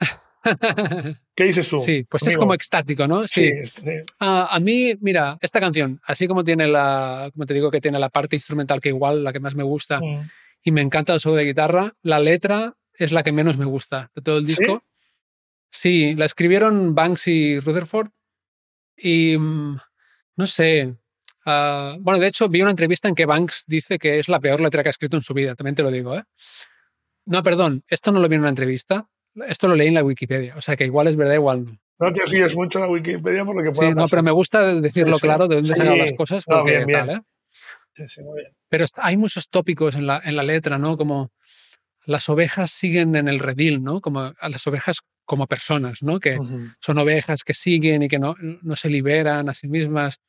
¿Qué 1.34 1.44
dices 1.44 1.68
tú? 1.68 1.80
sí, 1.80 2.04
pues 2.08 2.24
es 2.26 2.36
como 2.38 2.54
extático, 2.54 3.08
¿no? 3.08 3.26
Sí, 3.26 3.50
Sí. 3.64 3.80
sí. 3.84 3.90
Ah, 4.20 4.48
a 4.50 4.60
mí, 4.60 4.94
mira, 5.00 5.36
esta 5.40 5.58
canción, 5.58 6.00
así 6.04 6.28
como 6.28 6.44
tiene 6.44 6.68
la, 6.68 7.30
como 7.32 7.46
te 7.46 7.54
digo, 7.54 7.70
que 7.70 7.80
tiene 7.80 7.98
la 7.98 8.08
parte 8.10 8.36
instrumental 8.36 8.80
que 8.80 8.90
igual 8.90 9.24
la 9.24 9.32
que 9.32 9.40
más 9.40 9.56
me 9.56 9.64
gusta 9.64 10.00
Mm. 10.00 10.28
y 10.62 10.70
me 10.70 10.82
encanta 10.82 11.14
el 11.14 11.20
solo 11.20 11.34
de 11.36 11.44
guitarra, 11.44 11.92
la 12.02 12.20
letra 12.20 12.74
es 12.98 13.12
la 13.12 13.22
que 13.22 13.32
menos 13.32 13.58
me 13.58 13.64
gusta 13.64 14.10
de 14.14 14.22
todo 14.22 14.38
el 14.38 14.46
disco. 14.46 14.82
Sí, 15.70 16.14
la 16.14 16.24
escribieron 16.24 16.94
Banks 16.94 17.28
y 17.28 17.60
Rutherford 17.60 18.08
y 18.96 19.36
mm, 19.38 19.76
no 20.36 20.46
sé. 20.46 20.94
ah, 21.44 21.96
bueno, 22.00 22.18
de 22.18 22.26
hecho, 22.28 22.48
vi 22.48 22.62
una 22.62 22.70
entrevista 22.70 23.08
en 23.08 23.14
que 23.14 23.26
Banks 23.26 23.64
dice 23.66 23.98
que 23.98 24.18
es 24.18 24.28
la 24.28 24.40
peor 24.40 24.60
letra 24.60 24.82
que 24.82 24.88
ha 24.88 24.90
escrito 24.90 25.16
en 25.16 25.22
su 25.22 25.34
vida, 25.34 25.54
también 25.54 25.74
te 25.74 25.82
lo 25.82 25.90
digo, 25.90 26.16
¿eh? 26.16 26.24
No, 27.26 27.42
perdón, 27.42 27.82
esto 27.88 28.12
no 28.12 28.20
lo 28.20 28.28
vi 28.28 28.36
en 28.36 28.40
una 28.42 28.50
entrevista, 28.50 29.08
esto 29.48 29.66
lo 29.68 29.74
leí 29.74 29.88
en 29.88 29.94
la 29.94 30.04
Wikipedia, 30.04 30.56
o 30.56 30.60
sea 30.62 30.76
que 30.76 30.84
igual 30.84 31.08
es 31.08 31.16
verdad, 31.16 31.34
igual 31.34 31.64
no. 31.64 31.78
No 31.98 32.12
te 32.12 32.26
fíes 32.26 32.54
mucho 32.54 32.78
en 32.78 32.84
la 32.84 32.90
Wikipedia 32.90 33.44
por 33.44 33.56
lo 33.56 33.62
que 33.62 33.70
pueda 33.74 33.88
Sí, 33.90 33.94
no, 33.96 34.06
pero 34.06 34.22
me 34.22 34.30
gusta 34.30 34.74
decirlo 34.80 35.14
Sí, 35.16 35.20
sí. 35.20 35.26
claro 35.26 35.48
de 35.48 35.56
dónde 35.56 35.70
Sí. 35.74 35.76
sacan 35.80 35.98
las 35.98 36.12
cosas, 36.12 36.44
No, 36.46 36.56
porque 36.58 36.72
bien, 36.72 36.86
bien. 36.86 36.98
tal, 37.06 37.16
¿eh? 37.16 37.20
Sí, 37.94 38.04
sí, 38.08 38.22
muy 38.22 38.40
bien. 38.42 38.52
Pero 38.68 38.84
hay 38.96 39.16
muchos 39.16 39.48
tópicos 39.48 39.94
en 39.96 40.06
la, 40.06 40.20
en 40.24 40.36
la 40.36 40.42
letra, 40.42 40.76
¿no? 40.78 40.96
Como 40.98 41.32
las 42.06 42.28
ovejas 42.30 42.70
siguen 42.70 43.14
en 43.16 43.28
el 43.28 43.38
redil, 43.38 43.82
¿no? 43.82 44.00
Como 44.00 44.32
a 44.38 44.48
las 44.48 44.66
ovejas 44.66 45.00
como 45.26 45.46
personas, 45.46 46.02
¿no? 46.02 46.18
Que 46.20 46.38
son 46.80 46.96
ovejas 46.98 47.42
que 47.44 47.52
siguen 47.52 48.02
y 48.04 48.08
que 48.08 48.18
no, 48.18 48.34
no 48.40 48.76
se 48.76 48.88
liberan 48.88 49.48
a 49.50 49.54
sí 49.54 49.68
mismas. 49.68 50.20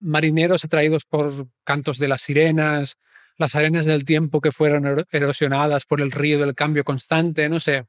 Marineros 0.00 0.64
atraídos 0.64 1.04
por 1.04 1.48
cantos 1.64 1.98
de 1.98 2.08
las 2.08 2.22
sirenas, 2.22 2.96
las 3.38 3.54
arenas 3.54 3.84
del 3.86 4.04
tiempo 4.04 4.40
que 4.40 4.52
fueron 4.52 4.86
ero- 4.86 5.04
erosionadas 5.10 5.84
por 5.84 6.00
el 6.00 6.10
río 6.12 6.38
del 6.38 6.54
cambio 6.54 6.84
constante, 6.84 7.48
no 7.48 7.60
sé. 7.60 7.86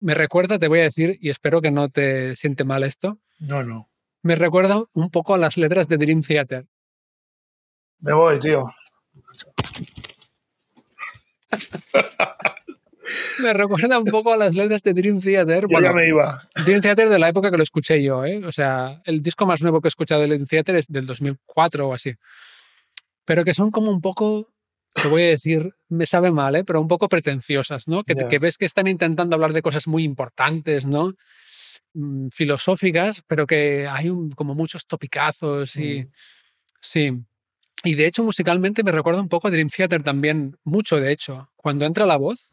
Me 0.00 0.14
recuerda, 0.14 0.58
te 0.58 0.68
voy 0.68 0.80
a 0.80 0.84
decir, 0.84 1.18
y 1.20 1.30
espero 1.30 1.60
que 1.62 1.70
no 1.70 1.88
te 1.88 2.36
siente 2.36 2.64
mal 2.64 2.82
esto, 2.82 3.18
No, 3.38 3.62
no. 3.62 3.88
me 4.22 4.34
recuerda 4.34 4.82
un 4.92 5.10
poco 5.10 5.34
a 5.34 5.38
las 5.38 5.56
letras 5.56 5.88
de 5.88 5.96
Dream 5.98 6.22
Theater. 6.22 6.66
Me 8.00 8.12
voy, 8.12 8.38
tío. 8.40 8.64
Me 13.38 13.52
recuerda 13.52 13.98
un 13.98 14.04
poco 14.06 14.32
a 14.32 14.36
las 14.36 14.54
letras 14.56 14.82
de 14.82 14.92
Dream 14.92 15.20
Theater. 15.20 15.62
Yo 15.62 15.68
Bueno, 15.68 15.86
ya 15.88 15.92
me 15.92 16.08
iba. 16.08 16.48
Dream 16.64 16.80
Theater 16.80 17.08
de 17.08 17.18
la 17.20 17.28
época 17.28 17.50
que 17.52 17.56
lo 17.56 17.62
escuché 17.62 18.02
yo, 18.02 18.24
¿eh? 18.24 18.44
O 18.44 18.50
sea, 18.50 19.00
el 19.04 19.22
disco 19.22 19.46
más 19.46 19.62
nuevo 19.62 19.80
que 19.80 19.86
he 19.86 19.90
escuchado 19.90 20.22
de 20.22 20.26
Dream 20.28 20.44
Theater 20.46 20.74
es 20.76 20.86
del 20.88 21.06
2004 21.06 21.88
o 21.88 21.94
así. 21.94 22.14
Pero 23.24 23.44
que 23.44 23.54
son 23.54 23.70
como 23.70 23.90
un 23.92 24.00
poco, 24.00 24.48
te 24.92 25.06
voy 25.06 25.22
a 25.22 25.26
decir, 25.26 25.72
me 25.88 26.06
sabe 26.06 26.32
mal, 26.32 26.56
¿eh? 26.56 26.64
Pero 26.64 26.80
un 26.80 26.88
poco 26.88 27.08
pretenciosas, 27.08 27.86
¿no? 27.86 28.02
Que, 28.02 28.14
Ya. 28.16 28.26
que 28.26 28.38
ves 28.40 28.56
que 28.58 28.64
están 28.66 28.88
intentando 28.88 29.36
hablar 29.36 29.52
de 29.52 29.62
cosas 29.62 29.86
muy 29.86 30.02
importantes, 30.02 30.86
¿no? 30.86 31.12
Mm, 31.94 32.28
filosóficas, 32.32 33.22
pero 33.28 33.46
que 33.46 33.86
hay 33.88 34.08
un- 34.10 34.30
como 34.30 34.54
muchos 34.56 34.84
topicazos 34.86 35.76
y... 35.76 36.02
Mm. 36.02 36.10
Sí. 36.80 37.12
Y 37.84 37.94
de 37.94 38.06
hecho, 38.06 38.24
musicalmente 38.24 38.82
me 38.82 38.92
recuerda 38.92 39.20
un 39.20 39.28
poco 39.28 39.48
a 39.48 39.50
Dream 39.50 39.68
Theater 39.68 40.02
también, 40.02 40.56
mucho 40.64 41.00
de 41.00 41.12
hecho. 41.12 41.48
Cuando 41.56 41.84
entra 41.84 42.06
la 42.06 42.16
voz, 42.16 42.52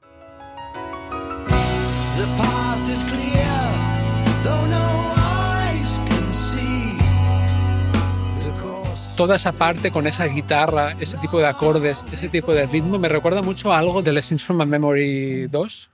toda 9.15 9.35
esa 9.35 9.51
parte 9.53 9.91
con 9.91 10.07
esa 10.07 10.25
guitarra, 10.25 10.95
ese 10.99 11.17
tipo 11.17 11.39
de 11.39 11.47
acordes, 11.47 12.03
ese 12.11 12.29
tipo 12.29 12.53
de 12.53 12.65
ritmo, 12.65 12.99
me 12.99 13.09
recuerda 13.09 13.41
mucho 13.41 13.71
a 13.71 13.77
algo 13.77 14.01
de 14.01 14.11
Lessons 14.11 14.43
from 14.43 14.61
a 14.61 14.65
Memory 14.65 15.47
2. 15.47 15.92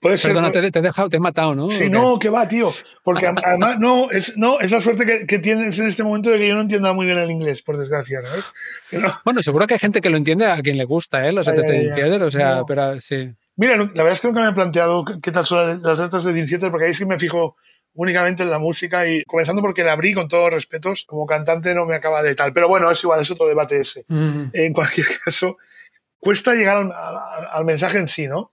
Puede 0.00 0.18
ser. 0.18 0.34
Te, 0.50 0.70
te 0.70 0.78
he 0.78 0.82
dejado, 0.82 1.08
te 1.08 1.16
he 1.18 1.20
matado, 1.20 1.54
¿no? 1.54 1.70
Sí, 1.70 1.84
¿O 1.84 1.88
no, 1.90 2.18
que 2.18 2.28
va, 2.28 2.48
tío. 2.48 2.68
Porque 3.04 3.26
además, 3.26 3.78
no, 3.78 4.10
es, 4.10 4.36
no, 4.36 4.60
es 4.60 4.70
la 4.70 4.80
suerte 4.80 5.04
que, 5.06 5.26
que 5.26 5.38
tienes 5.38 5.78
en 5.78 5.86
este 5.88 6.02
momento 6.02 6.30
de 6.30 6.38
que 6.38 6.48
yo 6.48 6.54
no 6.54 6.62
entienda 6.62 6.92
muy 6.92 7.06
bien 7.06 7.18
el 7.18 7.30
inglés, 7.30 7.62
por 7.62 7.76
desgracia, 7.78 8.20
¿sabes? 8.22 8.44
No- 8.92 9.20
Bueno, 9.24 9.42
seguro 9.42 9.66
que 9.66 9.74
hay 9.74 9.80
gente 9.80 10.00
que 10.00 10.10
lo 10.10 10.16
entiende 10.16 10.46
a 10.46 10.56
quien 10.58 10.76
le 10.78 10.84
gusta, 10.84 11.26
¿eh? 11.28 11.32
Los 11.32 11.46
ATT 11.48 11.88
ya. 11.88 11.94
Theater, 11.94 12.22
o 12.22 12.30
sea, 12.30 12.56
No. 12.56 12.66
pero 12.66 13.00
sí. 13.00 13.30
Mira, 13.56 13.76
la 13.76 13.84
verdad 13.84 14.12
es 14.12 14.20
que 14.20 14.28
nunca 14.28 14.42
me 14.42 14.50
he 14.50 14.54
planteado 14.54 15.04
qué- 15.22 15.30
tal 15.30 15.44
son 15.44 15.82
las 15.82 15.98
letras 15.98 16.24
de 16.24 16.32
Dream 16.32 16.48
Theater, 16.48 16.70
porque 16.70 16.86
ahí 16.86 16.94
sí 16.94 17.04
me 17.04 17.18
fijo 17.18 17.56
únicamente 17.94 18.42
en 18.42 18.48
la 18.50 18.58
música 18.58 19.06
y 19.06 19.22
comenzando 19.24 19.60
porque 19.60 19.84
la 19.84 19.92
abrí 19.92 20.14
con 20.14 20.26
todos 20.26 20.44
los 20.44 20.54
respetos, 20.54 21.04
como 21.06 21.26
cantante 21.26 21.74
no 21.74 21.84
me 21.84 21.94
acaba 21.94 22.22
de 22.22 22.34
tal. 22.34 22.54
Pero 22.54 22.66
bueno, 22.68 22.90
es 22.90 23.02
igual, 23.04 23.20
es 23.20 23.30
otro 23.30 23.46
debate 23.46 23.78
ese. 23.80 24.06
Mm, 24.08 24.44
En 24.54 24.72
cualquier 24.72 25.06
caso, 25.24 25.58
cuesta 26.18 26.54
llegar 26.54 26.78
al, 26.78 26.90
al- 26.92 27.48
al 27.52 27.64
mensaje 27.66 27.98
en 27.98 28.08
sí, 28.08 28.26
¿no? 28.26 28.52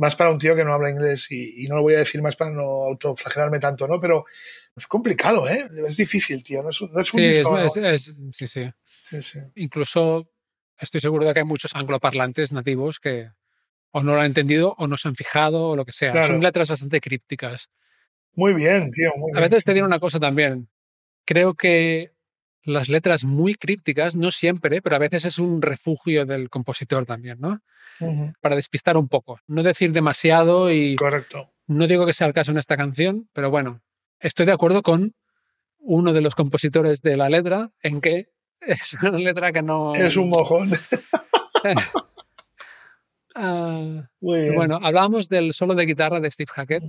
Más 0.00 0.16
para 0.16 0.30
un 0.30 0.38
tío 0.38 0.56
que 0.56 0.64
no 0.64 0.72
habla 0.72 0.88
inglés 0.90 1.26
y, 1.30 1.64
y 1.64 1.68
no 1.68 1.76
lo 1.76 1.82
voy 1.82 1.94
a 1.94 1.98
decir 1.98 2.22
más 2.22 2.34
para 2.34 2.50
no 2.50 2.62
autoflagelarme 2.62 3.60
tanto, 3.60 3.86
¿no? 3.86 4.00
Pero 4.00 4.24
es 4.74 4.86
complicado, 4.86 5.46
¿eh? 5.46 5.68
Es 5.86 5.96
difícil, 5.98 6.42
tío. 6.42 6.62
No 6.62 6.70
es, 6.70 6.80
no 6.80 7.00
es 7.00 7.12
un 7.12 7.20
Sí, 7.20 7.26
es- 7.26 7.36
disco, 7.36 7.50
¿no? 7.52 7.64
es- 7.64 7.76
es- 7.76 8.14
sí, 8.32 8.46
sí. 8.46 8.70
Sí. 9.20 9.38
Incluso 9.56 10.26
estoy 10.78 11.02
seguro 11.02 11.26
de 11.26 11.34
que 11.34 11.40
hay 11.40 11.44
muchos 11.44 11.74
angloparlantes 11.74 12.50
nativos 12.50 12.98
que 12.98 13.28
o 13.90 14.02
no 14.02 14.14
lo 14.14 14.20
han 14.20 14.26
entendido 14.26 14.74
o 14.78 14.86
no 14.86 14.96
se 14.96 15.08
han 15.08 15.16
fijado 15.16 15.68
o 15.70 15.76
lo 15.76 15.84
que 15.84 15.92
sea. 15.92 16.12
Claro. 16.12 16.28
Son 16.28 16.40
letras 16.40 16.70
bastante 16.70 17.00
crípticas. 17.00 17.68
Muy 18.34 18.54
bien, 18.54 18.90
tío. 18.92 19.10
Muy 19.16 19.32
A 19.34 19.40
bien. 19.40 19.50
veces 19.50 19.64
te 19.64 19.74
diré 19.74 19.84
una 19.84 19.98
cosa 20.00 20.18
también. 20.18 20.68
Creo 21.26 21.54
que 21.54 22.12
las 22.64 22.88
letras 22.88 23.24
muy 23.24 23.54
crípticas, 23.54 24.16
no 24.16 24.30
siempre, 24.30 24.82
pero 24.82 24.96
a 24.96 24.98
veces 24.98 25.24
es 25.24 25.38
un 25.38 25.62
refugio 25.62 26.26
del 26.26 26.50
compositor 26.50 27.06
también, 27.06 27.38
¿no? 27.40 27.60
Para 28.40 28.56
despistar 28.56 28.96
un 28.96 29.08
poco. 29.08 29.38
No 29.46 29.62
decir 29.62 29.92
demasiado 29.92 30.72
y 30.72 30.96
Correcto. 30.96 31.50
no 31.66 31.86
digo 31.86 32.06
que 32.06 32.12
sea 32.12 32.26
el 32.26 32.32
caso 32.32 32.50
en 32.50 32.58
esta 32.58 32.76
canción, 32.76 33.28
pero 33.32 33.50
bueno, 33.50 33.82
estoy 34.18 34.46
de 34.46 34.52
acuerdo 34.52 34.82
con 34.82 35.14
uno 35.78 36.12
de 36.12 36.20
los 36.20 36.34
compositores 36.34 37.02
de 37.02 37.16
la 37.16 37.28
letra 37.28 37.70
en 37.82 38.00
que 38.00 38.28
es 38.60 38.94
una 39.02 39.18
letra 39.18 39.52
que 39.52 39.62
no... 39.62 39.94
Es 39.94 40.16
un 40.16 40.30
mojón. 40.30 40.70
Ah, 43.42 44.10
bueno, 44.20 44.80
hablábamos 44.82 45.28
del 45.28 45.54
solo 45.54 45.74
de 45.74 45.86
guitarra 45.86 46.20
de 46.20 46.30
Steve 46.30 46.50
Hackett 46.52 46.82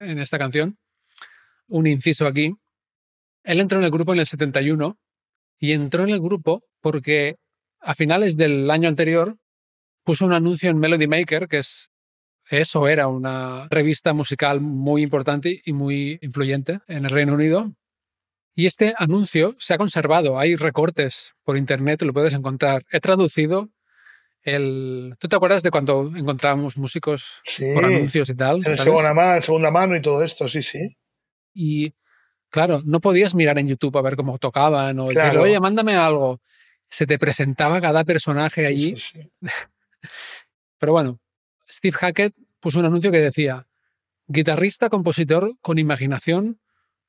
en 0.00 0.18
esta 0.18 0.36
canción. 0.36 0.76
Un 1.68 1.86
inciso 1.86 2.26
aquí. 2.26 2.54
Él 3.44 3.60
entró 3.60 3.78
en 3.78 3.84
el 3.84 3.90
grupo 3.90 4.12
en 4.12 4.18
el 4.18 4.26
71 4.26 4.98
y 5.58 5.72
entró 5.72 6.04
en 6.04 6.10
el 6.10 6.20
grupo 6.20 6.62
porque 6.80 7.36
a 7.80 7.94
finales 7.94 8.36
del 8.36 8.70
año 8.70 8.88
anterior 8.88 9.36
puso 10.04 10.24
un 10.26 10.32
anuncio 10.32 10.70
en 10.70 10.78
Melody 10.78 11.06
Maker, 11.06 11.48
que 11.48 11.58
es 11.58 11.90
eso 12.48 12.86
era 12.86 13.08
una 13.08 13.66
revista 13.70 14.12
musical 14.12 14.60
muy 14.60 15.02
importante 15.02 15.60
y 15.64 15.72
muy 15.72 16.18
influyente 16.22 16.78
en 16.86 17.04
el 17.04 17.10
Reino 17.10 17.34
Unido. 17.34 17.72
Y 18.54 18.66
este 18.66 18.94
anuncio 18.96 19.54
se 19.58 19.74
ha 19.74 19.78
conservado. 19.78 20.38
Hay 20.38 20.54
recortes 20.56 21.34
por 21.42 21.58
internet, 21.58 22.00
lo 22.02 22.12
puedes 22.12 22.34
encontrar. 22.34 22.82
He 22.90 23.00
traducido 23.00 23.68
el. 24.42 25.14
¿Tú 25.18 25.28
te 25.28 25.36
acuerdas 25.36 25.62
de 25.62 25.70
cuando 25.70 26.10
encontrábamos 26.16 26.78
músicos 26.78 27.42
Sí. 27.44 27.66
por 27.74 27.84
anuncios 27.84 28.30
y 28.30 28.34
tal? 28.36 28.62
En 28.64 28.78
segunda, 28.78 29.12
mano, 29.12 29.42
segunda 29.42 29.70
mano 29.70 29.96
y 29.96 30.00
todo 30.00 30.22
esto, 30.22 30.48
sí, 30.48 30.62
sí. 30.62 30.96
Y 31.52 31.94
claro, 32.56 32.80
no 32.86 33.00
podías 33.00 33.34
mirar 33.34 33.58
en 33.58 33.68
YouTube 33.68 33.98
a 33.98 34.02
ver 34.02 34.16
cómo 34.16 34.38
tocaban 34.38 34.98
o 34.98 35.08
decir, 35.08 35.20
Claro. 35.20 35.42
oye, 35.42 35.60
mándame 35.60 35.94
algo. 35.94 36.40
Se 36.88 37.06
te 37.06 37.18
presentaba 37.18 37.82
cada 37.82 38.02
personaje 38.04 38.64
allí. 38.66 38.98
Sí, 38.98 39.20
sí. 39.20 39.30
Pero 40.78 40.92
bueno, 40.92 41.18
Steve 41.68 41.94
Hackett 41.98 42.34
puso 42.58 42.78
un 42.78 42.86
anuncio 42.86 43.12
que 43.12 43.18
decía, 43.18 43.66
guitarrista, 44.26 44.88
compositor 44.88 45.52
con 45.60 45.78
imaginación, 45.78 46.58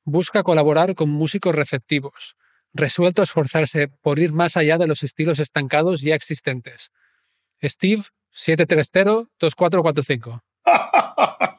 busca 0.04 0.42
colaborar 0.42 0.94
con 0.94 1.08
músicos 1.08 1.54
receptivos, 1.54 2.36
resuelto 2.74 3.22
a 3.22 3.24
esforzarse 3.24 3.88
por 3.88 4.18
ir 4.18 4.34
más 4.34 4.58
allá 4.58 4.76
de 4.76 4.86
los 4.86 5.02
estilos 5.02 5.40
estancados 5.40 6.02
ya 6.02 6.14
existentes. 6.14 6.92
Steve 7.62 8.02
730-2445. 8.34 10.42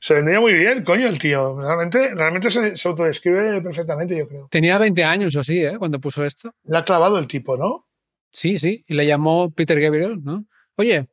se 0.00 0.14
vendría 0.14 0.40
muy 0.40 0.52
bien, 0.52 0.84
coño, 0.84 1.08
el 1.08 1.18
tío. 1.18 1.60
Realmente, 1.60 2.14
realmente 2.14 2.50
se, 2.50 2.76
se 2.76 2.88
autodescribe 2.88 3.60
perfectamente, 3.60 4.16
yo 4.16 4.28
creo. 4.28 4.48
Tenía 4.50 4.78
20 4.78 5.04
años 5.04 5.36
o 5.36 5.40
así, 5.40 5.64
¿eh? 5.64 5.76
Cuando 5.78 6.00
puso 6.00 6.24
esto. 6.24 6.54
Le 6.64 6.78
ha 6.78 6.84
clavado 6.84 7.18
el 7.18 7.26
tipo, 7.26 7.56
¿no? 7.56 7.86
Sí, 8.32 8.58
sí, 8.58 8.84
y 8.86 8.94
le 8.94 9.06
llamó 9.06 9.50
Peter 9.50 9.80
Gabriel, 9.80 10.22
¿no? 10.22 10.44
Oye, 10.76 11.08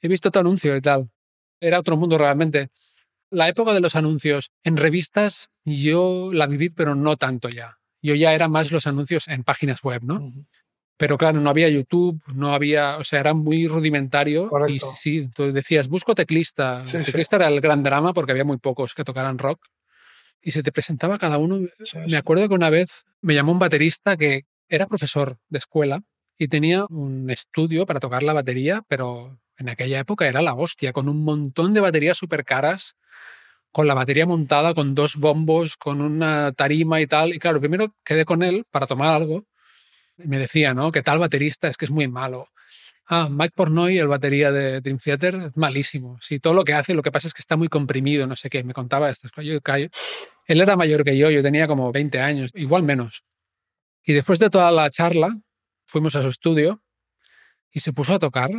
he 0.00 0.08
visto 0.08 0.30
tu 0.30 0.38
anuncio 0.38 0.76
y 0.76 0.80
tal. 0.80 1.10
Era 1.60 1.80
otro 1.80 1.96
mundo 1.96 2.18
realmente. 2.18 2.70
La 3.30 3.48
época 3.48 3.72
de 3.72 3.80
los 3.80 3.96
anuncios 3.96 4.52
en 4.62 4.76
revistas 4.76 5.48
yo 5.64 6.30
la 6.32 6.46
viví, 6.46 6.70
pero 6.70 6.94
no 6.94 7.16
tanto 7.16 7.48
ya. 7.48 7.78
Yo 8.02 8.14
ya 8.14 8.34
era 8.34 8.48
más 8.48 8.70
los 8.70 8.86
anuncios 8.86 9.26
en 9.28 9.42
páginas 9.42 9.82
web, 9.82 10.02
¿no? 10.04 10.20
Pero 10.96 11.18
claro, 11.18 11.40
no 11.40 11.50
había 11.50 11.68
YouTube, 11.68 12.22
no 12.34 12.54
había, 12.54 12.96
o 12.96 13.04
sea, 13.04 13.20
era 13.20 13.34
muy 13.34 13.66
rudimentario. 13.66 14.48
Correcto. 14.48 14.72
Y 14.74 14.96
sí, 14.96 15.28
tú 15.34 15.52
decías, 15.52 15.88
busco 15.88 16.14
teclista. 16.14 16.86
Sí, 16.86 16.98
sí. 16.98 17.04
teclista 17.04 17.36
era 17.36 17.48
el 17.48 17.60
gran 17.60 17.82
drama 17.82 18.12
porque 18.14 18.32
había 18.32 18.44
muy 18.44 18.56
pocos 18.56 18.94
que 18.94 19.04
tocaran 19.04 19.38
rock. 19.38 19.66
Y 20.40 20.52
se 20.52 20.62
te 20.62 20.72
presentaba 20.72 21.18
cada 21.18 21.38
uno. 21.38 21.66
Sí, 21.84 21.98
Me 22.06 22.16
acuerdo 22.16 22.48
que 22.48 22.54
una 22.54 22.70
vez 22.70 23.04
me 23.20 23.34
llamó 23.34 23.52
un 23.52 23.58
baterista 23.58 24.16
que 24.16 24.44
era 24.68 24.86
profesor 24.86 25.38
de 25.48 25.58
escuela 25.58 26.02
y 26.38 26.48
tenía 26.48 26.86
un 26.88 27.28
estudio 27.30 27.86
para 27.86 28.00
tocar 28.00 28.22
la 28.22 28.32
batería, 28.32 28.82
pero 28.88 29.38
en 29.58 29.68
aquella 29.68 29.98
época 29.98 30.26
era 30.26 30.42
la 30.42 30.54
hostia, 30.54 30.92
con 30.92 31.08
un 31.08 31.24
montón 31.24 31.74
de 31.74 31.80
baterías 31.80 32.18
súper 32.18 32.44
caras, 32.44 32.94
con 33.72 33.86
la 33.86 33.94
batería 33.94 34.26
montada, 34.26 34.74
con 34.74 34.94
dos 34.94 35.16
bombos, 35.16 35.76
con 35.76 36.00
una 36.00 36.52
tarima 36.52 37.00
y 37.00 37.06
tal. 37.06 37.34
Y 37.34 37.38
claro, 37.38 37.60
primero 37.60 37.94
quedé 38.04 38.24
con 38.24 38.42
él 38.42 38.64
para 38.70 38.86
tomar 38.86 39.12
algo. 39.12 39.44
Me 40.18 40.38
decía, 40.38 40.74
¿no? 40.74 40.92
Que 40.92 41.02
tal 41.02 41.18
baterista 41.18 41.68
es 41.68 41.76
que 41.76 41.84
es 41.84 41.90
muy 41.90 42.08
malo. 42.08 42.48
Ah, 43.08 43.28
Mike 43.30 43.52
Pornoy, 43.54 43.98
el 43.98 44.08
batería 44.08 44.50
de 44.50 44.80
Dream 44.80 44.98
Theater, 44.98 45.34
es 45.36 45.56
malísimo. 45.56 46.18
Sí, 46.20 46.40
todo 46.40 46.54
lo 46.54 46.64
que 46.64 46.72
hace, 46.72 46.94
lo 46.94 47.02
que 47.02 47.12
pasa 47.12 47.28
es 47.28 47.34
que 47.34 47.40
está 47.40 47.56
muy 47.56 47.68
comprimido, 47.68 48.26
no 48.26 48.34
sé 48.34 48.50
qué. 48.50 48.64
Me 48.64 48.72
contaba 48.72 49.10
estas 49.10 49.30
cosas. 49.30 49.46
Yo, 49.46 49.60
callo. 49.60 49.88
Él 50.46 50.60
era 50.60 50.76
mayor 50.76 51.04
que 51.04 51.16
yo, 51.16 51.30
yo 51.30 51.42
tenía 51.42 51.66
como 51.66 51.92
20 51.92 52.20
años, 52.20 52.50
igual 52.54 52.82
menos. 52.82 53.24
Y 54.04 54.12
después 54.12 54.38
de 54.38 54.50
toda 54.50 54.70
la 54.70 54.90
charla, 54.90 55.36
fuimos 55.86 56.16
a 56.16 56.22
su 56.22 56.28
estudio 56.28 56.82
y 57.70 57.80
se 57.80 57.92
puso 57.92 58.14
a 58.14 58.18
tocar 58.18 58.50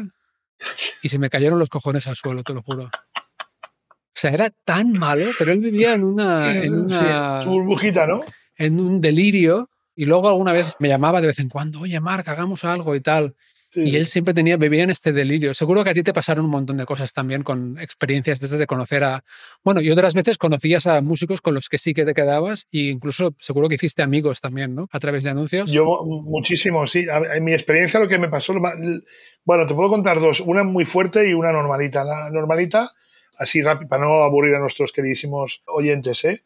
y 1.01 1.09
se 1.09 1.19
me 1.19 1.29
cayeron 1.29 1.59
los 1.59 1.69
cojones 1.69 2.07
al 2.07 2.15
suelo, 2.15 2.43
te 2.43 2.53
lo 2.53 2.61
juro. 2.61 2.83
O 2.85 4.19
sea, 4.19 4.31
era 4.31 4.49
tan 4.49 4.93
malo, 4.93 5.31
pero 5.37 5.51
él 5.51 5.59
vivía 5.59 5.93
en 5.93 6.03
una, 6.03 6.57
en 6.57 6.73
una 6.73 7.43
burbujita, 7.45 8.07
¿no? 8.07 8.23
en 8.57 8.79
un 8.79 8.99
delirio 8.99 9.69
y 9.97 10.05
luego 10.05 10.29
alguna 10.29 10.53
vez 10.53 10.73
me 10.77 10.87
llamaba 10.87 11.19
de 11.21 11.27
vez 11.27 11.39
en 11.39 11.49
cuando, 11.49 11.81
oye, 11.81 11.99
Marc, 11.99 12.27
hagamos 12.27 12.63
algo 12.63 12.95
y 12.95 13.01
tal. 13.01 13.35
Sí. 13.71 13.81
Y 13.81 13.95
él 13.95 14.05
siempre 14.05 14.33
tenía, 14.33 14.55
vivía 14.55 14.83
en 14.83 14.91
este 14.91 15.11
delirio. 15.11 15.55
Seguro 15.55 15.83
que 15.83 15.89
a 15.89 15.93
ti 15.93 16.03
te 16.03 16.13
pasaron 16.13 16.45
un 16.45 16.51
montón 16.51 16.77
de 16.77 16.85
cosas 16.85 17.11
también 17.13 17.41
con 17.41 17.79
experiencias 17.79 18.39
desde 18.39 18.57
de 18.57 18.67
conocer 18.67 19.03
a... 19.03 19.23
Bueno, 19.63 19.81
y 19.81 19.89
otras 19.89 20.13
veces 20.13 20.37
conocías 20.37 20.85
a 20.85 21.01
músicos 21.01 21.41
con 21.41 21.55
los 21.55 21.67
que 21.67 21.79
sí 21.79 21.95
que 21.95 22.05
te 22.05 22.13
quedabas 22.13 22.67
e 22.71 22.91
incluso 22.91 23.35
seguro 23.39 23.67
que 23.67 23.75
hiciste 23.75 24.03
amigos 24.03 24.39
también, 24.39 24.75
¿no? 24.75 24.87
A 24.91 24.99
través 24.99 25.23
de 25.23 25.31
anuncios. 25.31 25.71
Yo 25.71 25.83
muchísimo, 26.05 26.85
sí. 26.85 27.07
En 27.33 27.43
mi 27.43 27.53
experiencia 27.53 27.99
lo 27.99 28.07
que 28.07 28.19
me 28.19 28.29
pasó, 28.29 28.53
bueno, 28.53 29.67
te 29.67 29.73
puedo 29.73 29.89
contar 29.89 30.21
dos, 30.21 30.41
una 30.41 30.63
muy 30.63 30.85
fuerte 30.85 31.27
y 31.27 31.33
una 31.33 31.51
normalita. 31.51 32.03
La 32.03 32.29
normalita, 32.29 32.91
así 33.37 33.63
rápido, 33.63 33.89
para 33.89 34.05
no 34.05 34.23
aburrir 34.23 34.53
a 34.55 34.59
nuestros 34.59 34.91
queridísimos 34.91 35.63
oyentes, 35.65 36.23
¿eh? 36.23 36.43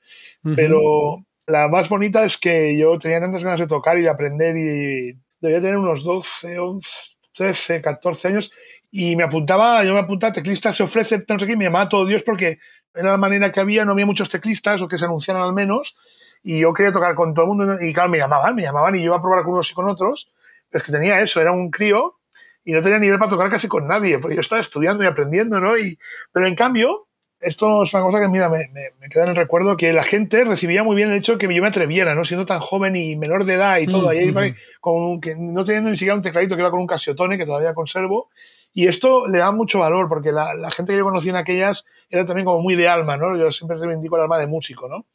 Pero 0.55 1.25
la 1.51 1.67
más 1.67 1.89
bonita 1.89 2.23
es 2.23 2.37
que 2.37 2.77
yo 2.77 2.97
tenía 2.97 3.19
tantas 3.19 3.43
ganas 3.43 3.59
de 3.59 3.67
tocar 3.67 3.97
y 3.97 4.03
de 4.03 4.09
aprender 4.09 4.55
y 4.57 5.19
debía 5.39 5.61
tener 5.61 5.77
unos 5.77 6.03
12, 6.03 6.57
11, 6.57 6.89
13, 7.33 7.81
14 7.81 8.27
años 8.29 8.51
y 8.91 9.15
me 9.15 9.23
apuntaba, 9.23 9.83
yo 9.83 9.93
me 9.93 9.99
apuntaba, 9.99 10.33
teclista 10.33 10.71
se 10.71 10.83
ofrece, 10.83 11.23
no 11.27 11.39
sé 11.39 11.45
qué, 11.45 11.53
y 11.53 11.57
me 11.57 11.69
todo 11.87 12.05
Dios 12.05 12.23
porque 12.23 12.59
era 12.93 13.11
la 13.11 13.17
manera 13.17 13.51
que 13.51 13.59
había, 13.59 13.85
no 13.85 13.93
había 13.93 14.05
muchos 14.05 14.29
teclistas 14.29 14.81
o 14.81 14.87
que 14.87 14.97
se 14.97 15.05
anunciaran 15.05 15.43
al 15.43 15.53
menos 15.53 15.95
y 16.43 16.59
yo 16.59 16.73
quería 16.73 16.91
tocar 16.91 17.15
con 17.15 17.33
todo 17.33 17.45
el 17.45 17.49
mundo 17.49 17.77
y 17.81 17.93
claro, 17.93 18.09
me 18.09 18.17
llamaban, 18.17 18.55
me 18.55 18.63
llamaban 18.63 18.95
y 18.95 18.99
yo 18.99 19.05
iba 19.05 19.17
a 19.17 19.21
probar 19.21 19.43
con 19.43 19.53
unos 19.53 19.71
y 19.71 19.73
con 19.73 19.87
otros, 19.87 20.29
pero 20.69 20.81
es 20.81 20.85
que 20.85 20.91
tenía 20.91 21.21
eso, 21.21 21.39
era 21.39 21.51
un 21.51 21.69
crío 21.69 22.17
y 22.63 22.73
no 22.73 22.81
tenía 22.81 22.99
nivel 22.99 23.17
para 23.17 23.29
tocar 23.29 23.49
casi 23.49 23.67
con 23.67 23.87
nadie, 23.87 24.19
porque 24.19 24.35
yo 24.35 24.41
estaba 24.41 24.61
estudiando 24.61 25.03
y 25.03 25.07
aprendiendo, 25.07 25.59
¿no? 25.59 25.77
Y, 25.77 25.97
pero 26.31 26.47
en 26.47 26.55
cambio, 26.55 27.07
esto 27.41 27.83
es 27.83 27.93
una 27.93 28.03
cosa 28.03 28.19
que, 28.19 28.27
mira, 28.27 28.49
me, 28.49 28.67
me- 28.69 28.91
me 28.99 29.09
queda 29.09 29.23
en 29.23 29.31
el 29.31 29.35
recuerdo 29.35 29.75
que 29.77 29.91
la 29.93 30.03
gente 30.03 30.43
recibía 30.45 30.83
muy 30.83 30.95
bien 30.95 31.09
el 31.11 31.17
hecho 31.17 31.33
de 31.33 31.37
que 31.47 31.53
yo 31.53 31.61
me 31.61 31.67
atreviera, 31.67 32.15
¿no? 32.15 32.23
Siendo 32.23 32.45
tan 32.45 32.59
joven 32.59 32.95
y 32.95 33.15
menor 33.15 33.45
de 33.45 33.55
edad 33.55 33.77
y 33.79 33.87
todo, 33.87 34.07
Mm, 34.07 34.09
ahí 34.09 34.31
con 34.79 35.19
que 35.21 35.35
no 35.35 35.65
teniendo 35.65 35.89
ni 35.89 35.97
siquiera 35.97 36.15
un 36.15 36.21
tecladito 36.21 36.55
que 36.55 36.61
iba 36.61 36.71
con 36.71 36.79
un 36.81 36.87
casiotone 36.87 37.37
que 37.37 37.45
todavía 37.45 37.73
conservo. 37.73 38.29
Y 38.73 38.87
esto 38.87 39.27
le 39.27 39.39
da 39.39 39.51
mucho 39.51 39.79
valor, 39.79 40.07
porque 40.07 40.31
la, 40.31 40.53
la 40.53 40.71
gente 40.71 40.93
que 40.93 40.99
yo 40.99 41.03
conocí 41.03 41.27
en 41.29 41.35
aquellas 41.35 41.85
era 42.09 42.25
también 42.25 42.45
como 42.45 42.61
muy 42.61 42.75
de 42.75 42.87
alma, 42.87 43.17
¿no? 43.17 43.35
Yo 43.35 43.51
siempre 43.51 43.77
reivindico 43.77 44.15
el 44.15 44.21
alma 44.21 44.37
de 44.37 44.47
músico, 44.47 44.87
¿no? 44.87 45.05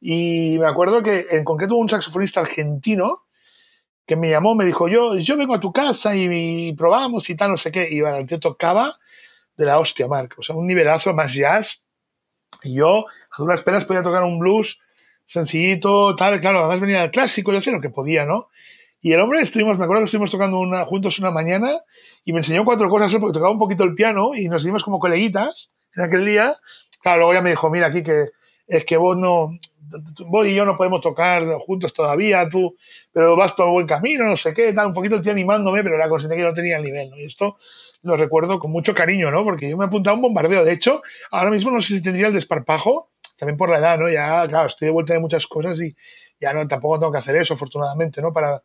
Y 0.00 0.56
me 0.58 0.66
acuerdo 0.66 1.02
que 1.02 1.26
en 1.30 1.44
concreto 1.44 1.74
hubo 1.74 1.80
un 1.82 1.88
saxofonista 1.88 2.40
argentino 2.40 3.22
que 4.06 4.16
me 4.16 4.28
llamó, 4.28 4.54
me 4.54 4.64
dijo, 4.64 4.88
yo, 4.88 5.16
yo 5.16 5.36
vengo 5.36 5.54
a 5.54 5.60
tu 5.60 5.72
casa 5.72 6.16
y, 6.16 6.68
y 6.68 6.72
probamos 6.74 7.28
y 7.30 7.36
tal, 7.36 7.50
no 7.52 7.56
sé 7.56 7.70
qué. 7.70 7.88
Y 7.90 8.00
bueno, 8.00 8.16
el 8.16 8.26
tío 8.26 8.40
tocaba 8.40 8.98
de 9.56 9.66
la 9.66 9.78
hostia, 9.78 10.08
Marc. 10.08 10.36
O 10.38 10.42
sea, 10.42 10.56
un 10.56 10.66
nivelazo 10.66 11.12
más 11.14 11.34
jazz. 11.34 11.82
Y 12.62 12.74
yo, 12.74 13.06
a 13.06 13.42
duras 13.42 13.62
penas, 13.62 13.84
podía 13.84 14.02
tocar 14.02 14.22
un 14.22 14.38
blues 14.38 14.80
sencillito, 15.26 16.16
tal. 16.16 16.40
Claro, 16.40 16.60
además 16.60 16.80
venía 16.80 17.02
del 17.02 17.10
clásico, 17.10 17.52
yo 17.52 17.58
hacía 17.58 17.72
lo 17.72 17.80
que 17.80 17.90
podía, 17.90 18.24
¿no? 18.24 18.48
Y 19.00 19.12
el 19.12 19.20
hombre, 19.20 19.40
estuvimos, 19.40 19.78
me 19.78 19.84
acuerdo 19.84 20.02
que 20.02 20.06
estuvimos 20.06 20.30
tocando 20.30 20.58
una, 20.58 20.84
juntos 20.84 21.18
una 21.18 21.30
mañana 21.30 21.80
y 22.24 22.32
me 22.32 22.40
enseñó 22.40 22.64
cuatro 22.64 22.90
cosas, 22.90 23.14
porque 23.18 23.32
tocaba 23.32 23.50
un 23.50 23.58
poquito 23.58 23.84
el 23.84 23.94
piano 23.94 24.34
y 24.34 24.48
nos 24.48 24.62
dimos 24.62 24.84
como 24.84 24.98
coleguitas 24.98 25.72
en 25.96 26.04
aquel 26.04 26.26
día. 26.26 26.56
Claro, 27.02 27.18
luego 27.18 27.34
ya 27.34 27.40
me 27.40 27.50
dijo, 27.50 27.70
mira, 27.70 27.86
aquí 27.86 28.02
que 28.02 28.26
es 28.66 28.84
que 28.84 28.96
vos 28.96 29.16
no, 29.16 29.58
vos 30.26 30.46
y 30.46 30.54
yo 30.54 30.64
no 30.64 30.76
podemos 30.76 31.00
tocar 31.00 31.44
juntos 31.58 31.92
todavía, 31.92 32.48
tú, 32.48 32.76
pero 33.12 33.34
vas 33.36 33.52
por 33.52 33.68
buen 33.70 33.86
camino, 33.86 34.24
no 34.24 34.36
sé 34.36 34.54
qué, 34.54 34.72
tal, 34.72 34.88
un 34.88 34.94
poquito 34.94 35.16
el 35.16 35.22
tío 35.22 35.32
animándome, 35.32 35.82
pero 35.82 35.96
era 35.96 36.08
consciente 36.08 36.36
que 36.36 36.44
no 36.44 36.54
tenía 36.54 36.76
el 36.76 36.84
nivel, 36.84 37.10
¿no? 37.10 37.16
Y 37.16 37.24
esto 37.24 37.58
lo 38.02 38.16
recuerdo 38.16 38.58
con 38.58 38.70
mucho 38.70 38.94
cariño, 38.94 39.30
¿no? 39.30 39.44
Porque 39.44 39.68
yo 39.68 39.76
me 39.76 39.84
he 39.84 39.88
apuntado 39.88 40.14
a 40.14 40.16
un 40.16 40.22
bombardeo. 40.22 40.64
De 40.64 40.72
hecho, 40.72 41.02
ahora 41.30 41.50
mismo 41.50 41.70
no 41.70 41.80
sé 41.80 41.88
si 41.94 42.02
tendría 42.02 42.28
el 42.28 42.32
desparpajo, 42.34 43.10
también 43.36 43.56
por 43.56 43.68
la 43.70 43.78
edad, 43.78 43.98
¿no? 43.98 44.08
Ya, 44.08 44.46
claro, 44.48 44.66
estoy 44.68 44.86
de 44.86 44.92
vuelta 44.92 45.12
de 45.12 45.18
muchas 45.20 45.46
cosas 45.46 45.78
y 45.80 45.94
ya 46.40 46.52
no, 46.52 46.66
tampoco 46.66 46.98
tengo 46.98 47.12
que 47.12 47.18
hacer 47.18 47.36
eso, 47.36 47.54
afortunadamente, 47.54 48.22
¿no? 48.22 48.32
Para 48.32 48.62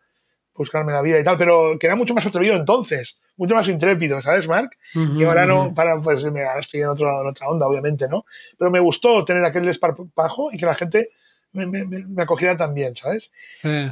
buscarme 0.53 0.93
la 0.93 1.01
vida 1.01 1.19
y 1.19 1.23
tal, 1.25 1.35
pero 1.35 1.77
que 1.77 1.85
era 1.87 1.97
mucho 1.97 2.13
más 2.13 2.25
atrevido 2.25 2.55
entonces, 2.55 3.19
mucho 3.35 3.55
más 3.55 3.67
intrépido, 3.67 4.21
¿sabes? 4.21 4.47
Ujú, 4.47 5.19
Y 5.19 5.23
ahora 5.25 5.45
no, 5.45 5.73
para, 5.73 5.99
pues 5.99 6.23
me 6.31 6.45
ahora 6.45 6.61
estoy 6.61 6.79
en, 6.81 6.87
otro- 6.87 7.21
en 7.21 7.27
otra 7.27 7.49
onda, 7.49 7.67
obviamente, 7.67 8.07
¿no? 8.07 8.25
Pero 8.57 8.71
me 8.71 8.79
gustó 8.79 9.25
tener 9.25 9.43
aquel 9.43 9.65
desparpajo 9.65 10.53
y 10.53 10.57
que 10.57 10.65
la 10.65 10.75
gente 10.75 11.09
me, 11.51 11.65
me, 11.65 11.83
me- 11.83 12.05
me 12.05 12.23
acogiera 12.23 12.55
también, 12.55 12.95
¿sabes? 12.95 13.31
Sí. 13.55 13.91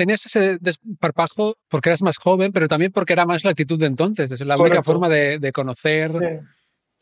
Tenías 0.00 0.24
ese 0.24 0.56
desparpajo 0.60 1.56
porque 1.68 1.90
eras 1.90 2.00
más 2.00 2.16
joven, 2.16 2.52
pero 2.52 2.68
también 2.68 2.90
porque 2.90 3.12
era 3.12 3.26
más 3.26 3.44
la 3.44 3.50
actitud 3.50 3.78
de 3.78 3.84
entonces. 3.84 4.30
Es 4.30 4.40
la 4.40 4.54
única 4.56 4.76
Correcto. 4.76 4.82
forma 4.92 5.08
de, 5.10 5.38
de 5.38 5.52
conocer. 5.52 6.10
Sí. 6.12 6.46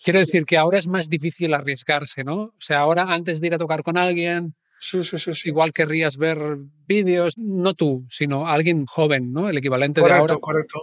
Quiero 0.03 0.19
decir 0.19 0.45
que 0.45 0.57
ahora 0.59 0.79
es 0.79 0.89
más 0.89 1.09
difícil 1.09 1.55
arriesgarse, 1.55 2.25
¿no? 2.25 2.37
O 2.37 2.55
sea, 2.59 2.81
ahora 2.81 3.03
antes 3.05 3.41
de 3.41 3.47
ir 3.47 3.55
a 3.55 3.59
tocar 3.59 3.85
con 3.85 3.97
alguien, 3.97 4.55
Sí, 4.81 5.03
sí, 5.05 5.17
igual 5.45 5.73
querrías 5.73 6.17
ver 6.17 6.39
vídeos, 6.87 7.35
no 7.37 7.75
tú, 7.75 8.05
sino 8.11 8.49
alguien 8.49 8.85
joven, 8.87 9.33
¿no? 9.33 9.49
El 9.49 9.59
equivalente 9.59 10.01
de 10.01 10.03
correcto, 10.09 10.21
ahora. 10.23 10.37
correcto. 10.41 10.83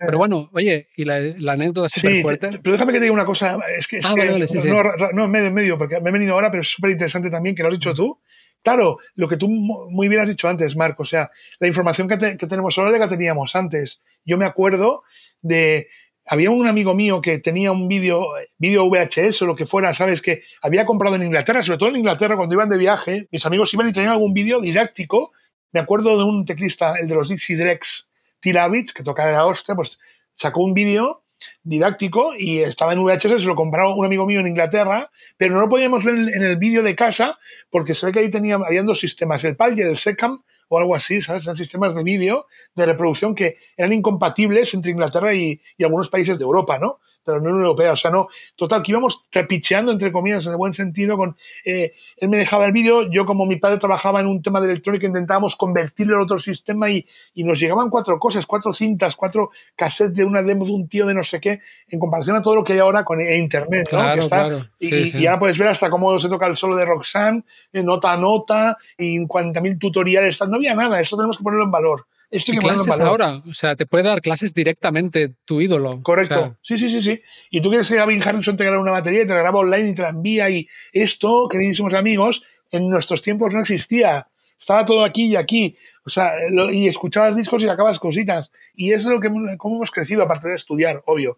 Pero 0.00 0.18
bueno, 0.18 0.48
oye, 0.52 0.88
y 0.96 1.04
la, 1.04 1.20
la 1.20 1.52
anécdota 1.52 1.88
súper 1.88 2.22
fuerte. 2.22 2.48
te- 2.50 2.58
pero 2.58 2.72
déjame 2.72 2.92
que 2.92 2.98
te 2.98 3.04
diga 3.04 3.14
una 3.14 3.24
cosa. 3.24 3.58
Es 3.78 3.86
que, 3.86 3.98
es 3.98 4.04
Ah, 4.06 4.14
que- 4.14 4.20
vale, 4.26 4.32
vale, 4.32 4.46
no, 4.64 4.82
no, 4.82 5.12
no, 5.12 5.24
en 5.26 5.30
medio, 5.30 5.46
en 5.46 5.54
medio, 5.54 5.78
porque 5.78 6.00
me 6.00 6.10
he 6.10 6.12
venido 6.12 6.34
ahora, 6.34 6.50
pero 6.50 6.60
es 6.62 6.68
súper 6.68 6.90
interesante 6.90 7.30
también 7.30 7.54
que 7.54 7.62
lo 7.62 7.68
has 7.68 7.74
dicho 7.74 7.94
tú. 7.94 8.18
Claro, 8.66 8.98
lo 9.14 9.28
que 9.28 9.36
tú 9.36 9.48
mu- 9.48 9.88
muy 9.90 10.08
bien 10.08 10.22
has 10.22 10.28
dicho 10.28 10.48
antes, 10.48 10.74
Marco, 10.74 11.04
o 11.04 11.06
sea, 11.06 11.30
la 11.60 11.68
información 11.68 12.08
que, 12.08 12.16
te- 12.16 12.36
que 12.36 12.48
tenemos 12.48 12.76
ahora 12.76 12.90
la 12.90 12.98
que 13.08 13.14
teníamos 13.14 13.54
antes. 13.54 14.02
Yo 14.24 14.36
me 14.38 14.44
acuerdo 14.44 15.04
de. 15.40 15.86
Había 16.28 16.50
un 16.50 16.66
amigo 16.66 16.92
mío 16.92 17.20
que 17.20 17.38
tenía 17.38 17.70
un 17.70 17.86
vídeo, 17.86 18.26
vídeo 18.58 18.86
VHS 18.90 19.42
o 19.42 19.46
lo 19.46 19.54
que 19.54 19.66
fuera, 19.66 19.94
¿sabes? 19.94 20.20
Que 20.20 20.42
había 20.62 20.84
comprado 20.84 21.14
en 21.14 21.22
Inglaterra, 21.22 21.62
sobre 21.62 21.78
todo 21.78 21.90
en 21.90 21.96
Inglaterra, 21.98 22.36
cuando 22.36 22.56
iban 22.56 22.68
de 22.68 22.76
viaje, 22.76 23.28
mis 23.30 23.46
amigos 23.46 23.72
iban 23.72 23.88
y 23.88 23.92
tenían 23.92 24.10
algún 24.10 24.34
vídeo 24.34 24.60
didáctico. 24.60 25.30
Me 25.70 25.78
acuerdo 25.78 26.18
de 26.18 26.24
un 26.24 26.44
teclista, 26.44 26.94
el 27.00 27.06
de 27.06 27.14
los 27.14 27.28
Dixie 27.28 27.56
Drex, 27.56 28.08
Tilavich, 28.40 28.92
que 28.92 29.04
tocaba 29.04 29.30
la 29.30 29.46
hostia, 29.46 29.76
pues 29.76 29.96
sacó 30.34 30.64
un 30.64 30.74
vídeo 30.74 31.22
didáctico 31.62 32.34
y 32.36 32.60
estaba 32.60 32.92
en 32.92 33.02
VHS, 33.02 33.42
se 33.42 33.46
lo 33.46 33.54
compró 33.54 33.94
un 33.94 34.06
amigo 34.06 34.26
mío 34.26 34.40
en 34.40 34.48
Inglaterra, 34.48 35.10
pero 35.36 35.54
no 35.54 35.60
lo 35.60 35.68
podíamos 35.68 36.04
ver 36.04 36.14
en 36.14 36.42
el 36.42 36.56
vídeo 36.56 36.82
de 36.82 36.94
casa 36.96 37.38
porque 37.70 37.94
se 37.94 38.06
ve 38.06 38.12
que 38.12 38.18
ahí 38.20 38.30
tenía, 38.30 38.56
habían 38.56 38.86
dos 38.86 39.00
sistemas, 39.00 39.44
el 39.44 39.56
PAL 39.56 39.78
y 39.78 39.82
el 39.82 39.98
SECAM 39.98 40.42
o 40.68 40.78
algo 40.78 40.94
así, 40.94 41.22
¿sabes? 41.22 41.44
Eran 41.44 41.56
sistemas 41.56 41.94
de 41.94 42.02
vídeo 42.02 42.46
de 42.74 42.86
reproducción 42.86 43.34
que 43.34 43.58
eran 43.76 43.92
incompatibles 43.92 44.74
entre 44.74 44.90
Inglaterra 44.90 45.34
y, 45.34 45.60
y 45.76 45.84
algunos 45.84 46.08
países 46.08 46.38
de 46.38 46.44
Europa, 46.44 46.78
¿no? 46.78 46.98
De 47.26 47.32
la 47.32 47.38
Unión 47.38 47.56
Europea, 47.60 47.92
o 47.92 47.96
sea, 47.96 48.10
no. 48.10 48.28
Total, 48.54 48.82
que 48.82 48.92
íbamos 48.92 49.24
trapicheando, 49.30 49.90
entre 49.92 50.12
comillas, 50.12 50.46
en 50.46 50.52
el 50.52 50.56
buen 50.58 50.72
sentido, 50.74 51.16
con. 51.16 51.36
eh, 51.64 51.92
él 52.18 52.28
me 52.28 52.36
dejaba 52.38 52.66
el 52.66 52.72
vídeo, 52.72 53.10
yo, 53.10 53.26
como 53.26 53.44
mi 53.46 53.56
padre 53.56 53.78
trabajaba 53.78 54.20
en 54.20 54.26
un 54.26 54.42
tema 54.42 54.60
de 54.60 54.70
electrónica, 54.70 55.06
intentábamos 55.06 55.56
convertirlo 55.56 56.16
en 56.16 56.22
otro 56.22 56.38
sistema 56.38 56.88
y, 56.88 57.06
y 57.34 57.44
nos 57.44 57.58
llegaban 57.60 57.90
cuatro 57.90 58.18
cosas, 58.18 58.46
cuatro 58.46 58.72
cintas, 58.72 59.16
cuatro 59.16 59.50
cassettes 59.74 60.14
de 60.14 60.24
una 60.24 60.42
demo 60.42 60.64
de 60.64 60.72
un 60.72 60.88
tío 60.88 61.06
de 61.06 61.14
no 61.14 61.22
sé 61.22 61.40
qué, 61.40 61.60
en 61.88 61.98
comparación 61.98 62.36
a 62.36 62.42
todo 62.42 62.54
lo 62.54 62.64
que 62.64 62.74
hay 62.74 62.78
ahora 62.78 63.04
con 63.04 63.20
e- 63.20 63.36
Internet, 63.36 63.88
¿no? 63.92 63.98
Claro, 63.98 64.22
está- 64.22 64.44
claro. 64.48 64.66
y, 64.78 64.86
Sí, 64.88 65.04
sí. 65.06 65.18
y 65.22 65.26
ahora 65.26 65.38
puedes 65.40 65.58
ver 65.58 65.68
hasta 65.68 65.90
cómo 65.90 66.18
se 66.20 66.28
toca 66.28 66.46
el 66.46 66.56
solo 66.56 66.76
de 66.76 66.84
Roxanne, 66.84 67.42
eh, 67.72 67.82
nota 67.82 68.12
a 68.12 68.16
nota, 68.16 68.76
y 68.96 69.18
40.000 69.26 69.78
tutoriales. 69.78 70.40
No 70.48 70.56
había 70.56 70.74
nada, 70.74 71.00
esto 71.00 71.16
tenemos 71.16 71.36
que 71.38 71.44
ponerlo 71.44 71.64
en 71.64 71.70
valor. 71.70 72.06
Esto 72.30 72.52
hay 72.52 72.58
Y 72.58 72.60
clases 72.60 73.00
ahora, 73.00 73.42
o 73.48 73.54
sea, 73.54 73.76
te 73.76 73.86
puede 73.86 74.04
dar 74.04 74.20
clases 74.20 74.52
directamente 74.52 75.34
tu 75.44 75.60
ídolo. 75.60 76.02
Correcto. 76.02 76.34
O 76.34 76.38
sea, 76.38 76.56
sí, 76.62 76.78
sí, 76.78 76.90
sí, 76.90 77.02
sí. 77.02 77.22
Y 77.50 77.60
tú 77.60 77.68
quieres 77.68 77.88
que 77.88 77.96
Gavin 77.96 78.22
Harrison 78.22 78.56
te 78.56 78.64
grabe 78.64 78.78
una 78.80 78.90
batería 78.92 79.22
y 79.22 79.26
te 79.26 79.32
la 79.34 79.40
graba 79.40 79.60
online 79.60 79.90
y 79.90 79.94
te 79.94 80.02
la 80.02 80.08
envía. 80.08 80.50
Y 80.50 80.66
esto, 80.92 81.48
queridísimos 81.48 81.94
amigos, 81.94 82.42
en 82.72 82.88
nuestros 82.90 83.22
tiempos 83.22 83.54
no 83.54 83.60
existía. 83.60 84.26
Estaba 84.58 84.84
todo 84.84 85.04
aquí 85.04 85.26
y 85.26 85.36
aquí. 85.36 85.76
O 86.04 86.10
sea, 86.10 86.32
lo- 86.50 86.70
y 86.72 86.86
escuchabas 86.88 87.36
discos 87.36 87.62
y 87.62 87.66
sacabas 87.66 87.98
cositas. 88.00 88.50
Y 88.74 88.92
eso 88.92 89.08
es 89.08 89.14
lo 89.14 89.20
que 89.20 89.28
hemos- 89.28 89.56
cómo 89.58 89.76
hemos 89.76 89.90
crecido, 89.90 90.22
aparte 90.22 90.48
de 90.48 90.54
estudiar, 90.56 91.02
obvio. 91.06 91.36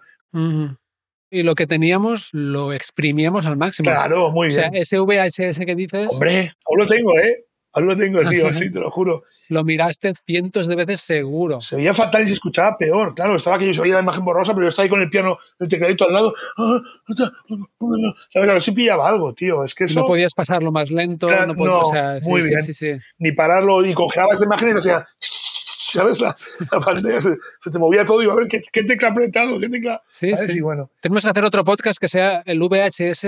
Y 1.30 1.43
lo 1.43 1.55
que 1.55 1.66
teníamos 1.66 2.30
lo 2.32 2.72
exprimíamos 2.72 3.45
al 3.45 3.57
máximo. 3.59 3.91
Claro, 3.91 4.30
muy 4.30 4.49
o 4.49 4.51
sea, 4.51 4.70
bien. 4.70 4.82
ese 4.82 4.99
VHS 4.99 5.66
que 5.66 5.74
dices, 5.74 6.09
Hombre, 6.11 6.55
aún 6.66 6.78
lo 6.78 6.86
tengo, 6.86 7.18
¿eh? 7.18 7.45
Aún 7.72 7.86
lo 7.86 7.97
tengo, 7.97 8.20
tío, 8.28 8.51
sí, 8.55 8.72
te 8.72 8.80
lo 8.80 8.91
juro. 8.91 9.24
Lo 9.49 9.64
miraste 9.64 10.12
cientos 10.26 10.66
de 10.66 10.76
veces 10.76 11.01
seguro. 11.01 11.61
Se 11.61 11.76
veía 11.76 11.94
fatal 11.94 12.22
y 12.24 12.28
se 12.28 12.34
escuchaba 12.34 12.76
peor. 12.78 13.14
Claro, 13.14 13.36
estaba 13.36 13.59
que 13.59 13.66
yo 13.66 13.74
se 13.74 13.80
veía 13.80 13.94
la 13.94 14.03
imagen 14.03 14.24
borrosa, 14.24 14.53
pero 14.55 14.66
yo 14.66 14.68
estaba 14.68 14.84
ahí 14.84 14.90
con 14.90 15.01
el 15.01 15.09
piano, 15.11 15.38
el 15.59 15.68
tecladito 15.68 16.07
al 16.07 16.12
lado. 16.12 16.34
Ah, 16.59 16.80
¿Sabes? 18.32 18.49
A 18.51 18.53
ver 18.53 18.62
si 18.62 18.72
pillaba 18.72 19.09
algo, 19.09 19.32
tío. 19.32 19.64
Es 19.64 19.74
que 19.74 19.84
eso. 19.84 20.01
No 20.01 20.07
podías 20.07 20.34
pasarlo 20.34 20.70
más 20.70 20.90
lento, 20.90 21.28
Claro, 21.28 21.46
no 21.46 21.55
podías, 21.55 21.74
no, 21.74 21.80
o 21.80 21.92
sea, 21.92 22.20
sí, 22.20 22.28
muy 22.28 22.42
sí, 22.42 22.49
bien. 22.49 22.62
sí, 22.62 22.74
sí. 22.74 22.92
Ni 23.18 23.32
pararlo, 23.32 23.84
y 23.84 23.94
congelaba 23.94 24.34
esa 24.34 24.44
imagen 24.44 24.68
y 24.70 24.72
no 24.74 24.78
hacía. 24.80 25.07
¿Sabes? 25.93 26.20
La, 26.20 26.36
la 26.70 26.80
pantalla 26.80 27.20
se, 27.20 27.36
se 27.61 27.70
te 27.70 27.78
movía 27.78 28.05
todo 28.05 28.20
y 28.20 28.24
iba 28.24 28.34
a 28.34 28.36
ver 28.36 28.49
qué, 28.49 28.62
qué 28.70 28.84
tecla 28.84 29.09
apretado, 29.09 29.59
qué 29.59 29.68
tecla. 29.68 30.03
Sí, 30.11 30.30
¿sabes? 30.30 30.53
sí. 30.53 30.59
Y 30.59 30.61
bueno, 30.61 30.91
Tenemos 31.01 31.24
que 31.24 31.30
hacer 31.30 31.45
otro 31.45 31.64
podcast 31.64 31.99
que 31.99 32.09
sea 32.09 32.43
el 32.45 32.61
VHS 32.61 33.24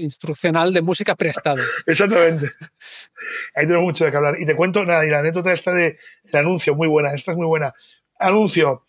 instruccional 0.00 0.72
de 0.72 0.82
música 0.82 1.14
prestado. 1.14 1.62
exactamente. 1.86 2.50
Ahí 3.54 3.66
tenemos 3.66 3.84
mucho 3.84 4.04
de 4.04 4.10
qué 4.10 4.16
hablar. 4.16 4.40
Y 4.40 4.46
te 4.46 4.56
cuento, 4.56 4.84
nada, 4.84 5.06
y 5.06 5.10
la 5.10 5.20
anécdota 5.20 5.52
esta 5.52 5.72
de 5.72 5.98
el 6.24 6.36
anuncio, 6.36 6.74
muy 6.74 6.88
buena, 6.88 7.14
esta 7.14 7.32
es 7.32 7.36
muy 7.36 7.46
buena. 7.46 7.72
Anuncio. 8.18 8.84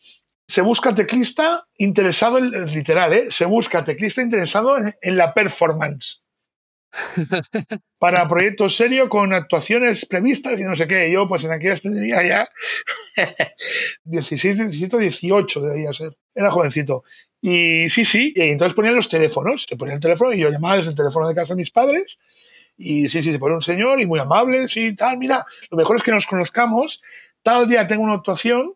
Se 0.47 0.61
busca 0.61 0.93
teclista 0.93 1.68
interesado, 1.78 2.39
en, 2.39 2.66
literal, 2.66 3.14
¿eh? 3.14 3.28
Se 3.30 3.45
busca 3.45 3.86
teclista 3.86 4.22
interesado 4.22 4.78
en, 4.78 4.95
en 5.01 5.18
la 5.18 5.34
performance. 5.34 6.22
Para 7.99 8.27
proyectos 8.27 8.75
serios 8.75 9.09
con 9.09 9.33
actuaciones 9.33 10.05
previstas 10.05 10.59
y 10.59 10.63
no 10.63 10.75
sé 10.75 10.87
qué. 10.87 11.11
Yo, 11.11 11.27
pues 11.27 11.43
en 11.43 11.51
aquellas 11.51 11.81
tendría 11.81 12.25
ya 12.25 12.49
16, 14.03 14.57
17, 14.57 14.97
18 14.97 15.61
debería 15.61 15.93
ser. 15.93 16.15
Era 16.35 16.51
jovencito. 16.51 17.03
Y 17.41 17.89
sí, 17.89 18.05
sí, 18.05 18.33
y 18.35 18.41
entonces 18.41 18.75
ponían 18.75 18.95
los 18.95 19.09
teléfonos. 19.09 19.65
Se 19.67 19.75
ponía 19.75 19.95
el 19.95 19.99
teléfono 19.99 20.31
y 20.33 20.39
yo 20.39 20.49
llamaba 20.49 20.77
desde 20.77 20.91
el 20.91 20.95
teléfono 20.95 21.27
de 21.27 21.35
casa 21.35 21.53
de 21.53 21.57
mis 21.57 21.71
padres. 21.71 22.19
Y 22.77 23.09
sí, 23.09 23.21
sí, 23.21 23.31
se 23.31 23.39
pone 23.39 23.55
un 23.55 23.61
señor 23.61 24.01
y 24.01 24.05
muy 24.05 24.19
amable, 24.19 24.67
sí, 24.67 24.95
tal. 24.95 25.17
Mira, 25.17 25.45
lo 25.69 25.77
mejor 25.77 25.97
es 25.97 26.03
que 26.03 26.11
nos 26.11 26.25
conozcamos. 26.25 27.01
Tal 27.43 27.67
día 27.67 27.87
tengo 27.87 28.03
una 28.03 28.13
actuación 28.13 28.73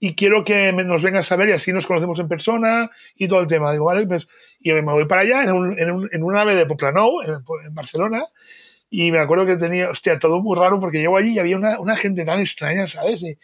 y 0.00 0.14
quiero 0.14 0.44
que 0.44 0.72
nos 0.72 1.02
vengas 1.02 1.30
a 1.32 1.36
ver 1.36 1.48
y 1.48 1.52
así 1.52 1.72
nos 1.72 1.86
conocemos 1.86 2.18
en 2.18 2.28
persona 2.28 2.90
y 3.16 3.28
todo 3.28 3.40
el 3.40 3.48
tema. 3.48 3.72
Digo, 3.72 3.86
vale, 3.86 4.06
pues, 4.06 4.28
y 4.60 4.72
me 4.72 4.82
voy 4.82 5.06
para 5.06 5.22
allá 5.22 5.42
en, 5.42 5.52
un, 5.52 5.78
en, 5.78 5.90
un, 5.90 6.08
en 6.12 6.22
una 6.22 6.38
nave 6.38 6.54
de 6.54 6.66
Poplanou, 6.66 7.20
en, 7.22 7.74
Barcelona, 7.74 8.24
y 8.90 9.10
me 9.10 9.18
acuerdo 9.18 9.46
que 9.46 9.56
tenía, 9.56 9.90
hostia, 9.90 10.18
todo 10.18 10.40
muy 10.40 10.56
raro 10.56 10.80
porque 10.80 10.98
llego 10.98 11.16
allí 11.16 11.34
y 11.34 11.38
había 11.38 11.56
una, 11.56 11.78
una 11.80 11.96
gente 11.96 12.24
tan 12.24 12.40
extraña, 12.40 12.86
¿sabes? 12.86 13.22
Y, 13.22 13.38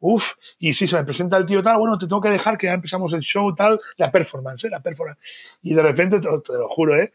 uf, 0.00 0.32
y 0.58 0.74
sí, 0.74 0.86
se 0.86 0.96
me 0.96 1.04
presenta 1.04 1.36
el 1.36 1.46
tío 1.46 1.62
tal, 1.62 1.78
bueno, 1.78 1.98
te 1.98 2.06
tengo 2.06 2.20
que 2.20 2.30
dejar 2.30 2.56
que 2.56 2.66
ya 2.66 2.74
empezamos 2.74 3.12
el 3.12 3.20
show 3.20 3.54
tal, 3.54 3.80
la 3.96 4.10
performance, 4.10 4.64
¿eh? 4.64 4.70
la 4.70 4.80
performance. 4.80 5.20
Y 5.62 5.74
de 5.74 5.82
repente, 5.82 6.20
te, 6.20 6.28
te 6.44 6.52
lo 6.52 6.68
juro, 6.68 6.96
¿eh? 6.96 7.12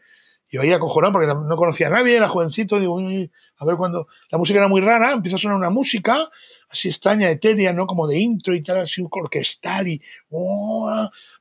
Yo 0.52 0.60
ahí 0.60 0.70
acojonado 0.72 1.14
porque 1.14 1.26
no 1.26 1.56
conocía 1.56 1.86
a 1.86 1.90
nadie, 1.90 2.14
era 2.14 2.28
jovencito, 2.28 2.78
digo, 2.78 2.94
uy, 2.96 3.30
a 3.56 3.64
ver 3.64 3.76
cuando 3.76 4.06
la 4.30 4.36
música 4.38 4.58
era 4.58 4.68
muy 4.68 4.82
rara, 4.82 5.12
empieza 5.14 5.36
a 5.36 5.38
sonar 5.38 5.56
una 5.56 5.70
música 5.70 6.28
así 6.68 6.88
extraña, 6.88 7.30
etérea, 7.30 7.72
¿no? 7.72 7.86
Como 7.86 8.06
de 8.06 8.18
intro 8.18 8.54
y 8.54 8.62
tal, 8.62 8.80
así 8.82 9.02
orquestal 9.10 9.88
y 9.88 10.02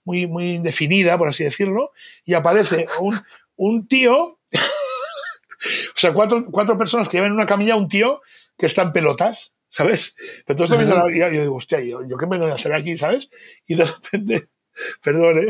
muy, 0.04 0.28
muy 0.28 0.58
definida, 0.60 1.18
por 1.18 1.28
así 1.28 1.44
decirlo, 1.44 1.92
y 2.26 2.34
aparece 2.36 2.88
un, 3.02 3.20
un 3.58 3.88
tío, 3.88 4.40
o 4.52 5.98
sea, 5.98 6.14
cuatro, 6.14 6.46
cuatro 6.50 6.78
personas 6.78 7.10
que 7.10 7.18
llevan 7.18 7.32
en 7.32 7.36
una 7.36 7.46
camilla, 7.46 7.76
un 7.76 7.88
tío 7.88 8.22
que 8.58 8.66
está 8.68 8.82
en 8.84 8.94
pelotas, 8.94 9.56
¿sabes? 9.70 10.16
Pero 10.46 10.58
todo 10.58 10.78
viendo 10.78 10.96
la- 10.96 11.16
y 11.32 11.36
yo 11.36 11.42
digo, 11.42 11.56
hostia, 11.56 11.80
yo, 11.82 12.02
yo 12.08 12.18
qué 12.18 12.28
me 12.28 12.38
voy 12.38 12.52
a 12.52 12.56
hacer 12.56 12.74
aquí, 12.74 12.98
¿sabes? 12.98 13.30
Y 13.68 13.76
de 13.76 13.86
repente, 13.86 14.48
perdón, 15.04 15.40
¿eh? 15.40 15.48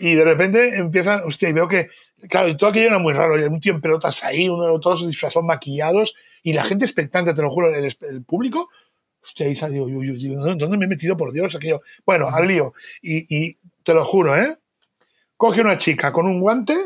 Y 0.00 0.14
de 0.14 0.24
repente 0.24 0.78
empiezan, 0.78 1.22
hostia, 1.26 1.50
y 1.50 1.52
veo 1.52 1.68
que, 1.68 1.90
claro, 2.28 2.48
y 2.48 2.56
todo 2.56 2.70
aquello 2.70 2.86
era 2.86 2.98
muy 2.98 3.12
raro, 3.12 3.34
un 3.34 3.60
tío 3.60 3.74
en 3.74 3.82
pelotas 3.82 4.24
ahí, 4.24 4.48
uno, 4.48 4.80
todos 4.80 5.06
disfrazados, 5.06 5.46
maquillados, 5.46 6.14
y 6.42 6.54
la 6.54 6.64
gente 6.64 6.86
expectante, 6.86 7.34
te 7.34 7.42
lo 7.42 7.50
juro, 7.50 7.68
el, 7.74 7.84
el 7.84 8.24
público, 8.24 8.70
hostia, 9.22 9.46
y 9.46 9.54
digo, 9.54 9.86
¿dónde 10.42 10.78
me 10.78 10.86
he 10.86 10.88
metido, 10.88 11.18
por 11.18 11.32
Dios? 11.32 11.54
Aquello. 11.54 11.82
Bueno, 12.06 12.28
al 12.28 12.48
lío. 12.48 12.72
Y, 13.02 13.26
y 13.28 13.58
te 13.82 13.92
lo 13.92 14.02
juro, 14.06 14.34
¿eh? 14.36 14.56
Coge 15.36 15.60
una 15.60 15.76
chica 15.76 16.12
con 16.12 16.26
un 16.26 16.40
guante, 16.40 16.78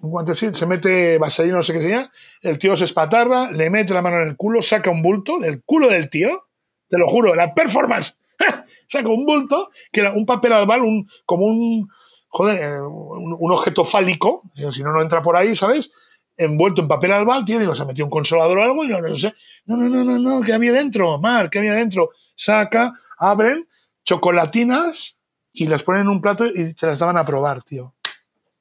un 0.00 0.10
guante 0.10 0.32
así, 0.32 0.48
se 0.54 0.66
mete 0.66 1.18
vaselina, 1.18 1.56
no 1.56 1.62
sé 1.62 1.74
qué 1.74 1.82
sea, 1.82 2.10
el 2.40 2.58
tío 2.58 2.74
se 2.74 2.86
espatarra, 2.86 3.50
le 3.50 3.68
mete 3.68 3.92
la 3.92 4.00
mano 4.00 4.20
en 4.22 4.28
el 4.28 4.36
culo, 4.36 4.62
saca 4.62 4.90
un 4.90 5.02
bulto 5.02 5.38
del 5.38 5.62
culo 5.62 5.88
del 5.88 6.08
tío, 6.08 6.48
te 6.88 6.96
lo 6.96 7.06
juro, 7.08 7.34
la 7.34 7.54
performance, 7.54 8.16
¡ja! 8.38 8.64
Saca 8.92 9.08
un 9.08 9.24
bulto, 9.26 9.70
que 9.90 10.00
era 10.00 10.12
un 10.12 10.24
papel 10.26 10.52
albal, 10.52 10.82
un, 10.82 11.08
como 11.26 11.46
un, 11.46 11.88
joder, 12.28 12.62
eh, 12.62 12.80
un, 12.80 13.36
un 13.38 13.52
objeto 13.52 13.84
fálico, 13.84 14.42
si 14.72 14.82
no, 14.82 14.92
no 14.92 15.02
entra 15.02 15.22
por 15.22 15.36
ahí, 15.36 15.56
¿sabes? 15.56 15.90
Envuelto 16.36 16.80
en 16.82 16.88
papel 16.88 17.12
albal, 17.12 17.44
tío, 17.44 17.58
digo, 17.58 17.74
se 17.74 17.84
metió 17.84 18.04
un 18.04 18.10
consolador 18.10 18.58
o 18.58 18.62
algo 18.62 18.84
y 18.84 18.88
no, 18.88 19.00
no 19.00 19.14
sé, 19.16 19.34
no, 19.66 19.76
no, 19.76 19.88
no, 19.88 20.04
no, 20.04 20.18
no, 20.18 20.40
¿qué 20.44 20.52
había 20.54 20.72
dentro? 20.72 21.18
Mar, 21.18 21.50
¿qué 21.50 21.58
había 21.58 21.74
dentro? 21.74 22.10
Saca, 22.34 22.92
abren, 23.18 23.66
chocolatinas 24.04 25.18
y 25.52 25.66
las 25.66 25.82
ponen 25.82 26.02
en 26.02 26.08
un 26.08 26.20
plato 26.20 26.46
y 26.46 26.74
te 26.74 26.86
las 26.86 26.98
daban 26.98 27.16
a 27.18 27.24
probar, 27.24 27.62
tío. 27.62 27.94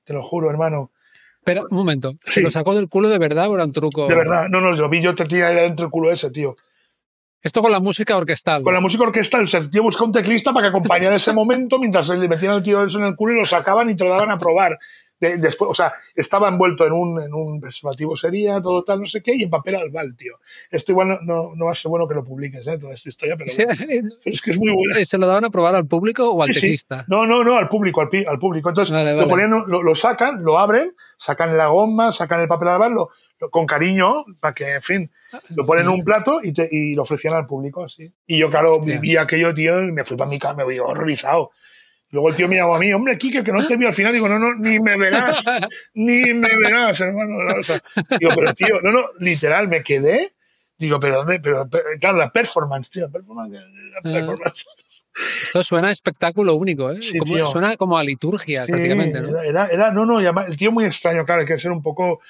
Te 0.03 0.13
lo 0.13 0.21
juro, 0.23 0.49
hermano. 0.49 0.91
Espera, 1.39 1.61
un 1.69 1.77
momento. 1.77 2.13
¿Se 2.25 2.33
Sí. 2.33 2.41
lo 2.41 2.51
sacó 2.51 2.75
del 2.75 2.89
culo 2.89 3.07
de 3.09 3.17
verdad 3.17 3.49
o 3.49 3.55
era 3.55 3.63
un 3.63 3.71
truco? 3.71 4.07
De 4.07 4.15
verdad, 4.15 4.47
no, 4.49 4.59
no, 4.61 4.71
lo 4.71 4.89
vi 4.89 5.01
yo, 5.01 5.15
te 5.15 5.25
tenía 5.25 5.49
dentro 5.49 5.85
el 5.85 5.91
culo 5.91 6.11
ese, 6.11 6.29
tío. 6.31 6.55
Esto 7.43 7.63
con 7.63 7.71
la 7.71 7.79
música 7.79 8.15
orquestal. 8.17 8.61
Con 8.61 8.75
la 8.75 8.81
música 8.81 9.03
orquestal, 9.03 9.45
o 9.45 9.47
sea, 9.47 9.61
el 9.61 9.71
tío 9.71 9.81
busca 9.81 10.03
un 10.03 10.11
teclista 10.11 10.53
para 10.53 10.67
que 10.67 10.69
acompañara 10.69 11.15
ese 11.15 11.33
momento 11.33 11.79
mientras 11.79 12.07
le 12.09 12.27
metían 12.27 12.53
al 12.53 12.63
tío 12.63 12.83
en 12.83 13.03
el 13.03 13.15
culo 13.15 13.33
y 13.33 13.39
lo 13.39 13.45
sacaban 13.47 13.89
y 13.89 13.95
te 13.95 14.03
lo 14.03 14.11
daban 14.11 14.29
a 14.29 14.37
probar. 14.37 14.77
De- 15.21 15.37
después, 15.37 15.71
o 15.71 15.73
sea, 15.75 15.93
estaba 16.15 16.49
envuelto 16.49 16.85
en 16.85 16.91
un, 16.91 17.21
en 17.21 17.33
un 17.33 17.61
preservativo 17.61 18.17
sería, 18.17 18.61
todo 18.61 18.83
tal, 18.83 18.99
no 18.99 19.05
sé 19.05 19.21
qué, 19.23 19.33
y 19.35 19.43
en 19.43 19.49
papel 19.49 19.75
albal, 19.75 20.15
tío. 20.17 20.33
Esto 20.69 20.91
igual 20.91 21.07
no, 21.07 21.19
no, 21.21 21.55
no 21.55 21.65
va 21.65 21.71
a 21.71 21.75
ser 21.75 21.89
bueno 21.89 22.07
que 22.07 22.15
lo 22.15 22.23
publiques, 22.25 22.65
¿eh? 22.67 22.77
Toda 22.79 22.93
esta 22.95 23.07
historia, 23.07 23.37
pero 23.37 23.49
Sí, 23.51 23.63
bueno, 23.63 24.09
es 24.25 24.41
que 24.41 24.51
es 24.51 24.57
muy 24.57 24.73
buena. 24.73 25.05
¿Se 25.05 25.17
lo 25.17 25.27
daban 25.27 25.45
a 25.45 25.49
probar 25.49 25.75
al 25.75 25.87
público 25.87 26.29
o 26.31 26.41
al 26.41 26.47
Sí, 26.49 26.53
sí. 26.55 26.59
teclista? 26.61 27.05
No, 27.07 27.25
no, 27.25 27.43
no, 27.43 27.55
al 27.55 27.69
público, 27.69 28.01
al, 28.01 28.09
al 28.27 28.39
público. 28.39 28.67
Entonces 28.69 28.91
Vale, 28.91 29.11
Lo, 29.11 29.17
vale. 29.17 29.29
ponían, 29.29 29.51
lo, 29.67 29.83
lo 29.83 29.95
sacan, 29.95 30.43
lo 30.43 30.57
abren, 30.59 30.93
sacan 31.17 31.55
la 31.55 31.67
goma, 31.67 32.11
sacan 32.11 32.41
el 32.41 32.47
papel 32.47 32.69
albal, 32.69 32.93
lo, 32.93 33.09
lo- 33.39 33.49
con 33.51 33.65
cariño, 33.67 34.25
para 34.41 34.53
que, 34.55 34.73
en 34.73 34.81
fin, 34.81 35.11
lo 35.55 35.65
ponen 35.65 35.85
en 35.85 35.91
un 35.91 36.03
plato 36.03 36.39
y, 36.43 36.51
te- 36.51 36.67
y 36.71 36.95
lo 36.95 37.03
ofrecían 37.03 37.35
al 37.35 37.45
público, 37.45 37.83
así. 37.83 38.11
Y 38.25 38.39
yo, 38.39 38.49
claro, 38.49 38.73
Hostia. 38.73 38.99
vi 38.99 39.17
aquello, 39.17 39.53
tío, 39.53 39.81
y 39.83 39.91
me 39.91 40.03
fui 40.03 40.17
para 40.17 40.29
mi 40.29 40.39
casa, 40.39 40.55
me 40.55 40.63
voy 40.63 40.79
horrorizado. 40.79 41.51
Luego 42.11 42.29
el 42.29 42.35
tío 42.35 42.47
me 42.47 42.57
llamó 42.57 42.75
a 42.75 42.79
mí, 42.79 42.91
hombre, 42.93 43.17
Kike, 43.17 43.43
que 43.43 43.51
no 43.51 43.65
te 43.65 43.77
vi 43.77 43.85
al 43.85 43.93
final. 43.93 44.11
Digo, 44.13 44.27
no, 44.27 44.37
no, 44.37 44.53
ni 44.55 44.79
me 44.79 44.97
verás, 44.97 45.43
ni 45.93 46.33
me 46.33 46.49
verás, 46.63 46.99
hermano. 46.99 47.41
No, 47.43 47.59
o 47.59 47.63
sea, 47.63 47.81
digo, 48.19 48.31
pero 48.35 48.53
tío, 48.53 48.81
no, 48.83 48.91
no, 48.91 49.05
literal, 49.19 49.67
me 49.69 49.81
quedé. 49.83 50.33
Digo, 50.77 50.99
pero 50.99 51.17
¿dónde? 51.17 51.39
Pero, 51.39 51.67
pero, 51.69 51.83
claro, 51.99 52.17
la 52.17 52.31
performance, 52.31 52.89
tío, 52.91 53.03
la 53.05 53.09
performance. 53.11 53.53
La 53.53 53.97
Ah. 53.99 54.13
performance. 54.13 54.65
Esto 55.43 55.63
suena 55.63 55.89
a 55.89 55.91
espectáculo 55.91 56.55
único, 56.55 56.89
¿eh? 56.91 56.99
Sí, 57.01 57.17
Como- 57.17 57.33
tío. 57.33 57.45
suena 57.45 57.75
como 57.77 57.97
a 57.97 58.03
liturgia, 58.03 58.65
Sí, 58.65 58.71
prácticamente, 58.71 59.21
¿no? 59.21 59.39
Era, 59.41 59.67
era, 59.67 59.91
no, 59.91 60.05
no, 60.05 60.19
el 60.19 60.57
tío 60.57 60.71
muy 60.71 60.85
extraño, 60.85 61.25
claro, 61.25 61.41
hay 61.41 61.47
que 61.47 61.59
ser 61.59 61.71
un 61.71 61.81
poco, 61.83 62.21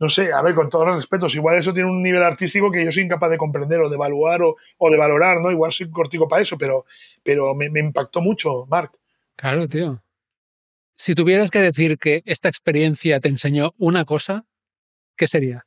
no 0.00 0.08
sé, 0.08 0.32
a 0.32 0.42
ver, 0.42 0.54
con 0.54 0.68
todos 0.68 0.86
los 0.86 0.96
respetos, 0.96 1.34
igual 1.36 1.56
eso 1.58 1.72
tiene 1.72 1.88
un 1.88 2.02
nivel 2.02 2.22
artístico 2.22 2.70
que 2.70 2.84
yo 2.84 2.90
soy 2.92 3.04
incapaz 3.04 3.30
de 3.30 3.38
comprender 3.38 3.80
o 3.80 3.88
de 3.88 3.94
evaluar 3.94 4.42
o, 4.42 4.56
o 4.78 4.90
de 4.90 4.96
valorar, 4.96 5.40
¿no? 5.40 5.50
Igual 5.52 5.72
soy 5.72 5.88
cortico 5.90 6.28
para 6.28 6.42
eso, 6.42 6.58
pero, 6.58 6.84
pero 7.22 7.54
me, 7.54 7.70
me 7.70 7.80
impactó 7.80 8.20
mucho, 8.20 8.66
Marc. 8.66 8.92
Claro, 9.36 9.68
tío. 9.68 10.02
Si 10.94 11.14
tuvieras 11.14 11.50
que 11.50 11.60
decir 11.60 11.98
que 11.98 12.22
esta 12.24 12.48
experiencia 12.48 13.20
te 13.20 13.28
enseñó 13.28 13.72
una 13.76 14.04
cosa, 14.04 14.46
¿qué 15.16 15.26
sería? 15.26 15.66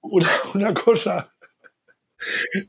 Una, 0.00 0.30
una 0.54 0.74
cosa, 0.74 1.32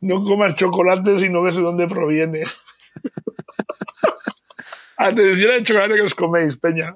no 0.02 0.24
comas 0.24 0.56
chocolate 0.56 1.20
si 1.20 1.30
no 1.30 1.42
ves 1.42 1.56
de 1.56 1.62
dónde 1.62 1.88
proviene. 1.88 2.44
Atención 4.98 5.54
al 5.54 5.64
chocolate 5.64 5.96
que 5.96 6.02
os 6.02 6.14
coméis, 6.14 6.58
Peña. 6.58 6.96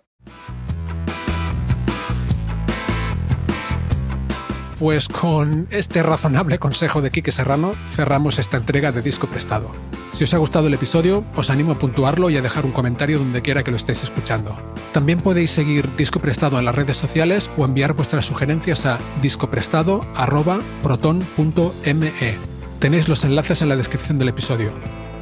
Pues 4.79 5.07
con 5.07 5.67
este 5.71 6.03
razonable 6.03 6.59
consejo 6.59 7.01
de 7.01 7.09
Quique 7.09 7.31
Serrano 7.31 7.73
cerramos 7.87 8.37
esta 8.39 8.57
entrega 8.57 8.91
de 8.91 9.01
Disco 9.01 9.27
Prestado. 9.27 9.71
Si 10.11 10.25
os 10.25 10.33
ha 10.33 10.37
gustado 10.37 10.67
el 10.67 10.73
episodio, 10.73 11.23
os 11.35 11.49
animo 11.49 11.71
a 11.73 11.79
puntuarlo 11.79 12.29
y 12.29 12.35
a 12.37 12.41
dejar 12.41 12.65
un 12.65 12.73
comentario 12.73 13.19
donde 13.19 13.41
quiera 13.41 13.63
que 13.63 13.71
lo 13.71 13.77
estéis 13.77 14.03
escuchando. 14.03 14.53
También 14.91 15.19
podéis 15.19 15.51
seguir 15.51 15.95
Disco 15.95 16.19
Prestado 16.19 16.59
en 16.59 16.65
las 16.65 16.75
redes 16.75 16.97
sociales 16.97 17.49
o 17.57 17.63
enviar 17.63 17.93
vuestras 17.93 18.25
sugerencias 18.25 18.85
a 18.85 18.97
discoprestado.proton.me. 19.21 22.11
Tenéis 22.79 23.07
los 23.07 23.23
enlaces 23.23 23.61
en 23.61 23.69
la 23.69 23.77
descripción 23.77 24.19
del 24.19 24.27
episodio. 24.29 24.71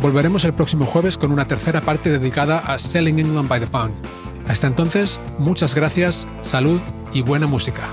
Volveremos 0.01 0.45
el 0.45 0.54
próximo 0.54 0.86
jueves 0.86 1.20
con 1.20 1.32
una 1.32 1.47
tercera 1.47 1.82
parte 1.82 2.10
dedicada 2.10 2.58
a 2.60 2.80
Selling 2.80 3.20
England 3.20 3.47
by 3.47 3.60
the 3.60 3.68
Pound. 3.68 3.93
Hasta 4.47 4.66
entonces, 4.68 5.20
muchas 5.38 5.76
gracias, 5.76 6.28
salud 6.41 6.82
y 7.14 7.22
buena 7.22 7.47
música. 7.47 7.84